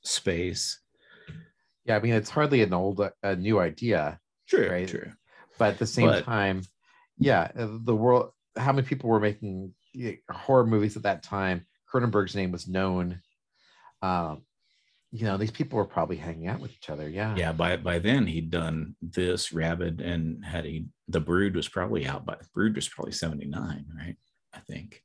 space. 0.03 0.81
Yeah, 1.85 1.97
I 1.97 2.01
mean 2.01 2.15
it's 2.15 2.31
hardly 2.31 2.63
an 2.63 2.73
old, 2.73 3.01
a 3.23 3.37
new 3.37 3.61
idea, 3.61 4.19
True. 4.49 4.69
Right. 4.71 4.89
True. 4.89 5.11
but 5.59 5.73
at 5.75 5.79
the 5.79 5.87
same 5.87 6.09
But- 6.09 6.25
time, 6.25 6.63
yeah, 7.19 7.51
uh, 7.57 7.79
the 7.83 7.95
world. 7.95 8.33
How 8.57 8.73
many 8.73 8.87
people 8.87 9.11
were 9.11 9.21
making 9.21 9.75
horror 10.31 10.67
movies 10.67 10.97
at 10.97 11.03
that 11.05 11.23
time? 11.23 11.67
Cronenberg's 11.93 12.35
name 12.37 12.53
was 12.53 12.69
known. 12.69 13.21
Um, 14.03 14.43
you 15.13 15.25
know, 15.25 15.37
these 15.37 15.51
people 15.53 15.77
were 15.79 15.85
probably 15.87 16.17
hanging 16.17 16.49
out 16.49 16.61
with 16.61 16.73
each 16.73 16.91
other. 16.91 17.09
Yeah, 17.09 17.35
yeah 17.37 17.53
by 17.53 17.77
by 17.77 17.99
then 18.01 18.27
he'd 18.27 18.51
done 18.51 18.97
this 19.01 19.53
rabid 19.53 20.01
and 20.01 20.45
had 20.45 20.65
he 20.65 20.87
the 21.09 21.21
brood 21.21 21.55
was 21.55 21.69
probably 21.69 22.05
out 22.07 22.25
by 22.27 22.37
brood 22.53 22.75
was 22.75 22.89
probably 22.89 23.13
79 23.13 23.85
right 23.97 24.17
i 24.55 24.59
think 24.61 25.03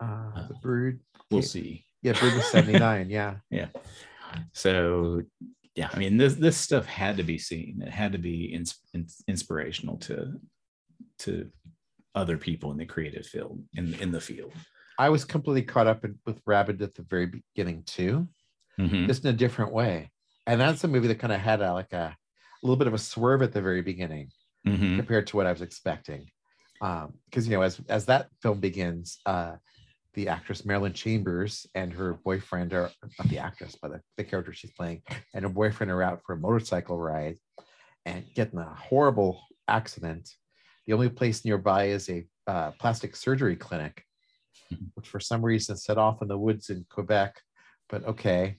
Uh, 0.00 0.46
the 0.48 0.54
Brood. 0.62 1.00
we'll 1.30 1.40
Yeah. 1.40 1.46
see 1.46 1.84
Yeah, 2.02 2.12
Brood 2.12 2.34
was 2.34 2.46
seventy 2.46 2.78
nine. 2.78 3.10
yeah. 3.10 3.38
Yeah, 3.50 3.68
so 4.52 5.22
yeah 5.78 5.88
i 5.94 5.98
mean 5.98 6.16
this 6.16 6.34
this 6.34 6.56
stuff 6.56 6.86
had 6.86 7.16
to 7.16 7.22
be 7.22 7.38
seen 7.38 7.80
it 7.86 7.92
had 8.02 8.10
to 8.12 8.18
be 8.18 8.46
ins- 8.56 8.80
ins- 8.96 9.22
inspirational 9.28 9.96
to 9.96 10.16
to 11.18 11.48
other 12.14 12.36
people 12.36 12.72
in 12.72 12.78
the 12.78 12.84
creative 12.94 13.26
field 13.26 13.56
in 13.74 13.94
in 14.02 14.10
the 14.12 14.20
field 14.20 14.52
I 15.00 15.10
was 15.10 15.24
completely 15.24 15.62
caught 15.62 15.86
up 15.86 16.04
in, 16.04 16.18
with 16.26 16.42
Rabid 16.44 16.82
at 16.82 16.92
the 16.96 17.02
very 17.14 17.26
beginning 17.26 17.84
too. 17.84 18.26
Mhm. 18.80 19.06
just 19.06 19.24
in 19.24 19.30
a 19.32 19.42
different 19.44 19.72
way. 19.72 20.10
And 20.48 20.60
that's 20.60 20.82
a 20.82 20.88
movie 20.88 21.06
that 21.06 21.20
kind 21.20 21.32
of 21.32 21.38
had 21.40 21.60
a, 21.62 21.72
like 21.72 21.92
a, 21.92 22.06
a 22.16 22.62
little 22.66 22.76
bit 22.76 22.88
of 22.88 22.94
a 22.94 22.98
swerve 22.98 23.42
at 23.42 23.52
the 23.52 23.62
very 23.62 23.80
beginning 23.82 24.26
Mhm. 24.66 24.96
compared 24.96 25.28
to 25.28 25.36
what 25.36 25.46
I 25.46 25.52
was 25.52 25.62
expecting. 25.62 26.22
Because 26.80 27.46
you 27.46 27.52
know, 27.54 27.62
as 27.62 27.80
as 27.88 28.06
that 28.06 28.26
film 28.42 28.58
begins, 28.58 29.06
uh, 29.24 29.54
the 30.18 30.26
actress 30.26 30.64
Marilyn 30.64 30.92
Chambers 30.92 31.64
and 31.76 31.92
her 31.92 32.14
boyfriend 32.24 32.72
are 32.72 32.90
not 33.20 33.28
the 33.28 33.38
actress, 33.38 33.76
but 33.80 33.92
the, 33.92 34.00
the 34.16 34.24
character 34.24 34.52
she's 34.52 34.72
playing, 34.72 35.00
and 35.32 35.44
her 35.44 35.48
boyfriend 35.48 35.92
are 35.92 36.02
out 36.02 36.22
for 36.26 36.32
a 36.32 36.36
motorcycle 36.36 36.98
ride 36.98 37.36
and 38.04 38.24
get 38.34 38.52
in 38.52 38.58
a 38.58 38.64
horrible 38.64 39.40
accident. 39.68 40.28
The 40.88 40.94
only 40.94 41.08
place 41.08 41.44
nearby 41.44 41.90
is 41.90 42.08
a 42.08 42.26
uh, 42.48 42.72
plastic 42.80 43.14
surgery 43.14 43.54
clinic, 43.54 44.02
which 44.94 45.08
for 45.08 45.20
some 45.20 45.44
reason 45.44 45.76
set 45.76 45.98
off 45.98 46.20
in 46.20 46.26
the 46.26 46.36
woods 46.36 46.68
in 46.68 46.84
Quebec. 46.90 47.40
But 47.88 48.04
okay, 48.04 48.56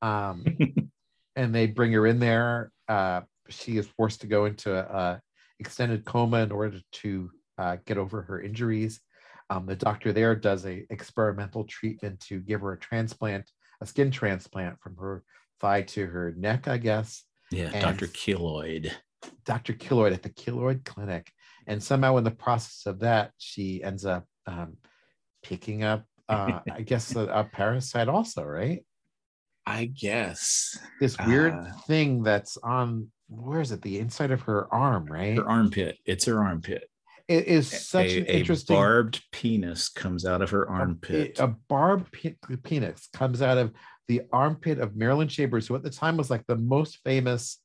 um, 0.00 0.46
and 1.36 1.54
they 1.54 1.66
bring 1.66 1.92
her 1.92 2.06
in 2.06 2.20
there. 2.20 2.72
Uh, 2.88 3.20
she 3.50 3.76
is 3.76 3.86
forced 3.86 4.22
to 4.22 4.26
go 4.26 4.46
into 4.46 4.74
a, 4.74 4.98
a 4.98 5.20
extended 5.60 6.06
coma 6.06 6.38
in 6.38 6.52
order 6.52 6.80
to 6.92 7.30
uh, 7.58 7.76
get 7.84 7.98
over 7.98 8.22
her 8.22 8.40
injuries. 8.40 9.02
Um, 9.52 9.66
the 9.66 9.76
doctor 9.76 10.12
there 10.12 10.34
does 10.34 10.64
a 10.64 10.86
experimental 10.90 11.64
treatment 11.64 12.20
to 12.20 12.40
give 12.40 12.62
her 12.62 12.72
a 12.72 12.78
transplant, 12.78 13.50
a 13.82 13.86
skin 13.86 14.10
transplant 14.10 14.80
from 14.80 14.96
her 14.96 15.24
thigh 15.60 15.82
to 15.82 16.06
her 16.06 16.32
neck, 16.38 16.68
I 16.68 16.78
guess. 16.78 17.24
yeah 17.50 17.70
And- 17.74 17.82
dr 17.82 18.06
keloid 18.08 18.92
Dr. 19.44 19.72
Keloid 19.74 20.12
at 20.14 20.22
the 20.24 20.30
Keloid 20.30 20.84
Clinic. 20.84 21.30
And 21.68 21.80
somehow, 21.80 22.16
in 22.16 22.24
the 22.24 22.32
process 22.32 22.86
of 22.86 22.98
that, 23.00 23.30
she 23.38 23.80
ends 23.80 24.04
up 24.04 24.24
um, 24.48 24.76
picking 25.44 25.84
up, 25.84 26.04
uh, 26.28 26.58
I 26.72 26.82
guess, 26.82 27.14
a, 27.14 27.20
a 27.26 27.44
parasite 27.44 28.08
also, 28.08 28.42
right? 28.42 28.84
i 29.64 29.84
guess 29.84 30.76
This 30.98 31.16
weird 31.24 31.52
Uh, 31.54 31.70
thing 31.86 32.24
that's 32.24 32.56
on, 32.64 33.12
where 33.28 33.60
is 33.60 33.70
it? 33.70 33.80
The 33.82 34.00
inside 34.00 34.32
of 34.32 34.40
her 34.42 34.66
arm, 34.74 35.06
right? 35.06 35.36
her 35.36 35.48
armpit 35.48 35.98
it's 36.04 36.24
her 36.24 36.42
armpit 36.42 36.82
It 37.28 37.46
is 37.46 37.68
such 37.88 38.12
a, 38.12 38.18
an 38.18 38.26
a 38.26 38.38
interesting. 38.38 38.76
barbed 38.76 39.22
penis 39.32 39.88
comes 39.88 40.24
out 40.24 40.42
of 40.42 40.50
her 40.50 40.64
a- 40.64 40.70
armpit. 40.70 41.38
A, 41.38 41.48
barbed 41.48 42.12
pe- 42.12 42.36
penis 42.62 43.08
comes 43.12 43.42
out 43.42 43.58
of 43.58 43.72
the 44.08 44.22
armpit 44.32 44.78
of 44.78 44.96
Marilyn 44.96 45.28
Chambers, 45.28 45.66
who 45.66 45.74
at 45.74 45.82
the 45.82 45.90
time 45.90 46.16
was 46.16 46.30
like 46.30 46.46
the 46.46 46.56
most 46.56 46.98
famous 47.04 47.58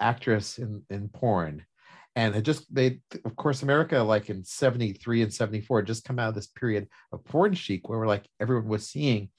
actress 0.00 0.58
in, 0.58 0.82
in 0.90 1.08
porn. 1.08 1.64
And 2.14 2.34
had 2.34 2.44
just 2.44 2.72
they 2.74 3.00
of 3.24 3.36
course 3.36 3.62
America 3.62 3.98
like 4.02 4.28
in 4.28 4.44
73 4.44 5.22
and 5.22 5.32
74 5.32 5.82
just 5.82 6.04
come 6.04 6.18
out 6.18 6.28
of 6.28 6.34
this 6.34 6.48
period 6.48 6.88
of 7.10 7.24
porn 7.24 7.54
chic 7.54 7.88
where 7.88 7.98
we're 7.98 8.06
like 8.06 8.26
everyone 8.38 8.68
was 8.68 8.86
seeing, 8.86 9.30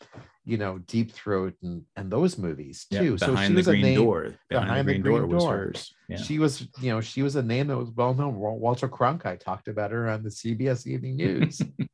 you 0.44 0.58
know, 0.58 0.80
Deep 0.80 1.12
Throat 1.12 1.54
and 1.62 1.84
and 1.96 2.10
those 2.12 2.38
movies 2.40 2.88
Yeah, 2.90 3.02
too. 3.02 3.18
so 3.20 3.28
behind 3.28 3.48
she 3.50 3.54
the 3.54 3.58
was 3.60 3.68
a 3.68 3.72
green 3.72 3.82
name, 3.84 3.96
door. 3.98 4.22
Behind, 4.50 4.68
behind 4.68 4.88
the 4.88 4.94
the 4.94 5.00
green, 5.00 5.16
door, 5.18 5.20
green 5.28 5.36
was 5.36 5.46
hers. 5.46 5.94
Yeah. 6.10 6.18
she 6.18 6.40
was, 6.40 6.68
you 6.82 6.90
know, 6.92 7.00
she 7.00 7.22
was 7.22 7.36
a 7.36 7.44
name 7.44 7.68
that 7.68 7.78
was 7.78 7.92
well 7.92 8.14
known. 8.16 8.36
Wal- 8.36 8.58
Walter 8.58 8.90
Cronkite 8.90 9.40
talked 9.40 9.68
about 9.68 9.92
her 9.92 10.10
on 10.10 10.24
the 10.24 10.30
CBS 10.32 10.88
Evening 10.88 11.18
News. 11.18 11.62
you 11.78 11.88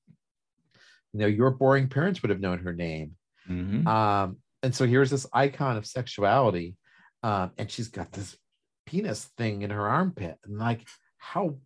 know, 1.14 1.28
your 1.28 1.52
boring 1.52 1.90
parents 1.90 2.22
would 2.22 2.30
have 2.30 2.40
known 2.40 2.60
her 2.60 2.74
name. 2.74 3.16
Mhm. 3.50 3.86
Um, 3.86 4.38
and 4.64 4.74
so 4.74 4.86
here's 4.86 5.10
this 5.10 5.26
icon 5.34 5.76
of 5.78 5.86
sexuality, 5.86 6.76
um, 7.24 7.52
and 7.58 7.70
she's 7.70 7.88
got 7.90 8.12
this 8.12 8.38
penis 8.90 9.26
thing 9.38 9.62
in 9.62 9.70
her 9.70 9.88
armpit, 9.88 10.38
and 10.44 10.58
like 10.58 10.88
how 11.18 11.58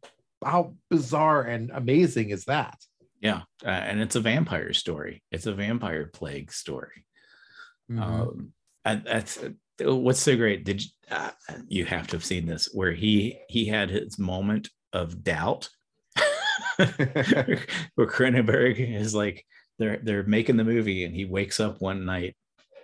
how 0.44 0.76
bizarre 0.90 1.44
and 1.44 1.72
amazing 1.72 2.30
is 2.30 2.46
that? 2.46 2.78
yeah, 3.24 3.44
uh, 3.66 3.70
and 3.70 4.02
it's 4.02 4.18
a 4.18 4.20
vampire 4.20 4.74
story. 4.74 5.24
It's 5.32 5.46
a 5.46 5.54
vampire 5.54 6.08
plague 6.08 6.52
story. 6.52 7.06
Mhm. 7.90 8.02
Um, 8.02 8.54
and 8.84 9.04
that's 9.06 9.40
what's 9.80 10.20
so 10.20 10.36
great. 10.36 10.66
Did 10.66 10.84
you, 10.84 10.90
uh, 11.10 11.32
you 11.70 11.86
have 11.86 12.08
to 12.08 12.18
have 12.18 12.26
seen 12.26 12.46
this 12.46 12.70
where 12.74 12.92
he 12.92 13.40
he 13.48 13.66
had 13.66 13.90
his 13.90 14.20
moment 14.20 14.70
of 14.92 15.24
doubt 15.24 15.70
where 16.76 18.08
Cronenberg 18.08 18.78
is 18.78 19.16
like 19.16 19.46
they're 19.80 20.00
they're 20.04 20.24
making 20.24 20.58
the 20.58 20.66
movie 20.66 21.06
and 21.06 21.16
he 21.16 21.24
wakes 21.24 21.62
up 21.62 21.82
one 21.82 22.06
night 22.06 22.36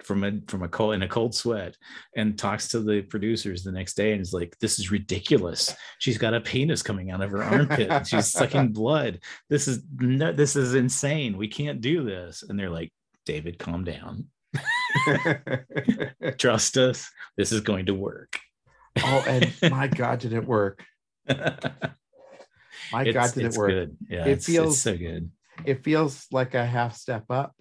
from 0.03 0.23
a 0.23 0.31
from 0.47 0.63
a 0.63 0.67
cold 0.69 0.93
in 0.95 1.01
a 1.03 1.07
cold 1.07 1.35
sweat 1.35 1.75
and 2.15 2.37
talks 2.39 2.69
to 2.69 2.79
the 2.79 3.01
producers 3.01 3.63
the 3.63 3.71
next 3.71 3.95
day 3.95 4.13
and 4.13 4.21
is 4.21 4.33
like 4.33 4.55
this 4.59 4.79
is 4.79 4.91
ridiculous. 4.91 5.75
She's 5.99 6.17
got 6.17 6.33
a 6.33 6.39
penis 6.41 6.81
coming 6.81 7.11
out 7.11 7.21
of 7.21 7.31
her 7.31 7.43
armpit 7.43 8.07
she's 8.07 8.27
sucking 8.31 8.71
blood. 8.73 9.19
This 9.49 9.67
is 9.67 9.83
no 9.97 10.31
this 10.31 10.55
is 10.55 10.73
insane. 10.75 11.37
We 11.37 11.47
can't 11.49 11.81
do 11.81 12.03
this. 12.03 12.43
And 12.47 12.57
they're 12.57 12.69
like 12.69 12.91
david 13.25 13.59
calm 13.59 13.83
down. 13.83 14.27
Trust 16.37 16.77
us. 16.77 17.09
This 17.37 17.51
is 17.51 17.61
going 17.61 17.87
to 17.87 17.93
work. 17.93 18.39
Oh, 19.03 19.23
and 19.27 19.53
my 19.71 19.87
God, 19.87 20.19
did 20.19 20.33
it 20.33 20.45
work? 20.45 20.83
My 22.91 23.03
It's- 23.03 23.13
God, 23.13 23.33
did 23.33 23.53
it 23.53 23.57
work? 23.57 23.69
good. 23.69 23.97
yeah 24.09 24.25
It 24.25 24.41
feels- 24.43 24.81
so 24.81 24.97
good. 24.97 25.29
It 25.65 25.83
feels 25.83 26.25
like 26.31 26.53
a 26.55 26.65
half 26.65 26.95
step 26.95 27.25
up, 27.29 27.53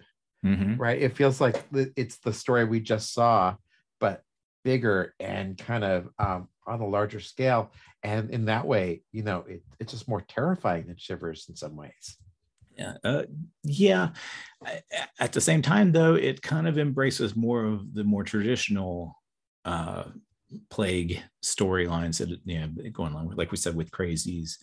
Mhm. 0.45 0.79
right? 0.79 1.01
It 1.01 1.15
feels 1.17 1.41
like 1.41 1.65
it's 1.73 2.17
the 2.19 2.33
story 2.33 2.65
we 2.65 2.79
just 2.79 3.13
saw, 3.13 3.55
but 3.99 4.23
bigger 4.63 5.13
and 5.19 5.57
kind 5.57 5.83
of 5.83 6.09
um, 6.19 6.47
on 6.65 6.81
a 6.81 6.87
larger 6.87 7.19
scale. 7.19 7.71
And 8.03 8.29
in 8.29 8.45
that 8.45 8.65
way, 8.65 9.03
you 9.11 9.23
know, 9.23 9.43
it, 9.47 9.63
it's 9.79 9.91
just 9.91 10.07
more 10.07 10.21
terrifying 10.21 10.87
than 10.87 10.97
Shivers 10.97 11.47
in 11.49 11.55
some 11.55 11.75
ways. 11.75 12.17
yeah 12.77 12.93
uh, 13.03 13.23
yeah 13.63 14.09
at 15.19 15.33
the 15.33 15.41
same 15.41 15.61
time 15.61 15.91
though 15.91 16.15
it 16.15 16.41
kind 16.41 16.67
of 16.67 16.77
embraces 16.77 17.35
more 17.35 17.65
of 17.65 17.93
the 17.93 18.03
more 18.03 18.23
traditional 18.23 19.15
uh 19.65 20.03
plague 20.69 21.21
storylines 21.43 22.17
that 22.19 22.29
you 22.45 22.59
know 22.59 22.69
going 22.91 23.11
along 23.13 23.27
with 23.27 23.37
like 23.37 23.51
we 23.51 23.57
said 23.57 23.75
with 23.75 23.91
crazies 23.91 24.53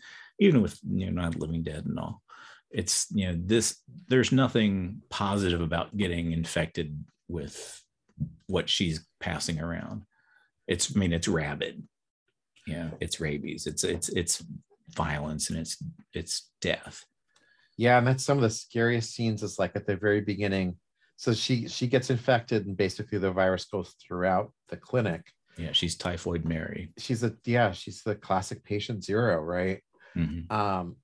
even 0.41 0.62
with 0.62 0.79
you 0.91 1.07
know 1.11 1.22
not 1.22 1.37
living 1.39 1.62
dead 1.62 1.85
and 1.87 1.99
all 1.99 2.22
it's 2.71 3.07
you 3.12 3.27
know 3.27 3.39
this 3.39 3.81
there's 4.09 4.33
nothing 4.33 5.01
positive 5.11 5.61
about 5.61 5.97
getting 5.97 6.33
infected 6.33 7.05
with 7.29 7.83
what 8.47 8.69
she's 8.69 9.07
passing 9.21 9.61
around 9.61 10.03
it's 10.67 10.95
i 10.95 10.99
mean 10.99 11.12
it's 11.12 11.29
rabid 11.29 11.83
you 12.67 12.75
know 12.75 12.91
it's 13.01 13.21
rabies 13.21 13.67
it's 13.67 13.85
it's 13.85 14.09
it's 14.11 14.45
violence 14.91 15.51
and 15.51 15.59
it's 15.59 15.77
it's 16.12 16.51
death 16.61 17.05
Yeah, 17.77 17.99
and 17.99 18.07
that's 18.07 18.25
some 18.25 18.39
of 18.39 18.43
the 18.43 18.51
scariest 18.51 19.14
scenes 19.14 19.43
is 19.43 19.59
like 19.59 19.77
at 19.77 19.87
the 19.87 19.97
very 19.97 20.23
beginning. 20.23 20.77
So 21.17 21.35
she 21.35 21.69
she 21.69 21.87
gets 21.89 22.09
infected 22.11 22.67
and 22.67 22.77
basically 22.77 23.19
the 23.19 23.33
virus 23.33 23.64
goes 23.67 23.95
throughout 24.01 24.53
the 24.71 24.77
clinic. 24.79 25.23
Yeah, 25.59 25.73
she's 25.73 25.97
typhoid 25.97 26.45
Mary. 26.45 26.93
She's 26.99 27.23
a 27.23 27.35
yeah, 27.45 27.73
she's 27.73 28.03
the 28.03 28.14
classic 28.14 28.64
patient 28.64 29.05
zero, 29.05 29.41
right? 29.43 29.83
Mhm. 30.17 30.51
um 30.51 30.97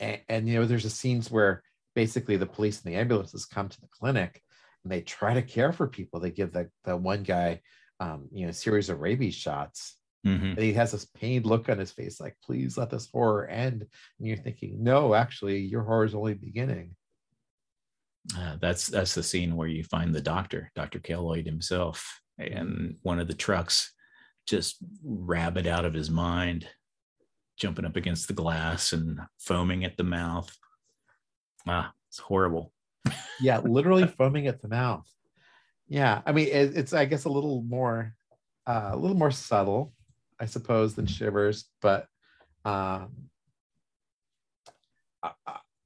and, 0.00 0.20
and 0.28 0.48
you 0.48 0.58
know 0.58 0.66
there's 0.66 0.84
a 0.84 0.90
scenes 0.90 1.30
where 1.30 1.62
basically 1.94 2.36
the 2.36 2.46
police 2.46 2.82
and 2.82 2.92
the 2.92 2.98
ambulances 2.98 3.46
come 3.46 3.68
to 3.68 3.80
the 3.80 3.88
clinic 3.88 4.42
and 4.84 4.92
they 4.92 5.00
try 5.00 5.34
to 5.34 5.42
care 5.42 5.72
for 5.72 5.86
people 5.88 6.20
they 6.20 6.30
give 6.30 6.52
the, 6.52 6.68
the 6.84 6.96
one 6.96 7.22
guy 7.22 7.60
um 8.00 8.28
you 8.32 8.44
know 8.44 8.50
a 8.50 8.54
series 8.54 8.88
of 8.88 9.00
rabies 9.00 9.34
shots 9.34 9.94
Mhm. 10.26 10.50
and 10.50 10.58
he 10.58 10.72
has 10.72 10.90
this 10.90 11.04
pained 11.04 11.46
look 11.46 11.68
on 11.68 11.78
his 11.78 11.92
face 11.92 12.20
like 12.20 12.36
please 12.42 12.76
let 12.76 12.90
this 12.90 13.08
horror 13.12 13.46
end 13.46 13.82
and 14.18 14.28
you're 14.28 14.36
thinking 14.36 14.82
no 14.82 15.14
actually 15.14 15.58
your 15.60 15.84
horror 15.84 16.04
is 16.04 16.14
only 16.14 16.34
beginning 16.34 16.96
Uh, 18.36 18.56
that's 18.60 18.88
that's 18.88 19.14
the 19.14 19.22
scene 19.22 19.56
where 19.56 19.68
you 19.68 19.82
find 19.84 20.14
the 20.14 20.20
doctor, 20.20 20.70
Dr. 20.74 20.98
Keloid 21.00 21.46
himself, 21.46 22.20
and 22.36 22.96
one 23.02 23.20
of 23.20 23.26
the 23.28 23.34
trucks 23.34 23.94
just 24.46 24.76
rabid 25.02 25.66
out 25.66 25.86
of 25.86 25.94
his 25.94 26.10
mind, 26.10 26.68
jumping 27.58 27.84
up 27.84 27.96
against 27.96 28.28
the 28.28 28.34
glass 28.34 28.92
and 28.92 29.20
foaming 29.38 29.84
at 29.84 29.96
the 29.96 30.04
mouth. 30.04 30.56
Ah, 31.66 31.92
it's 32.08 32.18
horrible. 32.18 32.72
yeah 33.40 33.58
literally 33.60 34.06
foaming 34.06 34.46
at 34.46 34.60
the 34.60 34.68
mouth 34.68 35.08
yeah 35.88 36.20
i 36.26 36.32
mean 36.32 36.48
it, 36.48 36.76
it's 36.76 36.92
i 36.92 37.04
guess 37.04 37.24
a 37.24 37.30
little 37.30 37.62
more 37.62 38.14
uh, 38.66 38.90
a 38.92 38.96
little 38.96 39.16
more 39.16 39.30
subtle 39.30 39.92
i 40.40 40.44
suppose 40.44 40.94
than 40.94 41.06
shivers 41.06 41.66
but 41.80 42.06
um 42.64 43.12
I, 45.22 45.32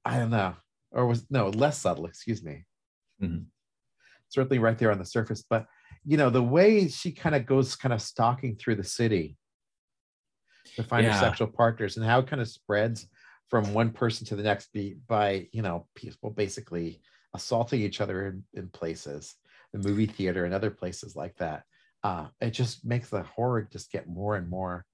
I, 0.05 0.19
don't 0.19 0.31
know 0.31 0.55
or 0.91 1.07
was 1.07 1.25
no 1.31 1.49
less 1.49 1.79
subtle 1.79 2.07
excuse 2.07 2.43
me 2.43 2.65
Mhm. 3.23 3.45
certainly 4.29 4.59
right 4.59 4.79
there 4.79 4.91
on 4.91 4.99
the 4.99 5.05
surface 5.05 5.45
but 5.49 5.67
you 6.05 6.17
know 6.17 6.31
the 6.31 6.43
way 6.43 6.89
she 6.89 7.13
kind 7.13 7.35
of 7.35 7.47
goes 7.47 7.77
kind 7.77 7.93
of 7.93 8.03
stalking 8.03 8.57
through 8.57 8.77
the 8.77 8.85
city 8.85 9.37
to 10.77 10.83
find 10.83 11.05
Yeah. 11.05 11.19
sexual 11.19 11.49
partners 11.49 11.97
and 11.97 12.07
how 12.07 12.21
it 12.21 12.27
kind 12.27 12.43
of 12.43 12.49
spreads 12.49 13.07
from 13.49 13.75
one 13.75 13.91
person 13.91 14.27
to 14.27 14.37
the 14.37 14.43
next 14.43 14.73
be 14.73 14.95
by 15.07 15.49
you 15.53 15.63
know 15.63 15.87
people 15.95 16.31
basically 16.31 17.01
assaulting 17.35 17.81
each 17.81 18.01
other 18.01 18.27
in, 18.29 18.45
in 18.55 18.69
places 18.69 19.35
the 19.73 19.79
movie 19.79 20.07
theater 20.07 20.45
and 20.45 20.55
other 20.55 20.71
places 20.71 21.17
like 21.17 21.37
that 21.37 21.65
uh 22.03 22.27
it 22.41 22.51
just 22.51 22.85
makes 22.85 23.11
the 23.11 23.23
horror 23.23 23.63
just 23.71 23.91
get 23.91 24.09
more 24.09 24.37
and 24.37 24.49
more 24.49 24.85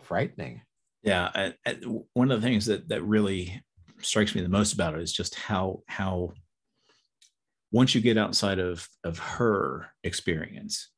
frightening 0.00 0.62
Yeah, 1.02 1.30
I, 1.34 1.54
I, 1.66 1.72
one 2.12 2.30
of 2.30 2.40
the 2.40 2.46
things 2.46 2.66
that 2.66 2.88
that 2.88 3.02
really 3.02 3.62
strikes 4.00 4.34
me 4.34 4.40
the 4.40 4.48
most 4.48 4.72
about 4.72 4.94
it 4.94 5.00
is 5.02 5.12
just 5.12 5.34
how 5.34 5.82
how 5.86 6.32
once 7.72 7.94
you 7.94 8.00
get 8.00 8.18
outside 8.18 8.58
of 8.58 8.88
of 9.04 9.18
her 9.18 9.90
experience, 10.04 10.91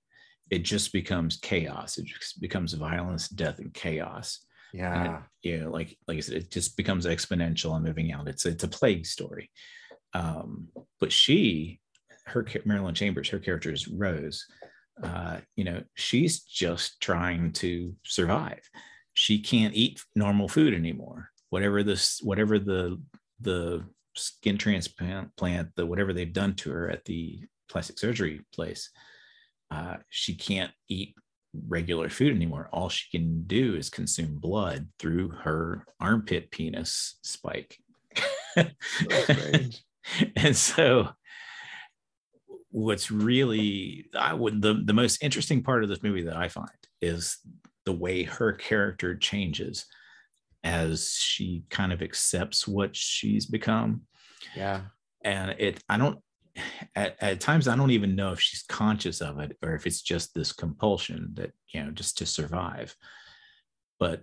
it 0.50 0.60
just 0.60 0.92
becomes 0.92 1.36
chaos. 1.38 1.98
It 1.98 2.06
just 2.06 2.40
becomes 2.40 2.72
violence, 2.74 3.28
death, 3.28 3.58
and 3.58 3.72
chaos. 3.72 4.40
yeah 4.72 5.22
You 5.42 5.60
know, 5.60 5.70
like 5.70 5.96
like 6.08 6.18
I 6.18 6.20
said, 6.20 6.36
it 6.36 6.50
just 6.50 6.76
becomes 6.76 7.06
exponential 7.06 7.74
and 7.74 7.84
moving 7.84 8.12
out. 8.12 8.28
It's 8.28 8.46
it's 8.46 8.64
a 8.64 8.68
plague 8.68 9.06
story. 9.06 9.50
Um, 10.12 10.68
but 11.00 11.10
she, 11.10 11.80
her 12.26 12.46
Marilyn 12.64 12.94
Chambers, 12.94 13.28
her 13.30 13.40
character 13.40 13.72
is 13.72 13.88
Rose. 13.88 14.46
Uh, 15.02 15.38
you 15.56 15.64
know, 15.64 15.82
she's 15.94 16.40
just 16.42 17.00
trying 17.00 17.52
to 17.52 17.94
survive 18.04 18.60
she 19.14 19.38
can't 19.38 19.74
eat 19.74 20.04
normal 20.14 20.48
food 20.48 20.74
anymore 20.74 21.30
whatever 21.50 21.82
this 21.82 22.20
whatever 22.22 22.58
the 22.58 23.00
the 23.40 23.82
skin 24.16 24.58
transplant 24.58 25.34
plant 25.36 25.68
the 25.76 25.86
whatever 25.86 26.12
they've 26.12 26.32
done 26.32 26.54
to 26.54 26.70
her 26.70 26.90
at 26.90 27.04
the 27.04 27.40
plastic 27.70 27.98
surgery 27.98 28.40
place 28.52 28.90
uh, 29.70 29.96
she 30.08 30.34
can't 30.34 30.72
eat 30.88 31.14
regular 31.68 32.08
food 32.08 32.34
anymore. 32.34 32.68
All 32.72 32.88
she 32.88 33.16
can 33.16 33.44
do 33.46 33.76
is 33.76 33.88
consume 33.90 34.38
blood 34.38 34.88
through 34.98 35.30
her 35.30 35.86
armpit 36.00 36.50
penis 36.50 37.18
spike. 37.22 37.78
And 40.36 40.54
so 40.54 41.08
what's 42.70 43.10
really 43.10 44.06
i 44.18 44.34
would 44.34 44.60
the, 44.60 44.82
the 44.84 44.92
most 44.92 45.22
interesting 45.22 45.62
part 45.62 45.84
of 45.84 45.88
this 45.88 46.02
movie 46.02 46.24
that 46.24 46.36
i 46.36 46.48
find 46.48 46.68
is 47.00 47.38
the 47.84 47.92
way 47.92 48.24
her 48.24 48.52
character 48.52 49.16
changes 49.16 49.86
as 50.64 51.10
she 51.10 51.62
kind 51.68 51.92
of 51.92 52.02
accepts 52.02 52.66
what 52.66 52.96
she's 52.96 53.44
become. 53.44 54.02
Yeah. 54.56 54.82
And 55.22 55.50
it 55.58 55.82
i 55.88 55.96
don't 55.96 56.18
at, 56.94 57.16
at 57.20 57.40
times 57.40 57.66
i 57.66 57.76
don't 57.76 57.90
even 57.90 58.14
know 58.14 58.32
if 58.32 58.40
she's 58.40 58.62
conscious 58.68 59.20
of 59.20 59.38
it 59.40 59.56
or 59.62 59.74
if 59.74 59.86
it's 59.86 60.02
just 60.02 60.34
this 60.34 60.52
compulsion 60.52 61.30
that 61.34 61.52
you 61.72 61.82
know 61.82 61.90
just 61.90 62.18
to 62.18 62.26
survive. 62.26 62.94
But 63.98 64.22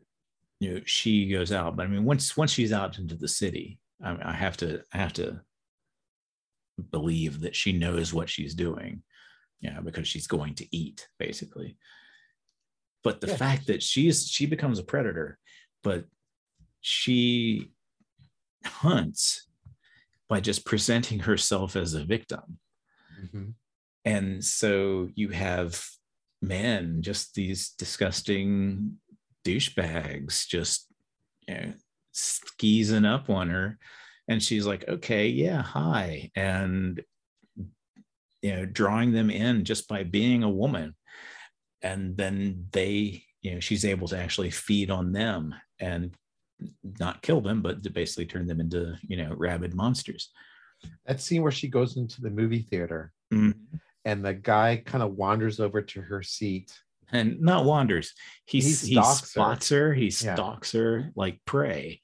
you 0.60 0.74
know 0.76 0.82
she 0.86 1.30
goes 1.30 1.52
out. 1.52 1.76
But 1.76 1.86
i 1.86 1.90
mean 1.90 2.06
once 2.06 2.38
once 2.38 2.52
she's 2.52 2.72
out 2.74 2.98
into 3.00 3.16
the 3.16 3.28
city 3.28 3.80
i, 4.04 4.12
mean, 4.12 4.22
I 4.22 4.34
have 4.34 4.58
to 4.58 4.82
i 4.94 4.98
have 4.98 5.14
to 5.14 5.42
believe 6.90 7.42
that 7.42 7.56
she 7.56 7.72
knows 7.74 8.14
what 8.14 8.30
she's 8.30 8.56
doing 8.56 9.04
you 9.60 9.72
know 9.72 9.82
because 9.82 10.08
she's 10.08 10.28
going 10.28 10.56
to 10.56 10.76
eat 10.76 11.08
basically. 11.20 11.78
But 13.04 13.20
the 13.20 13.28
Yeah. 13.28 13.38
fact 13.38 13.68
that 13.68 13.84
she's 13.84 14.28
she 14.28 14.46
becomes 14.46 14.80
a 14.80 14.84
predator 14.84 15.38
but 15.84 16.06
she 16.82 17.72
hunts 18.66 19.48
by 20.32 20.40
just 20.40 20.66
presenting 20.66 21.20
herself 21.20 21.76
as 21.76 21.94
a 21.94 22.06
victim. 22.06 22.58
Mhm. 23.22 23.54
and 24.06 24.44
so 24.44 25.10
you 25.14 25.30
have 25.30 25.86
men 26.42 27.02
just 27.04 27.36
these 27.36 27.72
disgusting 27.78 28.98
douchebags 29.46 30.48
just 30.48 30.88
you 31.48 31.54
know 31.54 31.74
skeezing 32.14 33.06
up 33.06 33.30
on 33.30 33.50
her. 33.50 33.78
And 34.28 34.42
she's 34.42 34.66
like 34.66 34.88
okay 34.88 35.28
yeah 35.28 35.62
hi. 35.62 36.32
And 36.36 37.04
you 38.42 38.52
know 38.56 38.66
drawing 38.66 39.12
them 39.12 39.30
in 39.30 39.66
just 39.66 39.88
by 39.88 40.04
being 40.04 40.42
a 40.44 40.50
woman. 40.64 40.96
And 41.84 42.18
then 42.18 42.68
they 42.72 43.26
you 43.42 43.54
know 43.54 43.60
she's 43.60 43.86
able 43.86 44.08
to 44.08 44.18
actually 44.18 44.50
feed 44.52 44.90
on 44.90 45.12
them 45.12 45.54
and 45.78 46.16
not 47.00 47.22
kill 47.22 47.42
them 47.42 47.62
but 47.62 47.82
to 47.84 47.90
basically 47.90 48.26
turn 48.26 48.46
them 48.48 48.60
into 48.60 48.96
you 49.08 49.18
know 49.18 49.34
rabid 49.36 49.74
monsters 49.74 50.32
that 51.06 51.22
scene 51.22 51.42
where 51.44 51.52
she 51.52 51.68
goes 51.68 51.98
into 51.98 52.22
the 52.22 52.30
movie 52.30 52.62
theater 52.64 53.12
Mhm. 53.32 53.54
and 54.06 54.26
the 54.26 54.34
guy 54.34 54.82
kind 54.86 55.04
of 55.04 55.14
wanders 55.16 55.60
over 55.60 55.82
to 55.82 56.02
her 56.02 56.22
seat. 56.24 56.72
and 57.14 57.42
not 57.42 57.66
wanders. 57.66 58.14
He 58.46 58.60
He 58.62 58.70
he, 58.70 58.74
stalks 58.74 59.20
her. 59.22 59.26
spots 59.28 59.70
her. 59.70 59.94
He 59.94 60.06
Yeah. 60.06 60.34
stalks 60.36 60.72
her 60.72 61.12
like 61.16 61.42
prey, 61.46 62.02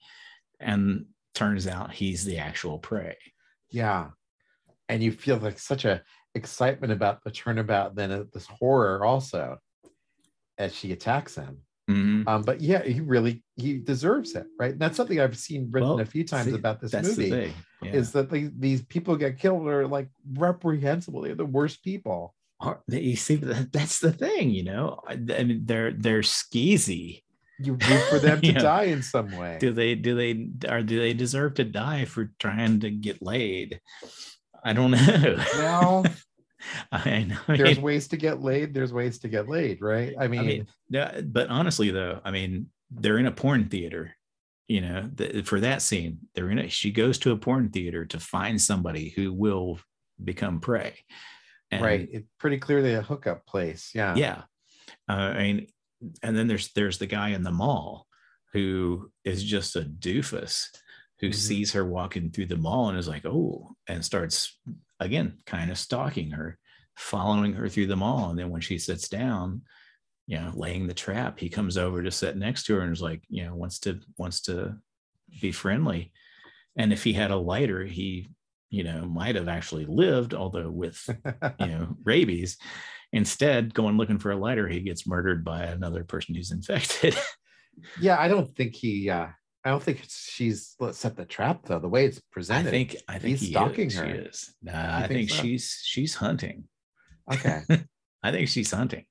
and 0.60 1.05
turns 1.34 1.66
out 1.66 1.93
he's 1.93 2.26
the 2.26 2.38
actual 2.39 2.78
prey. 2.78 3.16
Yeah. 3.70 4.12
And 4.89 5.01
you 5.01 5.12
feel 5.14 5.38
like 5.38 5.60
such 5.60 5.86
a 5.86 6.03
excitement 6.36 6.91
about 6.91 7.24
the 7.24 7.32
turnabout, 7.32 7.95
then 7.95 8.28
this 8.34 8.47
horror 8.47 9.05
also 9.05 9.58
as 10.58 10.76
she 10.76 10.91
attacks 10.91 11.36
him. 11.36 11.62
Mhm. 11.89 12.27
Um, 12.27 12.41
but 12.41 12.59
yeah, 12.59 12.83
he 12.83 12.99
really 12.99 13.43
he 13.55 13.77
deserves 13.77 14.35
it, 14.35 14.45
right? 14.59 14.71
And 14.71 14.79
that's 14.79 14.97
something 14.97 15.19
I've 15.19 15.38
seen 15.38 15.69
written 15.71 15.89
Well, 15.89 15.99
a 15.99 16.05
few 16.05 16.25
times 16.25 16.49
see, 16.49 16.55
about 16.55 16.81
this 16.81 16.93
movie. 16.93 17.53
Yeah. 17.81 17.91
Is 17.91 18.11
that 18.11 18.29
they, 18.29 18.49
these 18.57 18.81
people 18.83 19.15
get 19.15 19.39
killed 19.39 19.67
are 19.67 19.88
like 19.88 20.09
reprehensible? 20.33 21.21
They're 21.21 21.35
the 21.35 21.45
worst 21.45 21.83
people. 21.83 22.33
You 22.89 23.15
see, 23.15 23.35
that's 23.35 23.99
the 23.99 24.11
thing. 24.11 24.49
You 24.49 24.63
know, 24.63 24.99
I, 25.07 25.15
mean, 25.15 25.61
they're 25.65 25.91
they're 25.91 26.21
skeezy. 26.21 27.23
You 27.59 27.73
root 27.73 28.03
for 28.09 28.19
them 28.19 28.41
to 28.41 28.51
die 28.51 28.85
in 28.85 29.01
some 29.01 29.31
way. 29.38 29.57
Do 29.59 29.71
they 29.71 29.95
do 29.95 30.15
they 30.15 30.49
or 30.69 30.81
do 30.81 30.99
they 30.99 31.13
deserve 31.13 31.55
to 31.55 31.63
die 31.63 32.05
for 32.05 32.33
trying 32.39 32.81
to 32.81 32.91
get 32.91 33.21
laid? 33.21 33.79
I 34.63 34.73
don't 34.73 34.91
know. 34.91 35.38
Well, 35.55 36.05
I 36.91 37.24
know. 37.24 37.38
I 37.47 37.57
there's 37.57 37.78
mean, 37.78 37.82
ways 37.86 38.07
to 38.09 38.18
get 38.18 38.41
laid. 38.41 38.74
There's 38.74 38.93
ways 38.93 39.20
to 39.20 39.28
get 39.28 39.47
laid, 39.47 39.82
right? 39.82 40.15
I 40.20 40.28
mean, 40.28 40.39
I 40.39 40.43
mean, 40.43 40.68
yeah, 40.89 41.22
but 41.22 41.49
honestly, 41.49 41.91
though, 41.91 42.20
I 42.24 42.32
mean, 42.32 42.68
they're 42.91 43.18
in 43.18 43.26
a 43.28 43.32
porn 43.32 43.70
theater. 43.70 44.15
You 44.68 44.82
know, 44.82 45.09
th- 45.18 45.45
for 45.47 45.61
that 45.61 45.82
scene, 45.82 46.20
they're 46.36 46.49
in 46.49 46.59
a. 46.59 46.68
She 46.70 46.91
goes 46.91 47.18
to 47.20 47.32
a 47.32 47.38
porn 47.38 47.70
theater 47.70 48.05
to 48.05 48.20
find 48.20 48.61
somebody 48.61 49.09
who 49.09 49.32
will 49.34 49.80
become 50.24 50.59
prey. 50.59 50.95
And, 51.72 51.82
right? 51.84 52.07
It's 52.11 52.28
pretty 52.39 52.57
clearly 52.57 52.93
a 52.93 53.01
hookup 53.01 53.45
place. 53.45 53.91
Yeah. 53.93 54.15
Yeah. 54.15 54.41
Uh, 55.09 55.13
I 55.13 55.38
mean, 55.43 55.68
and 56.24 56.38
then 56.38 56.47
there's 56.47 56.72
there's 56.74 56.97
the 56.97 57.07
guy 57.07 57.30
in 57.30 57.43
the 57.43 57.51
mall 57.51 58.07
who 58.53 59.11
is 59.24 59.43
just 59.43 59.76
a 59.76 59.82
doofus 59.82 60.65
who 61.20 61.30
Mhm. 61.30 61.36
sees 61.36 61.72
her 61.74 61.84
walking 61.86 62.30
through 62.30 62.45
the 62.45 62.55
mall 62.57 62.89
and 62.89 62.97
is 62.97 63.07
like, 63.07 63.26
oh, 63.26 63.76
and 63.88 64.03
starts 64.05 64.57
again 64.99 65.37
kind 65.45 65.71
of 65.71 65.77
stalking 65.77 66.31
her, 66.31 66.57
following 66.95 67.53
her 67.53 67.69
through 67.69 67.87
the 67.87 67.95
mall. 67.95 68.29
And 68.29 68.39
then 68.39 68.49
when 68.49 68.61
she 68.61 68.77
sits 68.77 69.09
down, 69.09 69.61
you 70.25 70.37
know, 70.37 70.51
laying 70.55 70.87
the 70.87 70.93
trap, 70.93 71.39
he 71.39 71.49
comes 71.49 71.77
over 71.77 72.03
to 72.03 72.11
sit 72.11 72.35
next 72.35 72.65
to 72.65 72.75
her 72.75 72.81
and 72.81 72.91
is 72.91 73.01
like, 73.01 73.23
you 73.29 73.45
know, 73.45 73.55
wants 73.55 73.79
to 73.79 73.99
wants 74.17 74.41
to 74.41 74.77
be 75.41 75.51
friendly. 75.51 76.11
And 76.75 76.91
if 76.91 77.03
he 77.03 77.13
had 77.13 77.31
a 77.31 77.35
lighter, 77.35 77.85
he, 77.85 78.29
you 78.69 78.83
know, 78.83 79.05
might 79.05 79.35
have 79.35 79.47
actually 79.47 79.85
lived, 79.85 80.33
although 80.33 80.69
with 80.69 81.01
you 81.59 81.67
know 81.67 81.97
rabies 82.03 82.57
instead 83.13 83.73
going 83.73 83.95
looking 83.95 84.19
for 84.19 84.31
a 84.31 84.35
lighter 84.35 84.67
he 84.67 84.81
gets 84.81 85.07
murdered 85.07 85.41
by 85.41 85.63
another 85.63 86.03
person 86.03 86.35
who's 86.35 86.51
infected 86.51 87.17
yeah, 87.99 88.19
I 88.19 88.27
don't 88.27 88.53
think 88.55 88.75
he. 88.75 89.09
uh 89.09 89.27
I 89.64 89.70
don't 89.70 89.84
think 89.84 90.03
she's 90.08 90.76
set 90.91 91.18
the 91.18 91.26
trap 91.26 91.66
though. 91.66 91.80
The 91.80 91.89
way 91.89 92.05
it's 92.05 92.22
presented, 92.32 92.70
i 92.70 92.72
think 92.72 92.95
i 93.08 93.14
think 93.20 93.32
He's 93.32 93.41
he 93.41 93.51
stalking 93.51 93.88
is, 93.88 93.93
she 93.93 93.99
her. 93.99 94.05
is 94.30 94.53
nah, 94.62 94.99
i 94.99 95.08
think 95.08 95.30
so? 95.30 95.41
she's 95.41 95.82
she's 95.84 96.16
hunting 96.16 96.66
Okay. 97.32 97.62
i 98.24 98.32
think 98.32 98.47
she's 98.47 98.72
hunting 98.72 99.05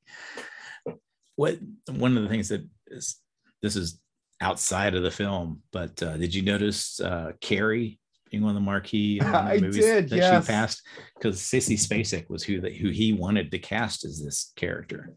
what 1.37 1.59
one 1.91 2.17
of 2.17 2.23
the 2.23 2.29
things 2.29 2.49
that 2.49 2.67
is 2.87 3.17
this 3.63 3.77
is 3.77 4.01
outside 4.41 4.95
of 4.95 5.03
the 5.03 5.11
film 5.11 5.63
but 5.73 6.03
uh, 6.03 6.17
did 6.17 6.35
you 6.35 6.43
notice 6.43 7.01
uh 7.01 7.33
carrie 7.41 7.99
being 8.31 8.45
on 8.45 8.55
the 8.55 8.61
marquee 8.61 9.19
in 9.21 9.25
one 9.33 9.35
of 9.35 9.45
the 9.47 9.57
I 9.57 9.61
movies 9.61 9.85
did, 9.85 10.09
that 10.11 10.17
yes. 10.17 10.45
she 10.47 10.53
passed 10.53 10.83
because 11.15 11.41
sissy 11.41 11.77
spacek 11.77 12.29
was 12.31 12.43
who 12.43 12.61
that 12.63 12.75
who 12.77 12.89
he 12.91 13.13
wanted 13.13 13.51
to 13.51 13.59
cast 13.59 14.05
as 14.05 14.23
this 14.23 14.53
character 14.57 15.17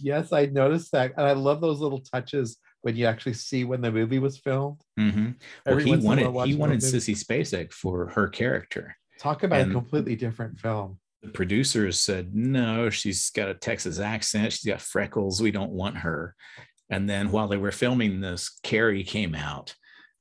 yes, 0.00 0.32
I 0.32 0.46
noticed 0.46 0.92
that, 0.92 1.12
and 1.16 1.26
I 1.26 1.32
love 1.32 1.60
those 1.60 1.80
little 1.80 2.00
touches 2.00 2.56
when 2.84 2.96
you 2.96 3.06
actually 3.06 3.32
see 3.32 3.64
when 3.64 3.80
the 3.80 3.90
movie 3.90 4.18
was 4.18 4.36
filmed. 4.36 4.82
hmm 4.98 5.30
Well, 5.64 5.78
he 5.78 5.90
once 5.90 6.04
in 6.04 6.18
a 6.18 6.30
while 6.30 6.32
wanted 6.32 6.46
he 6.48 6.54
wanted 6.54 6.78
Sissy 6.80 7.16
Spacek 7.16 7.72
for 7.72 8.08
her 8.08 8.28
character. 8.28 8.94
Talk 9.18 9.42
about 9.42 9.60
and- 9.60 9.70
a 9.70 9.74
completely 9.74 10.16
different 10.16 10.58
film. 10.60 10.98
The 11.22 11.30
producers 11.30 11.98
said 11.98 12.34
no, 12.34 12.90
she's 12.90 13.30
got 13.30 13.48
a 13.48 13.54
Texas 13.54 13.98
accent, 13.98 14.52
she's 14.52 14.70
got 14.70 14.82
freckles, 14.82 15.40
we 15.40 15.50
don't 15.50 15.70
want 15.70 15.96
her. 15.96 16.34
And 16.90 17.08
then 17.08 17.30
while 17.32 17.48
they 17.48 17.56
were 17.56 17.72
filming 17.72 18.20
this, 18.20 18.50
Carrie 18.62 19.02
came 19.04 19.34
out, 19.34 19.74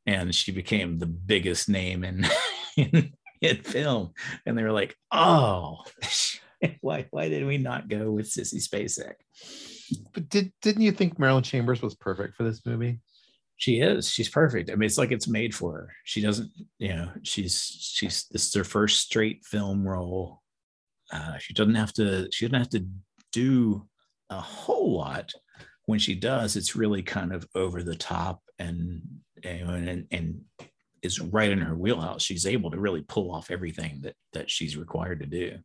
and 0.06 0.34
she 0.34 0.54
became 0.54 1.00
the 1.00 1.06
biggest 1.06 1.68
name 1.68 2.06
in 2.06 2.26
in, 2.78 3.12
in 3.42 3.58
film. 3.58 4.14
And 4.46 4.58
they 4.58 4.64
were 4.64 4.72
like, 4.72 4.96
"Oh, 5.12 5.84
why 6.80 7.08
why 7.12 7.28
did 7.28 7.46
we 7.46 7.58
not 7.58 7.90
go 7.90 8.10
with 8.10 8.28
Sissy 8.32 8.66
Spacek?" 8.66 9.16
But 10.14 10.30
did 10.30 10.52
didn't 10.62 10.82
you 10.82 10.92
think 10.92 11.20
Marilyn 11.20 11.44
Chambers 11.44 11.82
was 11.82 11.96
perfect 11.96 12.36
for 12.36 12.44
this 12.44 12.66
movie? 12.66 13.00
She 13.58 13.80
is. 13.80 14.10
She's 14.10 14.30
perfect. 14.30 14.70
I 14.70 14.76
mean, 14.76 14.88
it's 14.88 14.98
like 14.98 15.12
it's 15.12 15.28
made 15.28 15.54
for 15.54 15.74
her. 15.74 15.94
She 16.04 16.22
doesn't, 16.22 16.52
you 16.80 16.90
know, 16.90 17.10
she's 17.22 17.78
she's 17.80 18.26
this 18.32 18.48
is 18.48 18.54
her 18.56 18.64
first 18.64 19.00
straight 19.02 19.46
film 19.46 19.88
role. 19.88 20.42
Uh, 21.12 21.38
she 21.38 21.54
doesn't 21.54 21.76
have 21.76 21.94
to. 21.94 22.28
She 22.32 22.46
doesn't 22.46 22.60
have 22.60 22.70
to 22.72 22.86
do 23.32 23.88
a 24.30 24.40
whole 24.40 24.98
lot. 24.98 25.32
When 25.86 26.00
she 26.00 26.16
does, 26.16 26.56
it's 26.56 26.76
really 26.76 27.04
kind 27.04 27.34
of 27.34 27.48
over 27.56 27.84
the 27.84 27.96
top 27.96 28.42
and 28.60 29.02
and 29.44 29.88
and, 29.90 30.08
and 30.12 30.42
is 31.02 31.20
right 31.20 31.52
in 31.52 31.60
her 31.60 31.76
wheelhouse. 31.76 32.24
She's 32.24 32.48
able 32.48 32.72
to 32.72 32.80
really 32.80 33.02
pull 33.02 33.32
off 33.32 33.52
everything 33.52 34.02
that 34.02 34.16
that 34.34 34.50
she's 34.50 34.78
required 34.78 35.20
to 35.20 35.26
do. 35.26 35.58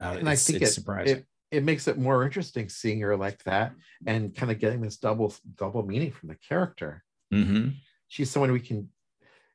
Uh, 0.00 0.16
and 0.18 0.28
I 0.28 0.36
think 0.36 0.62
it's 0.62 0.72
it, 0.72 0.74
surprising. 0.74 1.16
it 1.18 1.26
it 1.52 1.62
makes 1.62 1.86
it 1.86 1.98
more 1.98 2.24
interesting 2.24 2.68
seeing 2.68 2.98
her 3.00 3.16
like 3.16 3.42
that 3.44 3.74
and 4.06 4.34
kind 4.34 4.50
of 4.50 4.58
getting 4.58 4.80
this 4.80 4.96
double 4.96 5.32
double 5.56 5.84
meaning 5.84 6.10
from 6.10 6.30
the 6.30 6.34
character. 6.36 7.04
Mhm. 7.32 7.74
She's 8.08 8.30
someone 8.30 8.50
we 8.52 8.60
can. 8.60 8.88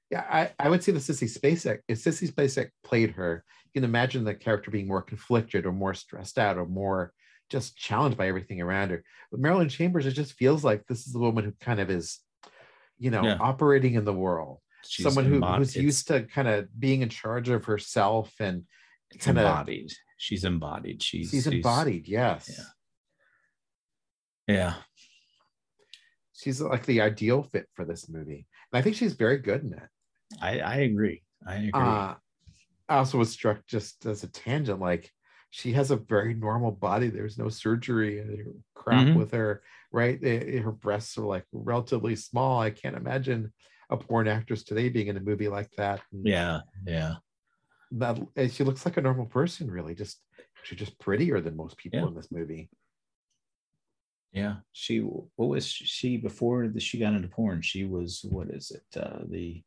Yeah, 0.09 0.23
I, 0.29 0.51
I 0.57 0.69
would 0.69 0.81
say 0.83 0.93
the 0.93 0.99
Sissy 0.99 1.27
Spacek. 1.27 1.79
If 1.89 1.97
Sissy 1.97 2.31
Spacek 2.31 2.69
played 2.83 3.11
her, 3.11 3.43
you 3.65 3.71
can 3.81 3.83
imagine 3.83 4.23
the 4.23 4.33
character 4.35 4.71
being 4.71 4.87
more 4.87 5.01
conflicted 5.01 5.65
or 5.65 5.73
more 5.73 5.93
stressed 5.93 6.37
out 6.39 6.57
or 6.57 6.65
more 6.65 7.11
just 7.49 7.75
challenged 7.77 8.17
by 8.17 8.27
everything 8.27 8.61
around 8.61 8.91
her. 8.91 9.03
But 9.31 9.41
Marilyn 9.41 9.67
Chambers, 9.69 10.05
it 10.05 10.11
just 10.11 10.33
feels 10.33 10.63
like 10.63 10.85
this 10.87 11.07
is 11.07 11.13
the 11.13 11.19
woman 11.19 11.43
who 11.45 11.51
kind 11.59 11.79
of 11.79 11.89
is, 11.89 12.19
you 12.97 13.09
know, 13.11 13.23
Yeah. 13.23 13.37
operating 13.39 13.95
in 13.95 14.05
the 14.05 14.13
world. 14.13 14.59
She's 14.87 15.03
someone 15.05 15.25
who, 15.25 15.39
embod- 15.41 15.57
who's 15.57 15.75
used 15.75 16.07
to 16.07 16.23
kind 16.23 16.47
of 16.47 16.67
being 16.79 17.01
in 17.01 17.09
charge 17.09 17.49
of 17.49 17.65
herself 17.65 18.33
and 18.39 18.63
kind 19.19 19.37
of 19.37 19.45
embodied. 19.45 19.91
She's 20.17 20.43
embodied. 20.43 21.01
She's, 21.03 21.29
she's 21.29 21.47
embodied. 21.47 22.07
Yes. 22.07 22.49
yeah. 22.49 22.63
Yeah. 24.55 24.73
she's 26.33 26.61
like 26.61 26.85
the 26.85 27.01
ideal 27.01 27.43
fit 27.43 27.67
for 27.73 27.83
this 27.85 28.07
movie 28.09 28.45
and 28.71 28.79
i 28.79 28.81
think 28.81 28.95
she's 28.95 29.13
very 29.13 29.37
good 29.37 29.63
in 29.63 29.73
it 29.73 29.89
I, 30.41 30.59
I 30.59 30.75
agree. 30.77 31.23
I 31.47 31.55
agree. 31.55 31.71
uh, 31.73 32.15
i 32.89 32.95
also 32.97 33.17
was 33.17 33.31
struck 33.31 33.65
just 33.65 34.05
as 34.05 34.23
a 34.23 34.27
tangent 34.29 34.79
like 34.79 35.11
she 35.49 35.71
has 35.73 35.91
a 35.91 35.95
very 35.97 36.33
normal 36.33 36.71
body 36.71 37.09
there's 37.09 37.37
no 37.37 37.49
surgery 37.49 38.19
or 38.19 38.45
crap 38.75 39.07
Mhm. 39.07 39.15
with 39.15 39.31
her 39.31 39.63
right 39.91 40.21
her 40.23 40.71
breasts 40.71 41.17
are 41.17 41.25
like 41.25 41.45
relatively 41.51 42.15
small 42.15 42.59
i 42.61 42.69
can't 42.69 42.95
imagine 42.95 43.51
a 43.89 43.97
porn 43.97 44.27
actress 44.27 44.63
today 44.63 44.89
being 44.89 45.07
in 45.07 45.17
a 45.17 45.21
movie 45.21 45.47
like 45.49 45.71
that 45.77 46.01
And 46.13 46.25
yeah. 46.25 46.59
Yeah. 46.85 47.15
That 47.91 48.19
and 48.35 48.51
she 48.51 48.63
looks 48.63 48.85
like 48.85 48.97
a 48.97 49.01
normal 49.01 49.25
person 49.25 49.69
really 49.71 49.95
just 49.95 50.19
she's 50.63 50.77
just 50.79 50.97
prettier 50.99 51.39
than 51.41 51.55
most 51.55 51.77
people 51.77 51.99
Yeah. 51.99 52.07
in 52.07 52.13
this 52.15 52.31
movie 52.31 52.69
Yeah. 54.33 54.57
She, 54.73 54.99
what 54.99 55.47
was 55.49 55.65
she 55.67 56.17
before 56.17 56.67
the, 56.67 56.79
she 56.79 56.99
got 56.99 57.13
into 57.13 57.29
porn? 57.29 57.61
She 57.61 57.85
was, 57.85 58.25
what 58.29 58.49
is 58.49 58.71
it? 58.71 58.99
Uh, 59.01 59.19
the 59.29 59.63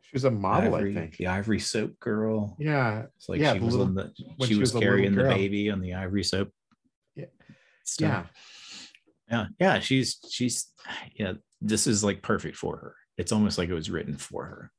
she 0.00 0.10
was 0.12 0.24
a 0.24 0.30
model 0.30 0.74
ivory, 0.74 0.92
i 0.92 0.94
think 1.00 1.16
the 1.16 1.26
ivory 1.28 1.60
soap 1.60 1.98
girl. 2.00 2.56
yeah 2.58 3.04
It's 3.16 3.28
like 3.28 3.40
Yeah, 3.40 3.52
she 3.54 3.60
was 3.60 3.74
little- 3.74 3.86
on 3.88 3.94
the, 3.94 4.12
she, 4.16 4.46
she 4.46 4.54
was, 4.58 4.72
was 4.72 4.82
carrying 4.82 5.14
the 5.14 5.24
baby 5.24 5.70
on 5.70 5.80
the 5.80 5.94
ivory 5.94 6.24
soap. 6.24 6.50
Yeah. 7.14 7.26
stuff. 7.84 8.30
yeah 9.28 9.36
Yeah. 9.38 9.46
Yeah. 9.74 9.80
She's, 9.80 10.18
she's, 10.30 10.72
yeah, 11.14 11.34
this 11.60 11.86
is 11.86 12.02
like 12.02 12.22
perfect 12.22 12.56
for 12.56 12.76
her. 12.78 12.94
It's 13.18 13.32
almost 13.32 13.58
like 13.58 13.68
it 13.68 13.74
was 13.74 13.90
written 13.90 14.16
for 14.16 14.44
her. 14.46 14.72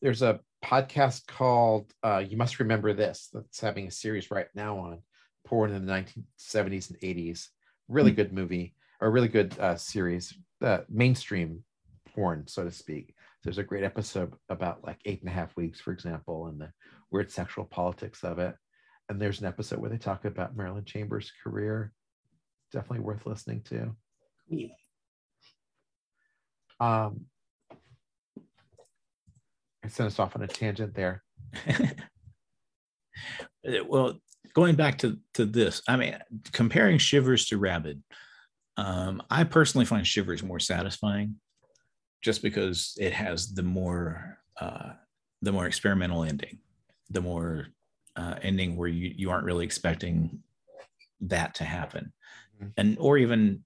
there's 0.00 0.22
a 0.22 0.40
podcast 0.64 1.26
called 1.26 1.92
uh, 2.02 2.18
You 2.26 2.36
Must 2.36 2.60
Remember 2.60 2.92
This 2.92 3.28
that's 3.32 3.60
having 3.60 3.88
a 3.88 3.90
series 3.90 4.30
right 4.30 4.48
now 4.54 4.78
on 4.78 5.02
porn 5.44 5.72
in 5.72 5.84
the 5.84 5.92
1970s 5.92 6.90
and 6.90 6.98
80s. 7.00 7.48
Really 7.88 8.10
Hmm. 8.10 8.16
good 8.16 8.32
movie, 8.32 8.74
or 9.00 9.10
really 9.10 9.28
good 9.28 9.58
uh, 9.58 9.76
series, 9.76 10.34
uh, 10.62 10.78
mainstream 10.88 11.64
porn, 12.14 12.46
so 12.46 12.64
to 12.64 12.70
speak. 12.70 13.14
There's 13.42 13.58
a 13.58 13.64
great 13.64 13.84
episode 13.84 14.32
about 14.48 14.84
like 14.84 15.00
eight 15.04 15.20
and 15.20 15.28
a 15.28 15.32
half 15.32 15.56
weeks, 15.56 15.80
for 15.80 15.92
example, 15.92 16.46
and 16.46 16.60
the 16.60 16.72
weird 17.10 17.30
sexual 17.30 17.64
politics 17.64 18.22
of 18.22 18.38
it. 18.38 18.54
And 19.08 19.20
there's 19.20 19.40
an 19.40 19.46
episode 19.46 19.80
where 19.80 19.90
they 19.90 19.98
talk 19.98 20.24
about 20.24 20.56
Marilyn 20.56 20.84
Chambers' 20.84 21.32
career. 21.42 21.92
Definitely 22.70 23.00
worth 23.00 23.26
listening 23.26 23.62
to. 23.62 23.96
Um, 26.80 27.26
I 29.84 29.88
sent 29.88 30.06
us 30.06 30.18
off 30.18 30.36
on 30.36 30.42
a 30.42 30.48
tangent 30.48 30.94
there. 30.94 31.22
Well, 33.86 34.18
going 34.54 34.74
back 34.74 34.98
to 34.98 35.18
to 35.34 35.44
this, 35.44 35.82
I 35.86 35.96
mean, 35.96 36.18
comparing 36.52 36.98
Shivers 36.98 37.46
to 37.46 37.58
Rabid, 37.58 38.02
um, 38.76 39.22
I 39.30 39.44
personally 39.44 39.84
find 39.84 40.06
Shivers 40.06 40.42
more 40.42 40.58
satisfying, 40.58 41.36
just 42.22 42.42
because 42.42 42.96
it 42.98 43.12
has 43.12 43.54
the 43.54 43.62
more 43.62 44.38
uh, 44.60 44.92
the 45.42 45.52
more 45.52 45.66
experimental 45.66 46.24
ending, 46.24 46.58
the 47.10 47.20
more 47.20 47.68
uh, 48.16 48.34
ending 48.42 48.76
where 48.76 48.88
you 48.88 49.12
you 49.16 49.30
aren't 49.30 49.44
really 49.44 49.64
expecting 49.64 50.42
that 51.20 51.54
to 51.56 51.64
happen, 51.64 52.12
mm-hmm. 52.56 52.70
and 52.76 52.96
or 52.98 53.18
even 53.18 53.62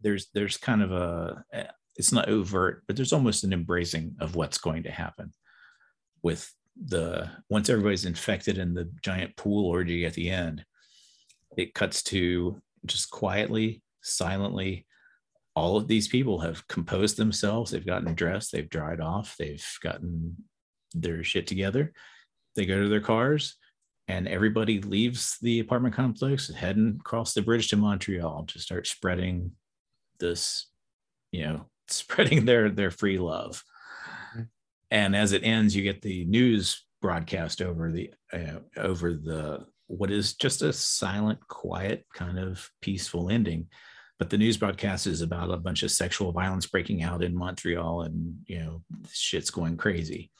there's 0.00 0.28
there's 0.34 0.56
kind 0.56 0.82
of 0.82 0.92
a 0.92 1.44
it's 1.96 2.12
not 2.12 2.28
overt, 2.28 2.82
but 2.86 2.96
there's 2.96 3.12
almost 3.12 3.44
an 3.44 3.52
embracing 3.52 4.16
of 4.20 4.34
what's 4.34 4.58
going 4.58 4.82
to 4.84 4.90
happen 4.90 5.32
with 6.22 6.52
the 6.86 7.30
once 7.48 7.70
everybody's 7.70 8.04
infected 8.04 8.58
in 8.58 8.74
the 8.74 8.90
giant 9.02 9.36
pool 9.36 9.66
orgy 9.66 10.04
at 10.04 10.14
the 10.14 10.30
end, 10.30 10.64
it 11.56 11.74
cuts 11.74 12.02
to 12.02 12.60
just 12.84 13.10
quietly, 13.10 13.82
silently. 14.02 14.86
All 15.54 15.76
of 15.76 15.86
these 15.86 16.08
people 16.08 16.40
have 16.40 16.66
composed 16.66 17.16
themselves. 17.16 17.70
They've 17.70 17.86
gotten 17.86 18.12
dressed. 18.14 18.50
They've 18.50 18.68
dried 18.68 19.00
off. 19.00 19.36
They've 19.38 19.64
gotten 19.82 20.36
their 20.94 21.22
shit 21.22 21.46
together. 21.46 21.92
They 22.56 22.66
go 22.66 22.82
to 22.82 22.88
their 22.88 23.00
cars, 23.00 23.54
and 24.08 24.26
everybody 24.26 24.80
leaves 24.80 25.38
the 25.42 25.60
apartment 25.60 25.94
complex, 25.94 26.52
heading 26.52 26.98
across 27.00 27.34
the 27.34 27.42
bridge 27.42 27.68
to 27.68 27.76
Montreal 27.76 28.46
to 28.46 28.58
start 28.58 28.86
spreading 28.88 29.52
this, 30.18 30.66
you 31.30 31.44
know, 31.44 31.66
spreading 31.88 32.44
their 32.44 32.70
their 32.70 32.90
free 32.90 33.18
love. 33.18 33.62
And 34.90 35.16
as 35.16 35.32
it 35.32 35.42
ends 35.44 35.74
you 35.74 35.82
get 35.82 36.02
the 36.02 36.24
news 36.24 36.84
broadcast 37.02 37.60
over 37.60 37.90
the 37.90 38.10
uh, 38.32 38.60
over 38.76 39.12
the 39.12 39.66
what 39.86 40.10
is 40.10 40.34
just 40.34 40.62
a 40.62 40.72
silent 40.72 41.38
quiet 41.48 42.06
kind 42.14 42.38
of 42.38 42.70
peaceful 42.80 43.30
ending. 43.30 43.68
But 44.18 44.30
the 44.30 44.38
news 44.38 44.56
broadcast 44.56 45.06
is 45.06 45.20
about 45.20 45.50
a 45.50 45.56
bunch 45.56 45.82
of 45.82 45.90
sexual 45.90 46.32
violence 46.32 46.66
breaking 46.66 47.02
out 47.02 47.22
in 47.22 47.36
montreal 47.36 48.02
and 48.02 48.38
you 48.46 48.58
know 48.58 48.82
shit's 49.12 49.50
going 49.50 49.76
crazy. 49.76 50.30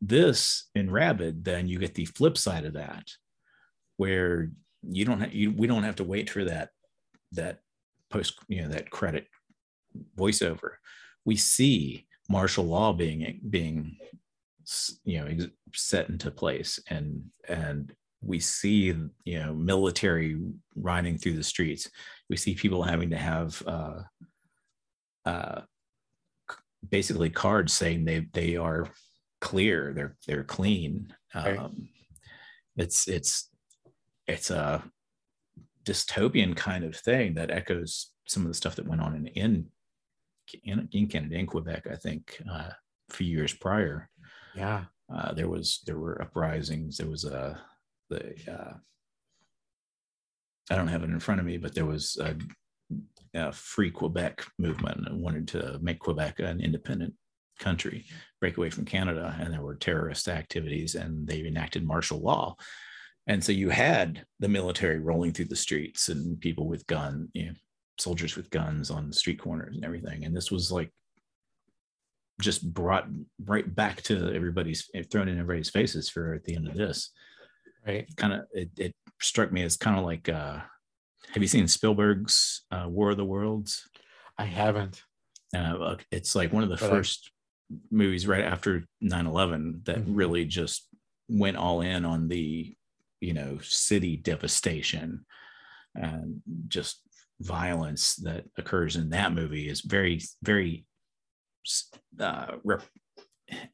This 0.00 0.68
in 0.74 0.90
rabid 0.90 1.44
then 1.44 1.68
you 1.68 1.78
get 1.78 1.94
the 1.94 2.04
flip 2.04 2.36
side 2.36 2.64
of 2.64 2.74
that 2.74 3.04
where 3.96 4.50
you 4.82 5.04
don't 5.04 5.20
have 5.20 5.32
you, 5.32 5.52
we 5.52 5.66
don't 5.66 5.82
have 5.82 5.96
to 5.96 6.04
wait 6.04 6.30
for 6.30 6.44
that 6.44 6.70
that 7.32 7.58
post 8.10 8.38
you 8.48 8.62
know 8.62 8.68
that 8.68 8.90
credit 8.90 9.26
voiceover. 10.16 10.72
We 11.24 11.36
see 11.36 12.06
martial 12.28 12.64
law 12.64 12.92
being 12.92 13.40
being 13.48 13.96
you 15.04 15.18
know 15.18 15.48
set 15.72 16.08
into 16.10 16.30
place 16.30 16.78
and 16.90 17.24
and 17.48 17.94
we 18.20 18.38
see 18.38 18.94
you 19.24 19.38
know 19.38 19.54
military 19.54 20.38
riding 20.74 21.18
through 21.18 21.34
the 21.34 21.42
streets. 21.42 21.88
We 22.28 22.36
see 22.36 22.54
people 22.54 22.82
having 22.82 23.10
to 23.10 23.16
have 23.16 23.62
uh, 23.66 24.02
uh, 25.24 25.60
basically 26.88 27.30
cards 27.30 27.72
saying 27.72 28.04
they 28.04 28.26
they 28.32 28.56
are 28.56 28.88
clear 29.40 29.92
they're 29.94 30.16
they're 30.26 30.44
clean. 30.44 31.14
Right. 31.34 31.58
um, 31.58 31.88
it's 32.76 33.08
it's 33.08 33.50
it's 34.26 34.50
a 34.50 34.82
dystopian 35.84 36.56
kind 36.56 36.84
of 36.84 36.96
thing 36.96 37.34
that 37.34 37.50
echoes 37.50 38.10
some 38.26 38.42
of 38.42 38.48
the 38.48 38.54
stuff 38.54 38.76
that 38.76 38.86
went 38.86 39.00
on 39.00 39.14
in 39.14 39.26
in 39.28 39.66
in, 40.64 40.88
in 40.92 41.06
Canada, 41.06 41.36
in 41.36 41.46
Quebec, 41.46 41.86
I 41.90 41.96
think, 41.96 42.40
uh, 42.50 42.70
a 42.70 43.14
few 43.14 43.26
years 43.26 43.52
prior. 43.52 44.08
Yeah, 44.54 44.84
uh, 45.12 45.32
there 45.32 45.48
was 45.48 45.80
there 45.86 45.98
were 45.98 46.20
uprisings. 46.20 46.96
There 46.96 47.08
was 47.08 47.24
a 47.24 47.60
the 48.10 48.34
uh, 48.50 48.74
I 50.70 50.76
don't 50.76 50.88
have 50.88 51.02
it 51.02 51.10
in 51.10 51.20
front 51.20 51.40
of 51.40 51.46
me, 51.46 51.56
but 51.56 51.74
there 51.74 51.86
was 51.86 52.16
a, 52.20 52.36
a 53.34 53.52
free 53.52 53.90
Quebec 53.90 54.44
movement 54.58 55.06
and 55.06 55.22
wanted 55.22 55.48
to 55.48 55.78
make 55.80 55.98
Quebec 55.98 56.40
an 56.40 56.60
independent 56.60 57.14
country, 57.58 58.04
break 58.40 58.56
away 58.56 58.70
from 58.70 58.84
Canada, 58.84 59.34
and 59.40 59.52
there 59.52 59.62
were 59.62 59.76
terrorist 59.76 60.28
activities, 60.28 60.94
and 60.94 61.26
they 61.26 61.44
enacted 61.46 61.86
martial 61.86 62.20
law. 62.20 62.54
And 63.26 63.42
so 63.44 63.52
you 63.52 63.68
had 63.68 64.24
the 64.40 64.48
military 64.48 64.98
rolling 64.98 65.32
through 65.32 65.46
the 65.46 65.56
streets 65.56 66.08
and 66.08 66.40
people 66.40 66.66
with 66.66 66.86
gun, 66.86 67.28
you 67.34 67.46
know, 67.46 67.52
soldiers 67.98 68.36
with 68.36 68.50
guns 68.50 68.90
on 68.90 69.12
street 69.12 69.40
corners 69.40 69.76
and 69.76 69.84
everything. 69.84 70.24
And 70.24 70.36
this 70.36 70.50
was 70.50 70.70
like 70.70 70.90
just 72.40 72.72
brought 72.72 73.06
right 73.44 73.74
back 73.74 74.02
to 74.02 74.32
everybody's 74.32 74.88
thrown 75.10 75.28
in 75.28 75.38
everybody's 75.38 75.70
faces 75.70 76.08
for 76.08 76.34
at 76.34 76.44
the 76.44 76.54
end 76.54 76.68
of 76.68 76.74
this. 76.74 77.10
Right. 77.86 78.08
Kind 78.16 78.32
of 78.32 78.40
it, 78.52 78.70
it 78.76 78.94
struck 79.20 79.52
me 79.52 79.62
as 79.62 79.76
kind 79.76 79.98
of 79.98 80.04
like 80.04 80.28
uh 80.28 80.58
have 81.32 81.42
you 81.42 81.48
seen 81.48 81.68
Spielberg's 81.68 82.62
uh, 82.70 82.86
War 82.88 83.10
of 83.10 83.16
the 83.16 83.24
Worlds? 83.24 83.86
I 84.38 84.44
haven't. 84.44 85.02
Uh, 85.54 85.96
it's 86.10 86.34
like 86.34 86.52
one 86.52 86.62
of 86.62 86.68
the 86.68 86.76
but 86.76 86.88
first 86.88 87.30
I... 87.70 87.76
movies 87.90 88.26
right 88.26 88.44
after 88.44 88.86
9-11 89.02 89.84
that 89.84 89.98
mm-hmm. 89.98 90.14
really 90.14 90.44
just 90.44 90.86
went 91.28 91.56
all 91.56 91.82
in 91.82 92.04
on 92.04 92.28
the 92.28 92.74
you 93.20 93.34
know 93.34 93.58
city 93.62 94.16
devastation 94.16 95.26
and 95.94 96.40
just 96.68 97.02
violence 97.40 98.16
that 98.16 98.44
occurs 98.56 98.96
in 98.96 99.10
that 99.10 99.32
movie 99.32 99.68
is 99.68 99.80
very 99.80 100.20
very 100.42 100.84
uh, 102.18 102.56
rep- 102.64 102.82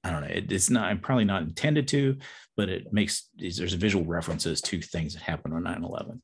I 0.04 0.10
don't 0.10 0.22
know. 0.22 0.28
It, 0.28 0.52
it's 0.52 0.70
not. 0.70 0.84
I'm 0.84 1.00
probably 1.00 1.24
not 1.24 1.42
intended 1.42 1.88
to, 1.88 2.16
but 2.56 2.68
it 2.68 2.92
makes 2.92 3.28
there's 3.36 3.72
visual 3.72 4.04
references 4.04 4.60
to 4.62 4.80
things 4.80 5.14
that 5.14 5.22
happened 5.22 5.54
on 5.54 5.64
9/11. 5.64 6.20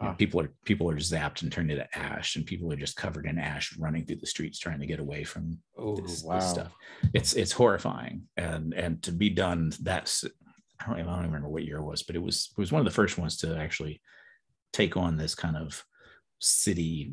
Huh. 0.00 0.12
People 0.14 0.40
are 0.40 0.52
people 0.64 0.90
are 0.90 0.96
zapped 0.96 1.42
and 1.42 1.50
turned 1.50 1.70
into 1.70 1.86
ash, 1.96 2.36
and 2.36 2.46
people 2.46 2.72
are 2.72 2.76
just 2.76 2.96
covered 2.96 3.26
in 3.26 3.38
ash, 3.38 3.76
running 3.78 4.04
through 4.04 4.16
the 4.16 4.26
streets 4.26 4.58
trying 4.58 4.80
to 4.80 4.86
get 4.86 5.00
away 5.00 5.24
from 5.24 5.58
oh, 5.76 5.96
this, 5.96 6.22
wow. 6.22 6.36
this 6.36 6.50
stuff. 6.50 6.72
It's 7.14 7.34
it's 7.34 7.52
horrifying, 7.52 8.22
and 8.36 8.74
and 8.74 9.02
to 9.04 9.12
be 9.12 9.30
done 9.30 9.72
that's 9.82 10.24
I 10.80 10.86
don't, 10.86 11.00
I 11.00 11.02
don't 11.02 11.18
even 11.18 11.26
remember 11.26 11.48
what 11.48 11.64
year 11.64 11.78
it 11.78 11.84
was, 11.84 12.02
but 12.02 12.16
it 12.16 12.22
was 12.22 12.52
it 12.56 12.60
was 12.60 12.72
one 12.72 12.80
of 12.80 12.84
the 12.84 12.92
first 12.92 13.18
ones 13.18 13.36
to 13.38 13.56
actually 13.56 14.00
take 14.72 14.96
on 14.96 15.16
this 15.16 15.34
kind 15.34 15.56
of 15.56 15.84
city 16.38 17.12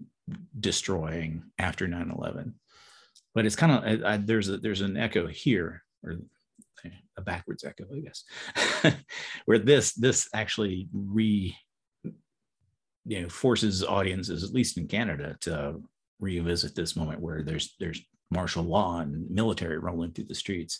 destroying 0.59 1.43
after 1.59 1.87
9-11 1.87 2.53
but 3.33 3.45
it's 3.45 3.55
kind 3.55 4.03
of 4.03 4.25
there's 4.25 4.49
a 4.49 4.57
there's 4.57 4.81
an 4.81 4.97
echo 4.97 5.27
here 5.27 5.83
or 6.03 6.17
a 7.17 7.21
backwards 7.21 7.63
echo 7.63 7.85
i 7.95 7.99
guess 7.99 8.95
where 9.45 9.59
this 9.59 9.93
this 9.93 10.27
actually 10.33 10.87
re 10.93 11.55
you 13.05 13.21
know 13.21 13.29
forces 13.29 13.83
audiences 13.83 14.43
at 14.43 14.53
least 14.53 14.77
in 14.77 14.87
canada 14.87 15.35
to 15.41 15.81
revisit 16.19 16.75
this 16.75 16.95
moment 16.95 17.19
where 17.19 17.43
there's 17.43 17.75
there's 17.79 18.01
martial 18.31 18.63
law 18.63 18.99
and 18.99 19.29
military 19.29 19.77
rolling 19.77 20.11
through 20.11 20.25
the 20.25 20.35
streets. 20.35 20.79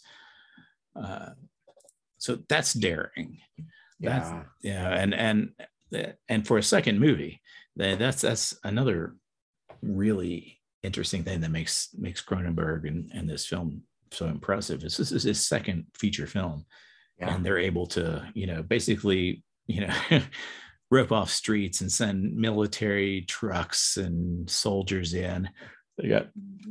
Uh, 0.96 1.30
so 2.18 2.40
that's 2.50 2.74
daring. 2.74 3.40
Yeah. 4.00 4.20
that's, 4.20 4.48
yeah 4.62 4.90
and 4.90 5.14
and 5.14 5.52
and 6.28 6.46
for 6.46 6.58
a 6.58 6.64
second 6.64 7.00
movie 7.00 7.42
that's 7.76 8.22
that's 8.22 8.58
another 8.64 9.16
really 9.82 10.60
interesting 10.84 11.24
thing 11.24 11.42
that 11.42 11.52
makes 11.52 11.90
makes 11.98 12.24
Cronenberg 12.24 12.88
and, 12.88 13.12
and 13.14 13.30
this 13.30 13.46
film 13.46 13.84
so 14.12 14.28
impressive. 14.28 14.84
Is 14.84 14.98
this 14.98 15.12
is 15.12 15.24
his 15.24 15.46
second 15.46 15.86
feature 15.98 16.28
film, 16.28 16.66
yeah. 17.20 17.34
and 17.34 17.46
they're 17.46 17.58
able 17.58 17.88
to 17.88 18.28
you 18.34 18.48
know 18.48 18.64
basically 18.64 19.44
you 19.68 19.88
know 19.88 19.94
rip 20.92 21.12
off 21.12 21.30
streets 21.30 21.82
and 21.82 21.92
send 21.92 22.36
military 22.36 23.22
trucks 23.24 23.98
and 23.98 24.50
soldiers 24.50 25.14
in. 25.14 25.50
They 25.98 26.10
got 26.10 26.28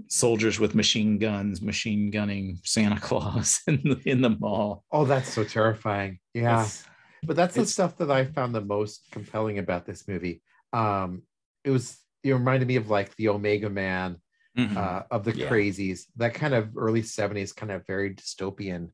soldiers 0.08 0.60
with 0.60 0.74
machine 0.74 1.18
guns, 1.18 1.62
machine 1.62 2.10
gunning 2.10 2.58
Santa 2.62 3.00
Claus 3.00 3.60
in 3.66 3.80
the, 3.82 4.00
in 4.04 4.20
the 4.20 4.30
mall. 4.30 4.84
Oh, 4.92 5.06
that's 5.06 5.32
so 5.32 5.44
terrifying. 5.44 6.18
Yeah. 6.34 6.64
It's, 6.64 6.84
but 7.22 7.36
that's 7.36 7.54
the 7.54 7.64
stuff 7.64 7.96
that 7.96 8.10
I 8.10 8.26
found 8.26 8.54
the 8.54 8.60
most 8.60 9.10
compelling 9.10 9.58
about 9.58 9.86
this 9.86 10.06
movie 10.06 10.42
um 10.74 11.22
it 11.64 11.70
was 11.70 11.98
it 12.22 12.32
reminded 12.32 12.66
me 12.68 12.76
of 12.76 12.90
like 12.90 13.14
the 13.16 13.28
omega 13.28 13.70
man 13.70 14.16
mm-hmm. 14.58 14.76
uh, 14.76 15.02
of 15.10 15.24
the 15.24 15.34
yeah. 15.34 15.48
crazies 15.48 16.02
that 16.16 16.34
kind 16.34 16.52
of 16.52 16.76
early 16.76 17.00
70s 17.00 17.54
kind 17.54 17.72
of 17.72 17.86
very 17.86 18.14
dystopian 18.14 18.90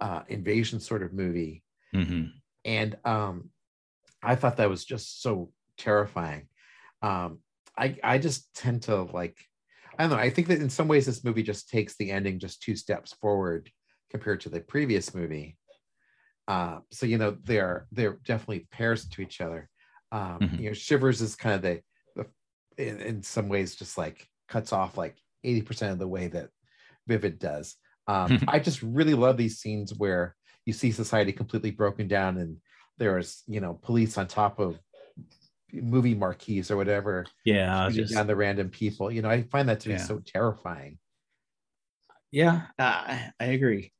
uh 0.00 0.22
invasion 0.28 0.80
sort 0.80 1.02
of 1.02 1.12
movie 1.12 1.62
mm-hmm. 1.94 2.26
and 2.64 2.96
um 3.04 3.50
i 4.22 4.34
thought 4.34 4.56
that 4.56 4.70
was 4.70 4.84
just 4.84 5.22
so 5.22 5.50
terrifying 5.76 6.48
um 7.02 7.40
i 7.76 7.96
i 8.02 8.16
just 8.16 8.54
tend 8.54 8.82
to 8.82 9.02
like 9.02 9.36
i 9.98 10.04
don't 10.04 10.10
know 10.10 10.16
i 10.16 10.30
think 10.30 10.46
that 10.48 10.60
in 10.60 10.70
some 10.70 10.88
ways 10.88 11.06
this 11.06 11.24
movie 11.24 11.42
just 11.42 11.68
takes 11.68 11.96
the 11.96 12.10
ending 12.10 12.38
just 12.38 12.62
two 12.62 12.76
steps 12.76 13.12
forward 13.20 13.70
compared 14.10 14.40
to 14.40 14.48
the 14.48 14.60
previous 14.60 15.14
movie 15.14 15.56
uh 16.46 16.78
so 16.92 17.06
you 17.06 17.18
know 17.18 17.36
they're 17.44 17.86
they're 17.90 18.18
definitely 18.24 18.68
pairs 18.70 19.08
to 19.08 19.22
each 19.22 19.40
other 19.40 19.68
um, 20.14 20.38
mm-hmm. 20.38 20.62
You 20.62 20.70
know, 20.70 20.74
Shivers 20.74 21.20
is 21.20 21.34
kind 21.34 21.56
of 21.56 21.62
the, 21.62 21.80
the 22.14 22.26
in, 22.78 23.00
in, 23.00 23.22
some 23.24 23.48
ways 23.48 23.74
just 23.74 23.98
like 23.98 24.28
cuts 24.48 24.72
off 24.72 24.96
like 24.96 25.16
80% 25.44 25.90
of 25.90 25.98
the 25.98 26.06
way 26.06 26.28
that 26.28 26.50
Vivid 27.08 27.40
does. 27.40 27.74
Um, 28.06 28.40
I 28.46 28.60
just 28.60 28.80
really 28.80 29.14
love 29.14 29.36
these 29.36 29.58
scenes 29.58 29.92
where 29.92 30.36
you 30.66 30.72
see 30.72 30.92
society 30.92 31.32
completely 31.32 31.72
broken 31.72 32.06
down 32.06 32.38
and 32.38 32.58
there's 32.96 33.42
you 33.48 33.60
know 33.60 33.74
police 33.82 34.16
on 34.16 34.28
top 34.28 34.60
of 34.60 34.78
movie 35.72 36.14
marquees 36.14 36.70
or 36.70 36.76
whatever 36.76 37.26
yeah 37.44 37.88
just, 37.90 38.14
down 38.14 38.28
the 38.28 38.36
random 38.36 38.68
people 38.68 39.10
you 39.10 39.20
know 39.20 39.28
i 39.28 39.42
find 39.42 39.68
that 39.68 39.80
to 39.80 39.88
be 39.88 39.94
Yeah. 39.94 40.00
so 40.00 40.20
terrifying 40.24 40.98
yeah 42.30 42.66
I, 42.78 43.30
I 43.40 43.46
agree 43.46 43.92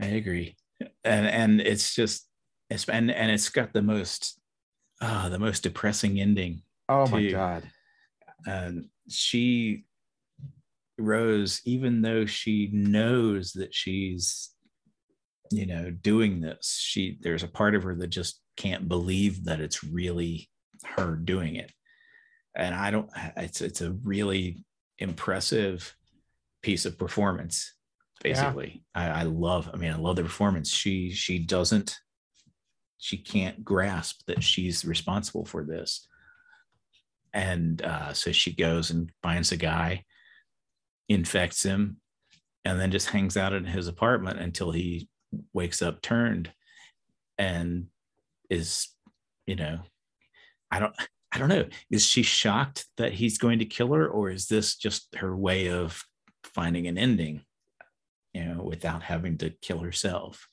i 0.00 0.06
agree 0.06 0.54
and 1.02 1.26
and 1.26 1.60
it's 1.62 1.94
just 1.94 2.28
it's 2.68 2.86
and 2.88 3.10
and 3.10 3.30
it's 3.30 3.48
got 3.48 3.72
the 3.72 3.80
most 3.80 4.41
uh 5.02 5.28
the 5.28 5.38
most 5.38 5.62
depressing 5.64 6.18
ending 6.18 6.62
oh 6.88 7.06
my 7.06 7.28
god. 7.28 7.64
And 8.46 8.86
she 9.08 9.84
rose 10.98 11.60
even 11.64 12.02
though 12.02 12.26
she 12.26 12.70
knows 12.72 13.52
that 13.52 13.74
she's 13.74 14.50
you 15.50 15.66
know 15.66 15.90
doing 15.90 16.40
this 16.40 16.78
she 16.80 17.18
there's 17.22 17.42
a 17.42 17.48
part 17.48 17.74
of 17.74 17.82
her 17.82 17.94
that 17.96 18.08
just 18.08 18.40
can't 18.56 18.88
believe 18.88 19.44
that 19.44 19.60
it's 19.60 19.82
really 19.82 20.48
her 20.96 21.16
doing 21.16 21.56
it. 21.56 21.70
And 22.54 22.74
i 22.74 22.90
don't 22.90 23.10
it's 23.36 23.60
it's 23.60 23.80
a 23.80 23.92
really 24.04 24.64
impressive 24.98 25.94
piece 26.62 26.84
of 26.84 26.98
performance 26.98 27.74
basically. 28.22 28.84
I, 28.94 29.08
I 29.08 29.22
love 29.24 29.70
i 29.74 29.76
mean 29.76 29.92
i 29.92 29.96
love 29.96 30.16
the 30.16 30.22
performance. 30.22 30.70
She 30.70 31.10
she 31.10 31.38
doesn't 31.38 31.98
she 33.02 33.16
can't 33.16 33.64
grasp 33.64 34.20
that 34.28 34.44
she's 34.44 34.84
responsible 34.84 35.44
for 35.44 35.64
this. 35.64 36.06
And 37.34 37.82
uh, 37.82 38.12
so 38.12 38.30
she 38.30 38.54
goes 38.54 38.92
and 38.92 39.10
finds 39.24 39.50
a 39.50 39.56
guy 39.56 40.04
infects 41.08 41.64
him 41.64 41.96
and 42.64 42.78
then 42.78 42.92
just 42.92 43.08
hangs 43.08 43.36
out 43.36 43.54
in 43.54 43.64
his 43.64 43.88
apartment 43.88 44.38
until 44.38 44.70
he 44.70 45.08
wakes 45.52 45.82
up 45.82 46.00
turned 46.00 46.52
and 47.38 47.86
is 48.48 48.88
you 49.46 49.56
know 49.56 49.80
i 50.70 50.78
don't 50.78 50.94
i 51.32 51.38
don't 51.38 51.48
know. 51.48 51.64
Is 51.90 52.06
she 52.06 52.22
shocked 52.22 52.86
that 52.98 53.14
he's 53.14 53.38
going 53.38 53.58
to 53.58 53.64
kill 53.64 53.92
her 53.94 54.06
or 54.06 54.30
is 54.30 54.46
this 54.46 54.76
just 54.76 55.12
her 55.16 55.34
way 55.36 55.70
of 55.70 56.04
finding 56.44 56.86
an 56.86 56.98
ending 56.98 57.42
you 58.32 58.44
know 58.44 58.62
without 58.62 59.02
having 59.02 59.38
to 59.38 59.50
kill 59.50 59.80
herself? 59.80 60.46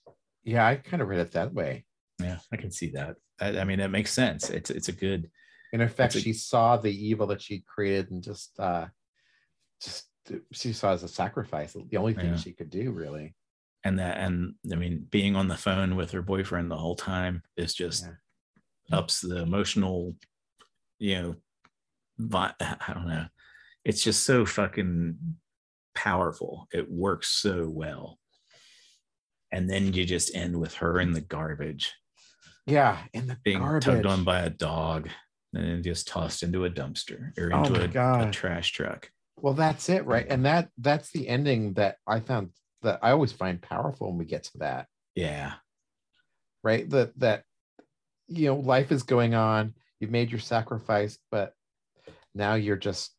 Yeah 0.44 0.66
i 0.66 0.78
kind 0.78 1.04
of 1.04 1.10
read 1.10 1.20
it 1.20 1.34
that 1.34 1.54
way 1.54 1.86
yeah 2.20 2.38
i 2.52 2.58
can 2.58 2.72
see 2.72 2.92
that. 2.92 3.16
I, 3.40 3.60
I 3.60 3.64
mean 3.64 3.80
that 3.80 3.92
makes 3.92 4.12
sense. 4.12 4.50
It's 4.50 4.70
it's 4.70 4.90
a 4.90 4.94
good 4.94 5.30
in 5.74 5.82
effect 5.82 6.16
a- 6.16 6.20
she 6.20 6.34
saw 6.34 6.78
the 6.78 6.92
evil 6.92 7.28
that 7.28 7.42
she 7.42 7.64
created 7.68 8.12
and 8.12 8.22
just 8.24 8.60
uh 8.60 8.88
just 9.82 10.08
she 10.52 10.74
saw 10.74 10.92
it 10.92 10.96
as 10.96 11.04
a 11.04 11.08
sacrifice 11.08 11.74
the 11.90 11.98
only 11.98 12.14
thing 12.14 12.32
Yeah. 12.32 12.36
she 12.36 12.54
could 12.54 12.70
do 12.70 12.92
really. 12.92 13.36
And 13.86 13.98
that 14.00 14.18
and 14.18 14.56
i 14.72 14.76
mean 14.76 15.06
being 15.10 15.36
on 15.36 15.48
the 15.48 15.56
phone 15.58 15.96
with 15.96 16.12
her 16.12 16.22
boyfriend 16.22 16.70
the 16.70 16.78
whole 16.78 16.96
time 16.96 17.44
is 17.56 17.74
just 17.74 18.06
Yeah. 18.92 18.98
ups 18.98 19.22
the 19.22 19.38
emotional 19.42 20.16
you 21.00 21.16
know 21.22 21.36
vi- 22.18 22.54
i 22.60 22.94
don't 22.94 23.08
know. 23.08 23.26
It's 23.86 24.04
just 24.04 24.24
so 24.26 24.46
fucking 24.46 25.18
powerful. 25.96 26.68
It 26.74 26.92
works 26.92 27.30
so 27.30 27.70
well. 27.70 28.20
And 29.54 29.70
then 29.70 29.94
you 29.94 30.06
just 30.06 30.36
end 30.36 30.60
with 30.60 30.76
her 30.76 31.00
in 31.00 31.14
the 31.14 31.22
garbage 31.22 31.94
yeah 32.70 32.98
in 33.14 33.28
the 33.28 33.38
being 33.44 33.60
garbage 33.60 33.84
tugged 33.84 34.06
on 34.06 34.24
by 34.24 34.42
a 34.42 34.50
dog 34.50 35.10
and 35.54 35.64
then 35.66 35.84
just 35.84 36.08
tossed 36.08 36.44
into 36.44 36.66
a 36.66 36.70
dumpster 36.70 37.38
or 37.38 37.52
Oh 37.52 37.64
into 37.64 37.74
my 37.74 38.02
a, 38.22 38.28
a 38.28 38.32
trash 38.32 38.72
truck. 38.72 39.10
Well 39.38 39.54
that's 39.54 39.90
it 39.90 40.06
right? 40.06 40.26
And 40.30 40.46
that 40.46 40.70
that's 40.78 41.12
the 41.12 41.28
ending 41.28 41.74
that 41.74 41.98
i 42.08 42.20
found 42.20 42.52
that 42.82 43.00
i 43.02 43.12
always 43.12 43.32
find 43.32 43.62
powerful 43.62 44.10
when 44.10 44.18
we 44.18 44.26
get 44.26 44.44
to 44.46 44.58
that. 44.60 44.88
Yeah. 45.16 45.54
Right? 46.64 46.90
That 46.90 47.18
that 47.20 47.44
you 48.28 48.48
know 48.48 48.56
life 48.56 48.92
is 48.92 49.04
going 49.04 49.34
on. 49.34 49.74
You've 50.00 50.12
made 50.12 50.32
your 50.32 50.40
sacrifice 50.40 51.18
but 51.32 51.54
now 52.36 52.56
you're 52.56 52.78
just 52.78 53.16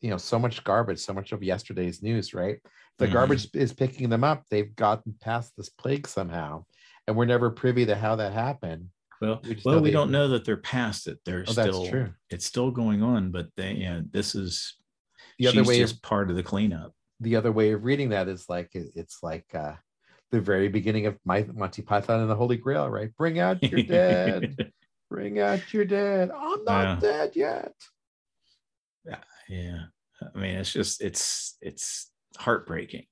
you 0.00 0.10
know 0.10 0.16
so 0.16 0.38
much 0.38 0.64
garbage 0.64 0.98
so 0.98 1.12
much 1.12 1.32
of 1.32 1.42
yesterday's 1.42 2.02
news 2.02 2.32
right? 2.34 2.58
The 2.98 3.08
Mhm. 3.08 3.12
garbage 3.12 3.48
is 3.54 3.72
picking 3.72 4.08
them 4.08 4.24
up 4.24 4.44
they've 4.50 4.74
gotten 4.74 5.14
past 5.20 5.52
this 5.56 5.68
plague 5.68 6.06
somehow. 6.06 6.64
And 7.06 7.16
we're 7.16 7.26
never 7.26 7.50
privy 7.50 7.84
to 7.86 7.94
how 7.96 8.16
that 8.16 8.32
happened 8.32 8.88
well 9.20 9.40
We 9.44 9.60
well 9.64 9.80
we 9.80 9.90
don't 9.90 10.10
know 10.10 10.28
that 10.28 10.44
they're 10.44 10.56
past 10.56 11.06
it. 11.06 11.18
They're 11.24 11.44
oh 11.46 11.52
that's 11.52 11.68
still 11.68 11.88
true. 11.88 12.12
it's 12.30 12.44
still 12.44 12.70
going 12.70 13.02
on 13.02 13.30
but 13.30 13.48
they 13.56 13.72
you 13.74 13.84
know 13.88 14.02
this 14.10 14.34
is 14.34 14.74
the 15.38 15.48
other 15.48 15.64
way 15.64 15.78
just 15.78 15.96
of, 15.96 16.02
part 16.02 16.30
of 16.30 16.36
the 16.36 16.42
cleanup. 16.42 16.92
The 17.20 17.36
other 17.36 17.52
way 17.52 17.72
of 17.72 17.84
reading 17.84 18.10
that 18.10 18.28
is 18.28 18.48
like 18.48 18.70
it's 18.74 19.22
like 19.22 19.46
uh 19.54 19.74
the 20.30 20.40
very 20.40 20.68
beginning 20.68 21.06
of 21.06 21.16
my 21.24 21.46
monty 21.54 21.82
python 21.82 22.20
and 22.20 22.30
the 22.30 22.34
holy 22.36 22.56
grail 22.56 22.88
right? 22.88 23.14
Bring 23.16 23.38
out 23.38 23.62
your 23.62 23.82
dead. 23.82 24.72
Bring 25.10 25.38
out 25.38 25.72
your 25.72 25.84
dead. 25.84 26.30
I'm 26.30 26.64
not 26.64 26.82
Yeah. 26.82 26.98
dead 27.00 27.36
yet. 27.36 27.72
Yeah 29.06 29.18
yeah. 29.48 29.82
i 30.34 30.38
mean 30.38 30.56
it's 30.56 30.72
just 30.72 31.02
it's 31.02 31.56
it's 31.60 32.10
heartbreaking. 32.38 33.04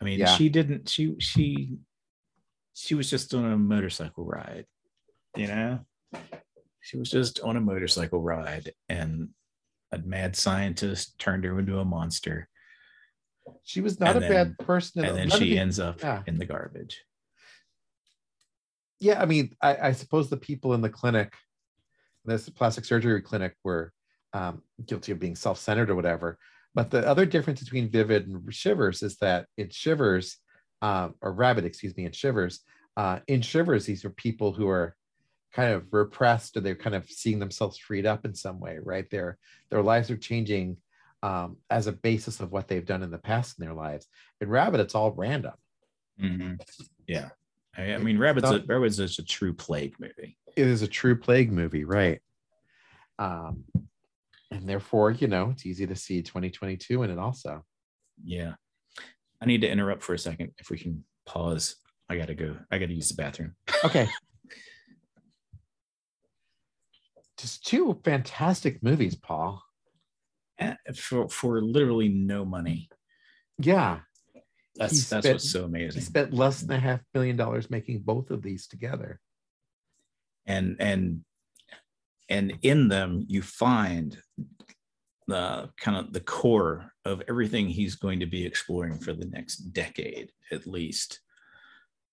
I 0.00 0.04
mean 0.04 0.18
Yeah. 0.20 0.26
she 0.26 0.48
didn't 0.48 0.88
she 0.88 1.14
she 1.18 1.76
she 2.74 2.94
was 2.94 3.08
just 3.10 3.32
on 3.34 3.44
a 3.50 3.56
motorcycle 3.56 4.24
ride 4.24 4.66
you 5.36 5.46
know 5.46 5.80
she 6.80 6.96
was 6.96 7.10
just 7.10 7.40
on 7.40 7.56
a 7.56 7.60
motorcycle 7.60 8.20
ride 8.20 8.72
and 8.88 9.28
a 9.92 9.98
mad 9.98 10.36
scientist 10.36 11.18
turned 11.18 11.44
her 11.44 11.58
into 11.58 11.78
a 11.78 11.84
monster 11.84 12.48
she 13.62 13.80
was 13.80 14.00
not 14.00 14.16
And 14.16 14.18
a 14.18 14.20
then- 14.20 14.30
bad 14.30 14.66
person 14.66 15.04
and 15.04 15.16
then 15.16 15.30
she 15.30 15.58
ends 15.58 15.78
up 15.78 16.00
yeah. 16.02 16.22
in 16.26 16.38
the 16.38 16.46
garbage 16.46 17.04
yeah, 19.04 19.20
I 19.20 19.26
mean, 19.26 19.54
I, 19.60 19.76
I 19.88 19.92
suppose 19.92 20.30
the 20.30 20.36
people 20.36 20.72
in 20.72 20.80
the 20.80 20.88
clinic, 20.88 21.34
this 22.24 22.48
plastic 22.48 22.86
surgery 22.86 23.20
clinic, 23.20 23.54
were 23.62 23.92
um, 24.32 24.62
guilty 24.86 25.12
of 25.12 25.20
being 25.20 25.36
self-centered 25.36 25.90
or 25.90 25.94
whatever. 25.94 26.38
But 26.74 26.90
the 26.90 27.06
other 27.06 27.26
difference 27.26 27.60
between 27.62 27.90
Vivid 27.90 28.26
and 28.26 28.52
Shivers 28.52 29.02
is 29.02 29.16
that 29.18 29.46
in 29.58 29.68
Shivers, 29.68 30.38
um, 30.80 31.14
or 31.20 31.32
Rabid, 31.32 31.66
excuse 31.66 31.94
me, 31.96 32.06
in 32.06 32.12
Shivers, 32.12 32.60
uh, 32.96 33.20
in 33.28 33.42
Shivers, 33.42 33.84
these 33.84 34.04
are 34.06 34.10
people 34.10 34.52
who 34.52 34.68
are 34.68 34.96
kind 35.54 35.72
of 35.72 35.86
repressed, 35.92 36.56
or 36.56 36.60
they're 36.60 36.74
kind 36.74 36.96
of 36.96 37.08
seeing 37.08 37.38
themselves 37.38 37.78
freed 37.78 38.04
up 38.06 38.24
in 38.24 38.34
some 38.34 38.58
way, 38.60 38.78
right? 38.82 39.08
Their 39.10 39.38
their 39.70 39.82
lives 39.82 40.10
are 40.10 40.16
changing 40.16 40.76
um, 41.22 41.56
as 41.70 41.86
a 41.86 41.92
basis 41.92 42.40
of 42.40 42.52
what 42.52 42.68
they've 42.68 42.84
done 42.84 43.02
in 43.02 43.10
the 43.10 43.18
past 43.18 43.58
in 43.58 43.64
their 43.64 43.74
lives. 43.74 44.06
In 44.40 44.48
Rabid, 44.50 44.80
it's 44.80 44.94
all 44.94 45.12
random. 45.12 45.54
Mhm. 46.20 46.60
yeah 47.08 47.30
I, 47.76 47.94
I 47.94 47.98
mean 47.98 48.18
Rabid's 48.18 48.50
not- 48.50 48.68
Rabid's 48.68 49.00
is 49.00 49.18
a 49.18 49.24
true 49.24 49.52
plague 49.52 49.96
movie 49.98 50.36
it 50.56 50.66
is 50.68 50.82
a 50.82 50.86
true 50.86 51.16
plague 51.18 51.50
movie, 51.50 51.84
right? 51.84 52.20
Um, 53.18 53.64
and 54.52 54.68
therefore, 54.68 55.10
you 55.10 55.26
know, 55.26 55.50
it's 55.50 55.66
easy 55.66 55.84
to 55.86 55.96
see 55.96 56.22
2022 56.22 57.02
in 57.02 57.10
it 57.10 57.18
also. 57.18 57.64
yeah 58.24 58.54
i 59.40 59.46
need 59.46 59.60
to 59.62 59.68
interrupt 59.68 60.02
for 60.04 60.14
a 60.14 60.18
second 60.18 60.52
if 60.58 60.70
we 60.70 60.78
can 60.78 61.02
pause 61.26 61.74
i 62.08 62.16
gotta 62.16 62.34
go 62.34 62.56
i 62.70 62.78
gotta 62.78 62.92
use 62.92 63.08
the 63.08 63.14
bathroom 63.16 63.56
Okay. 63.84 64.08
Just 67.44 67.66
two 67.66 68.00
fantastic 68.04 68.82
movies, 68.82 69.14
Paul. 69.14 69.62
Eh, 70.58 70.74
for 70.96 71.28
for 71.28 71.60
literally 71.60 72.08
no 72.08 72.42
money. 72.42 72.88
Yeah. 73.58 74.00
That's 74.76 74.92
He 74.92 74.98
that's 75.00 75.06
spent- 75.08 75.26
what's 75.26 75.50
so 75.50 75.64
amazing. 75.64 76.00
He 76.00 76.06
spent 76.06 76.32
less 76.32 76.62
than 76.62 76.78
a 76.78 76.80
half 76.80 77.00
million 77.12 77.36
dollars 77.36 77.68
making 77.68 77.98
both 78.00 78.30
of 78.30 78.40
these 78.42 78.66
together. 78.66 79.20
and 80.46 80.76
and 80.80 81.22
and 82.30 82.58
in 82.62 82.88
them 82.88 83.24
you 83.28 83.42
find 83.42 84.16
the 85.26 85.70
kind 85.78 85.96
of 85.98 86.12
the 86.14 86.20
core 86.20 86.92
of 87.04 87.22
everything 87.28 87.68
he's 87.68 87.94
going 87.96 88.20
to 88.20 88.26
be 88.26 88.46
exploring 88.46 88.98
for 88.98 89.12
the 89.12 89.26
next 89.26 89.56
decade 89.74 90.32
at 90.50 90.66
least. 90.66 91.20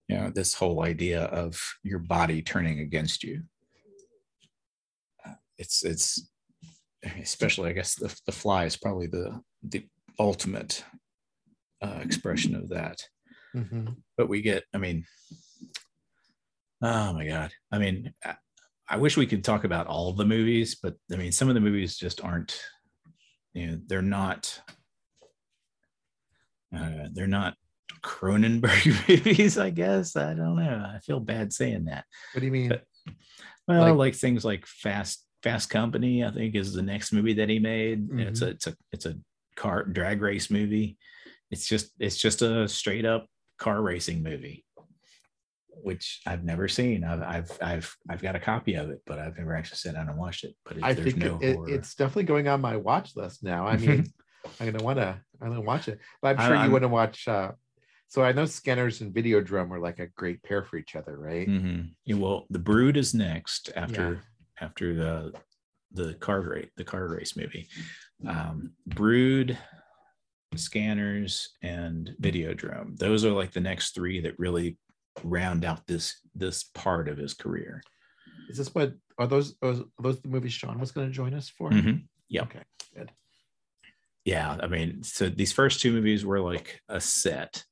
You 0.09 0.17
know, 0.17 0.29
this 0.29 0.53
whole 0.53 0.83
idea 0.83 1.23
of 1.43 1.57
your 1.83 1.99
body 1.99 2.41
turning 2.41 2.79
against 2.81 3.23
you. 3.23 3.43
It's 5.61 5.83
it's 5.85 6.29
especially 7.21 7.69
I 7.69 7.73
guess 7.73 7.95
the 7.95 8.13
the 8.25 8.31
fly 8.31 8.65
is 8.65 8.75
probably 8.77 9.07
the 9.07 9.39
the 9.63 9.85
ultimate 10.19 10.83
uh, 11.81 11.99
expression 12.01 12.55
of 12.55 12.69
that. 12.69 12.97
Mhm. 13.55 13.97
but 14.17 14.29
we 14.29 14.41
get 14.41 14.63
i 14.73 14.77
mean 14.77 15.03
oh 16.81 17.11
my 17.11 17.27
god 17.27 17.51
i 17.69 17.77
mean 17.77 18.13
I, 18.23 18.35
I 18.87 18.95
wish 18.95 19.17
we 19.17 19.27
could 19.27 19.43
talk 19.43 19.65
about 19.65 19.87
all 19.87 20.13
the 20.13 20.23
movies 20.23 20.77
but 20.81 20.95
i 21.11 21.17
mean 21.17 21.33
some 21.33 21.49
of 21.49 21.55
the 21.55 21.59
movies 21.67 21.97
just 21.97 22.23
aren't 22.23 22.57
you 23.53 23.67
know 23.67 23.77
they're 23.87 24.01
not 24.01 24.57
uh, 26.73 27.07
they're 27.11 27.27
not 27.27 27.55
cronenberg 28.01 28.85
movies 29.09 29.57
i 29.57 29.69
guess 29.69 30.15
i 30.15 30.33
don't 30.33 30.55
know 30.55 30.85
i 30.95 30.99
feel 30.99 31.19
bad 31.19 31.51
saying 31.51 31.83
that 31.85 32.05
What 32.33 32.39
do 32.39 32.45
you 32.45 32.53
mean? 32.53 32.69
But- 32.69 32.85
well 33.67 33.81
Like- 33.89 33.95
like, 33.97 34.15
things 34.15 34.45
like 34.45 34.65
fast 34.65 35.25
fast 35.43 35.69
company 35.69 36.23
i 36.23 36.31
think 36.31 36.55
is 36.55 36.73
the 36.73 36.81
next 36.81 37.11
movie 37.11 37.33
that 37.33 37.49
he 37.49 37.59
made 37.59 38.07
it's 38.13 38.41
a 38.41 38.49
it's 38.49 38.67
a 38.67 38.75
it's 38.91 39.05
a 39.05 39.15
car 39.55 39.83
drag 39.83 40.21
race 40.21 40.49
movie 40.49 40.97
it's 41.49 41.67
just 41.67 41.91
it's 41.99 42.17
just 42.17 42.41
a 42.41 42.67
straight 42.67 43.05
up 43.05 43.27
car 43.57 43.81
racing 43.81 44.23
movie 44.23 44.65
which 45.83 46.21
I've 46.25 46.43
never 46.43 46.67
seen. 46.67 47.03
I've, 47.03 47.21
I've 47.21 47.57
I've 47.61 47.97
I've 48.09 48.21
got 48.21 48.35
a 48.35 48.39
copy 48.39 48.75
of 48.75 48.89
it, 48.89 49.01
but 49.05 49.19
I've 49.19 49.37
never 49.37 49.55
actually 49.55 49.77
sat 49.77 49.95
down 49.95 50.09
and 50.09 50.17
watched 50.17 50.43
it. 50.43 50.55
But 50.65 50.77
I 50.81 50.93
think 50.93 51.17
no 51.17 51.39
it, 51.41 51.57
it's 51.67 51.95
definitely 51.95 52.23
going 52.23 52.47
on 52.47 52.61
my 52.61 52.77
watch 52.77 53.15
list 53.15 53.43
now. 53.43 53.65
I 53.67 53.77
mean, 53.77 54.11
I'm 54.59 54.71
gonna 54.71 54.83
want 54.83 54.99
to 54.99 55.19
I'm 55.41 55.49
gonna 55.49 55.61
watch 55.61 55.87
it, 55.87 55.99
but 56.21 56.39
I'm 56.39 56.47
sure 56.47 56.55
I, 56.55 56.65
you 56.65 56.71
want 56.71 56.83
to 56.83 56.87
watch. 56.87 57.27
Uh, 57.27 57.51
so 58.07 58.23
I 58.23 58.33
know 58.33 58.45
Scanners 58.45 59.01
and 59.01 59.13
Videodrome 59.13 59.71
are 59.71 59.79
like 59.79 59.99
a 59.99 60.07
great 60.07 60.43
pair 60.43 60.63
for 60.63 60.77
each 60.77 60.95
other, 60.95 61.17
right? 61.17 61.47
Mm-hmm. 61.47 61.81
Yeah, 62.05 62.15
well, 62.15 62.45
the 62.49 62.59
Brood 62.59 62.97
is 62.97 63.13
next 63.13 63.71
after. 63.75 64.21
After 64.61 64.93
the 64.93 65.33
the 65.93 66.13
car 66.15 66.41
race 66.41 66.69
the 66.77 66.83
car 66.83 67.07
race 67.07 67.35
movie. 67.35 67.67
Um, 68.25 68.73
Brood, 68.85 69.57
Scanners, 70.55 71.49
and 71.61 72.11
Videodrome. 72.21 72.97
Those 72.97 73.25
are 73.25 73.31
like 73.31 73.51
the 73.51 73.59
next 73.59 73.95
three 73.95 74.21
that 74.21 74.39
really 74.39 74.77
round 75.23 75.65
out 75.65 75.85
this 75.87 76.21
this 76.35 76.63
part 76.63 77.09
of 77.09 77.17
his 77.17 77.33
career. 77.33 77.81
Is 78.49 78.57
this 78.57 78.73
what 78.73 78.93
are 79.17 79.27
those 79.27 79.55
are 79.61 79.75
those 80.01 80.21
the 80.21 80.29
movies 80.29 80.53
Sean 80.53 80.79
was 80.79 80.91
going 80.91 81.07
to 81.07 81.13
join 81.13 81.33
us 81.33 81.49
for? 81.49 81.69
Mm-hmm. 81.69 82.03
Yeah. 82.29 82.43
Okay. 82.43 82.61
Good. 82.95 83.11
Yeah, 84.23 84.57
I 84.61 84.67
mean, 84.67 85.03
so 85.03 85.29
these 85.29 85.51
first 85.51 85.81
two 85.81 85.91
movies 85.91 86.23
were 86.23 86.39
like 86.39 86.79
a 86.87 87.01
set, 87.01 87.63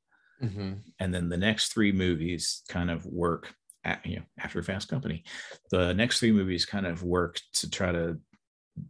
mm-hmm. 0.41 0.73
and 0.99 1.13
then 1.13 1.29
the 1.29 1.37
next 1.37 1.71
three 1.71 1.91
movies 1.91 2.63
kind 2.67 2.89
of 2.89 3.05
work. 3.05 3.53
At, 3.86 4.05
you 4.05 4.17
know, 4.17 4.23
after 4.39 4.61
Fast 4.61 4.89
Company, 4.89 5.23
the 5.71 5.93
next 5.93 6.19
three 6.19 6.32
movies 6.32 6.65
kind 6.65 6.86
of 6.86 7.03
work 7.03 7.39
to 7.53 7.69
try 7.69 7.91
to 7.91 8.17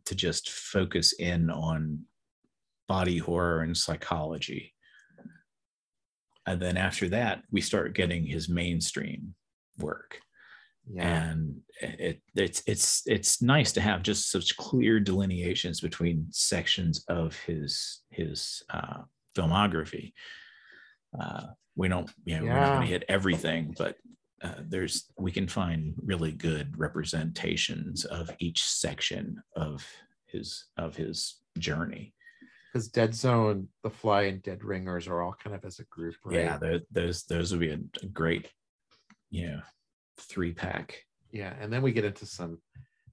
to 0.06 0.16
just 0.16 0.50
focus 0.50 1.14
in 1.14 1.50
on 1.50 2.02
body 2.88 3.18
horror 3.18 3.62
and 3.62 3.78
psychology 3.78 4.74
and 6.50 6.60
then 6.60 6.78
after 6.78 7.08
that 7.08 7.44
we 7.52 7.62
start 7.62 7.96
getting 7.96 8.26
his 8.26 8.50
mainstream 8.50 9.36
work 9.78 10.20
yeah. 10.92 11.30
and 11.30 11.56
it, 11.82 12.22
it's 12.36 12.64
it's 12.66 13.04
it's 13.06 13.42
nice 13.42 13.72
to 13.72 13.82
have 13.82 14.02
just 14.02 14.32
such 14.32 14.58
clear 14.58 15.00
delineations 15.00 15.80
between 15.80 16.26
sections 16.32 17.06
of 17.08 17.36
his 17.42 18.02
his 18.10 18.64
uh, 18.72 19.02
filmography 19.38 20.14
uh, 21.22 21.44
we 21.76 21.88
don't 21.88 22.12
you 22.26 22.38
know 22.38 22.46
yeah. 22.46 22.54
we're 22.54 22.60
not 22.60 22.74
going 22.74 22.88
to 22.88 22.94
hit 22.94 23.06
everything 23.08 23.76
but 23.78 23.96
uh, 24.42 24.62
there's 24.68 25.12
we 25.18 25.32
can 25.32 25.48
find 25.48 25.94
really 26.04 26.32
good 26.32 26.78
representations 26.78 28.06
of 28.06 28.30
each 28.40 28.64
section 28.64 29.42
of 29.56 29.86
his 30.28 30.66
of 30.78 30.96
his 30.96 31.40
journey 31.58 32.14
because 32.72 32.88
Dead 32.88 33.16
Zone, 33.16 33.68
The 33.84 33.90
Fly, 33.90 34.24
and 34.24 34.42
Dead 34.42 34.64
Ringers 34.64 35.08
are 35.08 35.22
all 35.22 35.36
kind 35.44 35.56
of 35.56 35.66
as 35.66 35.80
a 35.80 35.86
group, 35.86 36.16
right? 36.24 36.60
Yeah, 36.62 36.80
those 36.92 37.24
those 37.24 37.52
would 37.52 37.62
be 37.62 37.72
a, 37.72 37.80
a 38.04 38.06
great, 38.08 38.48
you 39.30 39.48
know, 39.48 39.62
three 40.20 40.54
pack. 40.54 41.04
Yeah, 41.32 41.54
and 41.60 41.72
then 41.72 41.82
we 41.82 41.92
get 41.92 42.06
into 42.06 42.26
some. 42.26 42.60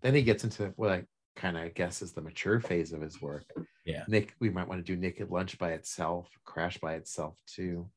Then 0.02 0.14
he 0.14 0.22
gets 0.22 0.44
into 0.44 0.72
what 0.76 0.90
I 0.90 1.04
kind 1.36 1.56
of 1.56 1.74
guess 1.74 2.02
is 2.02 2.12
the 2.12 2.20
mature 2.20 2.60
phase 2.60 2.92
of 2.92 3.00
his 3.00 3.20
work. 3.20 3.44
Yeah, 3.84 4.04
Nick, 4.08 4.34
we 4.40 4.50
might 4.50 4.68
want 4.68 4.84
to 4.84 4.94
do 4.94 5.00
Naked 5.00 5.30
Lunch 5.30 5.58
by 5.58 5.72
itself, 5.72 6.28
Crash 6.44 6.78
by 6.78 6.94
itself 6.94 7.38
too. 7.46 7.88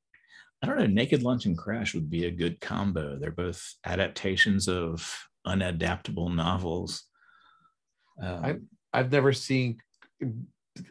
I 0.62 0.68
don't 0.68 0.78
know. 0.78 0.88
Naked 0.88 1.24
Lunch 1.24 1.45
and 1.45 1.57
Crash 1.57 1.93
would 1.93 2.10
be 2.10 2.26
a 2.26 2.32
good 2.32 2.60
combo. 2.60 3.18
They're 3.18 3.32
both 3.32 3.76
adaptations 3.86 4.68
of 4.68 5.18
unadaptable 5.47 6.36
novels. 6.36 7.05
Um, 8.22 8.39
I've 8.43 8.62
I've 8.93 9.12
never 9.12 9.32
seen 9.32 9.78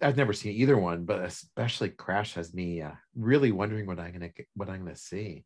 I've 0.02 0.16
never 0.16 0.32
seen 0.32 0.52
either 0.54 0.76
one, 0.76 1.04
but 1.04 1.22
especially 1.22 1.90
Crash 1.90 2.34
has 2.34 2.54
me 2.54 2.82
uh, 2.82 2.92
really 3.14 3.52
wondering 3.52 3.86
what 3.86 3.98
I'm 3.98 4.12
gonna 4.12 4.30
what 4.54 4.68
I'm 4.68 4.84
gonna 4.84 4.96
see. 4.96 5.44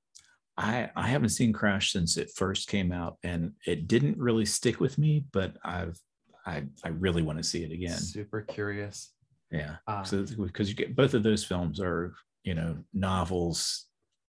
I 0.57 0.91
I 0.95 1.09
haven't 1.09 1.31
seen 1.31 1.53
Crash 1.53 1.93
since 1.93 2.17
it 2.17 2.31
first 2.35 2.69
came 2.69 2.93
out, 2.93 3.17
and 3.23 3.53
it 3.67 3.89
didn't 3.89 4.19
really 4.19 4.45
stick 4.45 4.81
with 4.81 4.99
me. 4.99 5.25
But 5.33 5.57
I've 5.65 5.99
I 6.47 6.65
I 6.85 6.89
really 6.89 7.23
want 7.23 7.39
to 7.39 7.45
see 7.45 7.65
it 7.65 7.73
again. 7.73 7.99
Super 7.99 8.43
curious. 8.43 9.13
Yeah, 9.51 9.77
uh, 9.87 10.03
so 10.03 10.25
because 10.25 10.69
you 10.69 10.75
get 10.75 10.97
both 10.97 11.15
of 11.15 11.23
those 11.23 11.45
films 11.45 11.81
are 11.81 12.15
you 12.45 12.55
know 12.55 12.79
novels 12.95 13.87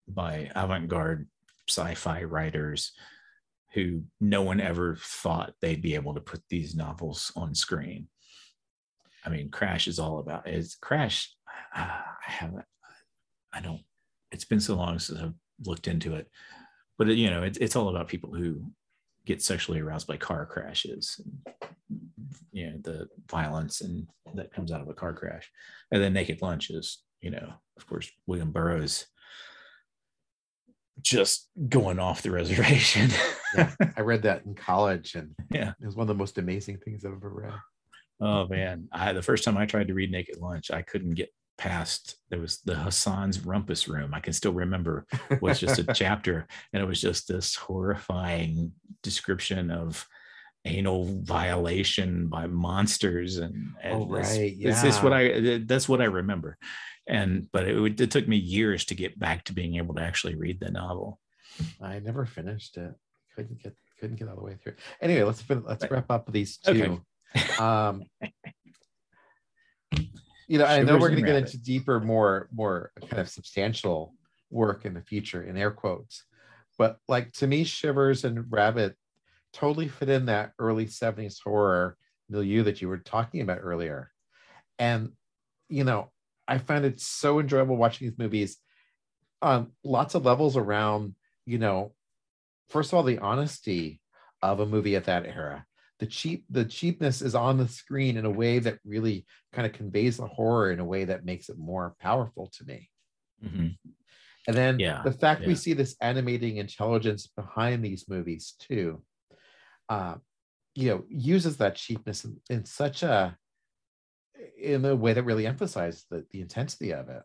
by 0.08 0.50
avant-garde 0.54 1.26
sci-fi 1.68 2.22
writers 2.24 2.92
who 3.74 4.02
no 4.20 4.42
one 4.42 4.60
ever 4.60 4.96
thought 5.00 5.54
they'd 5.60 5.80
be 5.80 5.94
able 5.94 6.14
to 6.14 6.20
put 6.20 6.42
these 6.48 6.74
novels 6.74 7.32
on 7.36 7.54
screen 7.54 8.08
I 9.24 9.30
mean, 9.30 9.50
Crash 9.50 9.86
is 9.86 9.98
all 9.98 10.18
about 10.18 10.48
is 10.48 10.76
Crash. 10.76 11.34
I 11.74 12.02
haven't, 12.22 12.64
I 13.52 13.60
don't. 13.60 13.82
It's 14.30 14.44
been 14.44 14.60
so 14.60 14.74
long 14.74 14.98
since 14.98 15.20
I've 15.20 15.34
looked 15.64 15.86
into 15.86 16.14
it, 16.14 16.28
but 16.98 17.08
it, 17.08 17.18
you 17.18 17.30
know, 17.30 17.42
it, 17.42 17.58
it's 17.60 17.76
all 17.76 17.88
about 17.88 18.08
people 18.08 18.34
who 18.34 18.62
get 19.26 19.42
sexually 19.42 19.80
aroused 19.80 20.06
by 20.06 20.16
car 20.16 20.46
crashes, 20.46 21.20
and, 21.24 22.00
you 22.50 22.66
know, 22.66 22.78
the 22.82 23.08
violence 23.30 23.80
and 23.82 24.08
that 24.34 24.52
comes 24.52 24.72
out 24.72 24.80
of 24.80 24.88
a 24.88 24.94
car 24.94 25.12
crash, 25.12 25.50
and 25.90 26.02
then 26.02 26.12
Naked 26.12 26.42
Lunch 26.42 26.70
is, 26.70 27.02
you 27.20 27.30
know, 27.30 27.52
of 27.76 27.86
course, 27.86 28.10
William 28.26 28.50
Burroughs 28.50 29.06
just 31.02 31.48
going 31.68 31.98
off 31.98 32.22
the 32.22 32.30
reservation. 32.30 33.10
yeah, 33.56 33.74
I 33.96 34.00
read 34.00 34.22
that 34.22 34.44
in 34.44 34.54
college, 34.56 35.14
and 35.14 35.34
yeah, 35.50 35.72
it 35.80 35.86
was 35.86 35.96
one 35.96 36.04
of 36.04 36.08
the 36.08 36.14
most 36.14 36.38
amazing 36.38 36.78
things 36.78 37.04
I've 37.04 37.12
ever 37.12 37.30
read. 37.30 37.54
Oh 38.20 38.46
man, 38.48 38.88
I 38.92 39.12
the 39.12 39.22
first 39.22 39.44
time 39.44 39.56
I 39.56 39.66
tried 39.66 39.88
to 39.88 39.94
read 39.94 40.10
Naked 40.10 40.38
Lunch, 40.38 40.70
I 40.70 40.82
couldn't 40.82 41.14
get 41.14 41.32
past. 41.58 42.16
There 42.30 42.40
was 42.40 42.60
the 42.64 42.76
Hassan's 42.76 43.44
rumpus 43.44 43.88
room. 43.88 44.14
I 44.14 44.20
can 44.20 44.32
still 44.32 44.52
remember 44.52 45.06
was 45.40 45.60
just 45.60 45.78
a 45.78 45.84
chapter, 45.94 46.46
and 46.72 46.82
it 46.82 46.86
was 46.86 47.00
just 47.00 47.28
this 47.28 47.54
horrifying 47.54 48.72
description 49.02 49.70
of 49.70 50.06
anal 50.64 51.06
violation 51.22 52.28
by 52.28 52.46
monsters 52.46 53.38
and, 53.38 53.72
and 53.82 53.94
oh, 53.94 54.06
right. 54.06 54.54
yeah. 54.56 54.70
it's 54.70 54.82
just 54.82 55.02
what 55.02 55.12
i 55.12 55.60
that's 55.66 55.88
what 55.88 56.00
i 56.00 56.04
remember 56.04 56.56
and 57.08 57.48
but 57.52 57.66
it, 57.66 58.00
it 58.00 58.10
took 58.10 58.28
me 58.28 58.36
years 58.36 58.84
to 58.84 58.94
get 58.94 59.18
back 59.18 59.44
to 59.44 59.52
being 59.52 59.76
able 59.76 59.94
to 59.94 60.02
actually 60.02 60.36
read 60.36 60.60
the 60.60 60.70
novel 60.70 61.18
i 61.80 61.98
never 61.98 62.24
finished 62.24 62.76
it 62.76 62.94
couldn't 63.34 63.60
get 63.60 63.74
couldn't 63.98 64.16
get 64.16 64.28
all 64.28 64.36
the 64.36 64.42
way 64.42 64.56
through 64.62 64.74
anyway 65.00 65.24
let's 65.24 65.42
let's 65.48 65.90
wrap 65.90 66.10
up 66.10 66.30
these 66.30 66.58
two 66.58 66.70
okay. 66.70 67.00
Um, 67.58 68.04
you 70.48 70.58
know, 70.58 70.64
I 70.64 70.82
know 70.82 70.98
we're 70.98 71.08
going 71.08 71.20
to 71.20 71.26
get 71.26 71.36
into 71.36 71.58
deeper, 71.58 72.00
more, 72.00 72.48
more 72.52 72.92
kind 73.08 73.20
of 73.20 73.28
substantial 73.28 74.14
work 74.50 74.84
in 74.84 74.94
the 74.94 75.00
future, 75.00 75.42
in 75.42 75.56
air 75.56 75.70
quotes. 75.70 76.24
But 76.78 76.98
like 77.08 77.32
to 77.34 77.46
me, 77.46 77.64
Shivers 77.64 78.24
and 78.24 78.44
Rabid 78.50 78.94
totally 79.52 79.88
fit 79.88 80.08
in 80.08 80.26
that 80.26 80.52
early 80.58 80.86
70s 80.86 81.38
horror 81.42 81.96
milieu 82.28 82.62
that 82.64 82.80
you 82.80 82.88
were 82.88 82.98
talking 82.98 83.40
about 83.40 83.58
earlier. 83.60 84.10
And, 84.78 85.12
you 85.68 85.84
know, 85.84 86.10
I 86.48 86.58
find 86.58 86.84
it 86.84 87.00
so 87.00 87.38
enjoyable 87.38 87.76
watching 87.76 88.08
these 88.08 88.18
movies 88.18 88.58
on 89.40 89.72
lots 89.84 90.14
of 90.14 90.24
levels 90.24 90.56
around, 90.56 91.14
you 91.46 91.58
know, 91.58 91.92
first 92.68 92.92
of 92.92 92.96
all, 92.96 93.02
the 93.02 93.18
honesty 93.18 94.00
of 94.40 94.60
a 94.60 94.66
movie 94.66 94.96
at 94.96 95.04
that 95.04 95.26
era 95.26 95.66
the 96.02 96.06
cheap 96.06 96.44
the 96.50 96.64
cheapness 96.64 97.22
is 97.22 97.36
on 97.36 97.58
the 97.58 97.68
screen 97.68 98.16
in 98.16 98.24
a 98.24 98.30
way 98.30 98.58
that 98.58 98.76
really 98.84 99.24
kind 99.52 99.64
of 99.64 99.72
conveys 99.72 100.16
the 100.16 100.26
horror 100.26 100.72
in 100.72 100.80
a 100.80 100.84
way 100.84 101.04
that 101.04 101.24
makes 101.24 101.48
it 101.48 101.56
more 101.56 101.94
powerful 102.00 102.48
to 102.48 102.64
me 102.64 102.90
mm-hmm. 103.44 103.68
and 104.48 104.56
then 104.56 104.80
yeah, 104.80 105.00
the 105.04 105.12
fact 105.12 105.42
yeah. 105.42 105.46
we 105.46 105.54
see 105.54 105.74
this 105.74 105.94
animating 106.00 106.56
intelligence 106.56 107.28
behind 107.28 107.84
these 107.84 108.08
movies 108.08 108.56
too 108.58 109.00
uh, 109.92 110.14
you 110.74 110.88
know 110.88 111.04
uses 111.08 111.56
that 111.58 111.76
cheapness 111.76 112.24
in, 112.24 112.36
in, 112.48 112.64
such 112.64 113.02
a 113.02 113.36
in 114.58 114.84
a 114.84 114.96
way 114.96 115.12
that 115.12 115.24
really 115.24 115.46
emphasizes 115.46 116.06
the, 116.10 116.24
the 116.30 116.40
intensity 116.40 116.92
of 116.92 117.08
it. 117.08 117.22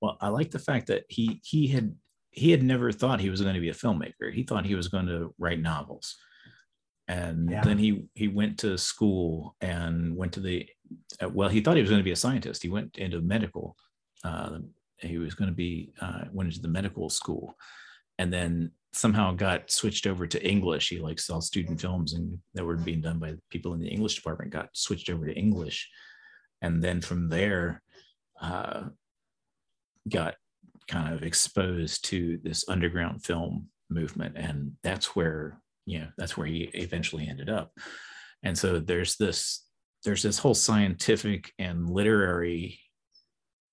Well 0.00 0.16
i 0.20 0.28
like 0.28 0.50
the 0.50 0.58
fact 0.58 0.88
that 0.88 1.04
he 1.08 1.40
he 1.44 1.68
had 1.68 1.94
he 2.30 2.50
had 2.50 2.62
never 2.62 2.90
thought 2.90 3.20
he 3.20 3.30
was 3.30 3.42
going 3.42 3.54
to 3.54 3.60
be 3.60 3.70
a 3.70 3.80
filmmaker. 3.82 4.32
He 4.32 4.42
thought 4.42 4.66
he 4.66 4.74
was 4.74 4.88
going 4.88 5.06
to 5.06 5.32
write 5.38 5.60
novels. 5.60 6.16
And 7.06 7.50
yeah. 7.50 7.62
then 7.62 7.78
he 7.78 8.06
he 8.14 8.28
went 8.28 8.58
to 8.60 8.76
school 8.76 9.54
and 9.60 10.16
went 10.16 10.32
to 10.32 10.40
the 10.40 10.68
uh, 11.22 11.28
well 11.28 11.48
he 11.48 11.60
thought 11.60 11.76
he 11.76 11.82
was 11.82 11.90
going 11.90 12.04
to 12.04 12.10
be 12.10 12.18
a 12.18 12.24
scientist. 12.24 12.62
He 12.62 12.70
went 12.70 12.98
into 12.98 13.20
medical 13.20 13.76
uh, 14.24 14.58
he 14.98 15.18
was 15.18 15.34
going 15.34 15.50
to 15.50 15.54
be 15.54 15.92
uh, 16.00 16.24
went 16.32 16.48
into 16.48 16.62
the 16.62 16.76
medical 16.78 17.08
school. 17.08 17.54
And 18.18 18.32
then 18.32 18.72
somehow 18.94 19.32
got 19.32 19.70
switched 19.70 20.06
over 20.06 20.26
to 20.26 20.46
english. 20.46 20.88
He 20.88 20.98
like 20.98 21.18
saw 21.18 21.40
student 21.40 21.80
films 21.80 22.14
and 22.14 22.38
that 22.54 22.64
were 22.64 22.76
being 22.76 23.00
done 23.00 23.18
by 23.18 23.34
people 23.50 23.74
in 23.74 23.80
the 23.80 23.88
english 23.88 24.14
department 24.14 24.52
got 24.52 24.70
switched 24.72 25.10
over 25.10 25.26
to 25.26 25.34
english. 25.34 25.88
And 26.62 26.82
then 26.82 27.00
from 27.00 27.28
there 27.28 27.82
uh, 28.40 28.84
got 30.08 30.36
kind 30.88 31.14
of 31.14 31.22
exposed 31.22 32.04
to 32.06 32.38
this 32.42 32.68
underground 32.68 33.24
film 33.24 33.68
movement. 33.90 34.36
And 34.36 34.72
that's 34.82 35.14
where 35.16 35.60
you 35.86 36.00
know 36.00 36.08
that's 36.16 36.36
where 36.36 36.46
he 36.46 36.70
eventually 36.74 37.28
ended 37.28 37.50
up. 37.50 37.72
And 38.42 38.56
so 38.56 38.78
there's 38.78 39.16
this 39.16 39.64
there's 40.04 40.22
this 40.22 40.38
whole 40.38 40.54
scientific 40.54 41.52
and 41.58 41.88
literary 41.88 42.78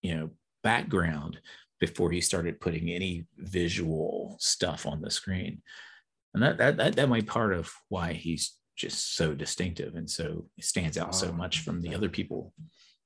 you 0.02 0.16
know 0.16 0.30
background 0.64 1.40
before 1.82 2.12
he 2.12 2.22
started 2.22 2.62
putting 2.62 2.90
any 2.90 3.26
visual 3.38 4.38
stuff 4.40 4.86
on 4.86 5.02
the 5.02 5.10
screen. 5.12 5.62
And 6.34 6.42
that 6.44 6.58
that 6.60 6.78
that, 6.78 6.96
that 6.96 7.10
might 7.10 7.26
be 7.26 7.28
part 7.28 7.54
of 7.54 7.74
why 7.90 8.14
he's 8.14 8.56
just 8.78 9.16
so 9.16 9.34
distinctive 9.34 9.96
and 9.96 10.10
so 10.10 10.46
stands 10.62 10.98
out 10.98 11.14
so 11.14 11.32
much 11.34 11.60
from 11.60 11.82
the 11.82 11.94
other 11.94 12.08
people 12.08 12.54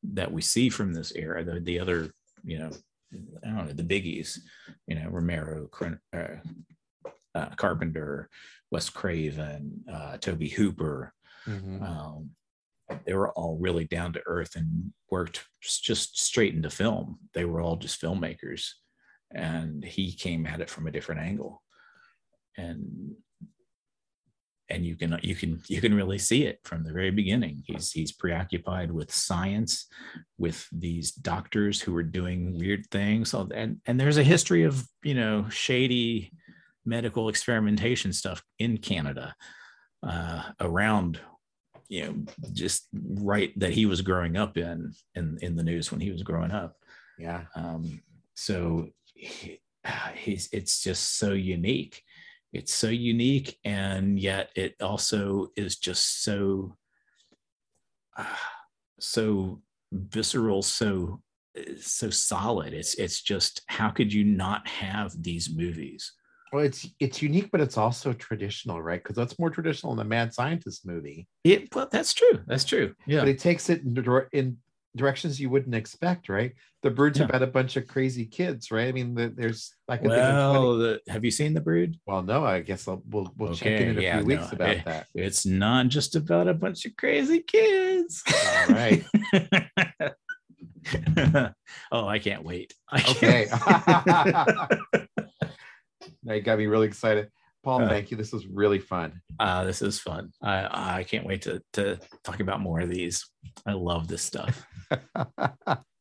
that 0.03 0.31
we 0.31 0.41
see 0.41 0.69
from 0.69 0.93
this 0.93 1.13
era. 1.15 1.43
The 1.43 1.59
the 1.59 1.79
other, 1.79 2.11
you 2.43 2.59
know, 2.59 2.69
I 3.43 3.47
don't 3.47 3.65
know, 3.65 3.73
the 3.73 3.83
biggies, 3.83 4.37
you 4.87 4.95
know, 4.95 5.09
Romero, 5.09 5.69
uh, 6.13 6.19
uh, 7.33 7.49
Carpenter, 7.55 8.29
Wes 8.71 8.89
Craven, 8.89 9.85
uh, 9.91 10.17
Tobe 10.17 10.51
Hooper. 10.51 11.13
Mm-hmm. 11.47 11.81
Um, 11.81 12.31
they 13.05 13.13
were 13.13 13.31
all 13.31 13.57
really 13.59 13.85
down 13.85 14.13
to 14.13 14.21
earth 14.25 14.55
and 14.55 14.91
worked 15.09 15.45
just 15.61 16.19
straight 16.19 16.53
into 16.53 16.69
film. 16.69 17.19
They 17.33 17.45
were 17.45 17.61
all 17.61 17.77
just 17.77 18.01
filmmakers, 18.01 18.69
and 19.33 19.83
he 19.83 20.13
came 20.13 20.45
at 20.45 20.61
it 20.61 20.69
from 20.69 20.87
a 20.87 20.91
different 20.91 21.21
angle, 21.21 21.63
and 22.57 23.15
and 24.69 24.85
you 24.85 24.95
can 24.95 25.17
you 25.21 25.35
can 25.35 25.61
you 25.67 25.81
can 25.81 25.93
really 25.93 26.17
see 26.17 26.43
it 26.43 26.59
from 26.63 26.83
the 26.83 26.93
very 26.93 27.11
beginning. 27.11 27.63
He's 27.65 27.91
he's 27.91 28.11
preoccupied 28.11 28.91
with 28.91 29.11
science, 29.11 29.87
with 30.37 30.67
these 30.71 31.11
doctors 31.11 31.81
who 31.81 31.95
are 31.95 32.03
doing 32.03 32.57
weird 32.57 32.85
things, 32.91 33.33
and 33.33 33.81
and 33.85 33.99
there's 33.99 34.17
a 34.17 34.23
history 34.23 34.63
of 34.63 34.85
you 35.03 35.15
know 35.15 35.47
shady 35.49 36.31
medical 36.85 37.29
experimentation 37.29 38.13
stuff 38.13 38.43
in 38.59 38.77
Canada 38.77 39.35
uh, 40.03 40.43
around 40.59 41.19
you 41.95 42.03
know 42.03 42.15
just 42.51 42.87
right 42.93 43.57
that 43.57 43.71
he 43.71 43.85
was 43.85 44.01
growing 44.01 44.35
up 44.35 44.57
in 44.57 44.93
in 45.15 45.37
in 45.41 45.55
the 45.55 45.63
news 45.63 45.91
when 45.91 46.01
he 46.01 46.11
was 46.11 46.23
growing 46.23 46.51
up. 46.51 46.75
Yeah. 47.17 47.43
Um 47.55 48.01
so 48.35 48.89
he, 49.13 49.61
he's 50.15 50.49
it's 50.51 50.83
just 50.83 51.17
so 51.17 51.31
unique. 51.31 52.03
It's 52.51 52.73
so 52.73 52.89
unique 52.89 53.57
and 53.63 54.19
yet 54.19 54.49
it 54.55 54.75
also 54.81 55.47
is 55.55 55.77
just 55.77 56.23
so 56.23 56.75
uh, 58.17 58.25
so 58.99 59.61
visceral 59.93 60.63
so 60.63 61.21
so 61.79 62.09
solid. 62.09 62.73
It's 62.73 62.95
it's 62.95 63.21
just 63.21 63.61
how 63.67 63.89
could 63.89 64.11
you 64.11 64.25
not 64.25 64.67
have 64.67 65.23
these 65.23 65.49
movies 65.49 66.11
well, 66.55 66.63
it's 66.63 66.87
it's 67.01 67.21
unique, 67.21 67.51
but 67.51 67.59
it's 67.59 67.77
also 67.77 68.13
traditional, 68.13 68.81
right? 68.81 69.03
Because 69.03 69.17
that's 69.17 69.37
more 69.37 69.49
traditional 69.49 69.91
in 69.91 69.97
the 69.97 70.05
Mad 70.05 70.33
Scientist 70.33 70.87
movie. 70.87 71.27
It 71.43 71.75
well, 71.75 71.89
that's 71.91 72.13
true. 72.13 72.39
That's 72.47 72.63
true. 72.63 72.95
Yeah, 73.05 73.19
but 73.19 73.27
it 73.27 73.39
takes 73.39 73.69
it 73.69 73.81
in, 73.81 74.25
in 74.31 74.55
directions 74.95 75.37
you 75.37 75.49
wouldn't 75.49 75.75
expect, 75.75 76.29
right? 76.29 76.53
The 76.81 76.91
Brood's 76.91 77.19
yeah. 77.19 77.25
about 77.25 77.41
a 77.41 77.47
bunch 77.47 77.75
of 77.75 77.87
crazy 77.87 78.25
kids, 78.25 78.71
right? 78.71 78.87
I 78.87 78.93
mean, 78.93 79.15
the, 79.15 79.33
there's 79.35 79.75
like 79.89 80.01
well, 80.01 80.77
the, 80.77 81.01
have 81.09 81.25
you 81.25 81.31
seen 81.31 81.53
the 81.53 81.59
Brood? 81.59 81.99
Well, 82.05 82.23
no, 82.23 82.45
I 82.45 82.61
guess 82.61 82.87
I'll, 82.87 83.03
we'll 83.09 83.33
we'll 83.35 83.49
okay, 83.49 83.71
check 83.71 83.81
in 83.81 83.89
in 83.89 83.97
a 83.97 84.01
yeah, 84.01 84.19
few 84.19 84.27
weeks 84.27 84.43
no, 84.43 84.51
about 84.53 84.69
it, 84.69 84.85
that. 84.85 85.07
It's 85.13 85.45
not 85.45 85.89
just 85.89 86.15
about 86.15 86.47
a 86.47 86.53
bunch 86.53 86.85
of 86.85 86.95
crazy 86.95 87.41
kids. 87.41 88.23
All 88.33 88.67
right. 88.67 89.03
oh, 91.91 92.07
I 92.07 92.19
can't 92.19 92.45
wait. 92.45 92.73
I 92.89 93.01
okay. 93.09 93.47
You 96.25 96.41
got 96.41 96.57
me 96.57 96.65
really 96.65 96.87
excited. 96.87 97.29
Paul, 97.63 97.83
uh, 97.83 97.89
thank 97.89 98.11
you. 98.11 98.17
This 98.17 98.31
was 98.31 98.45
really 98.47 98.79
fun. 98.79 99.21
Uh, 99.39 99.63
this 99.63 99.81
is 99.81 99.99
fun. 99.99 100.31
I, 100.41 100.99
I 100.99 101.03
can't 101.03 101.25
wait 101.25 101.41
to, 101.43 101.61
to 101.73 101.99
talk 102.23 102.39
about 102.39 102.61
more 102.61 102.79
of 102.79 102.89
these. 102.89 103.25
I 103.65 103.73
love 103.73 104.07
this 104.07 104.21
stuff. 104.21 104.65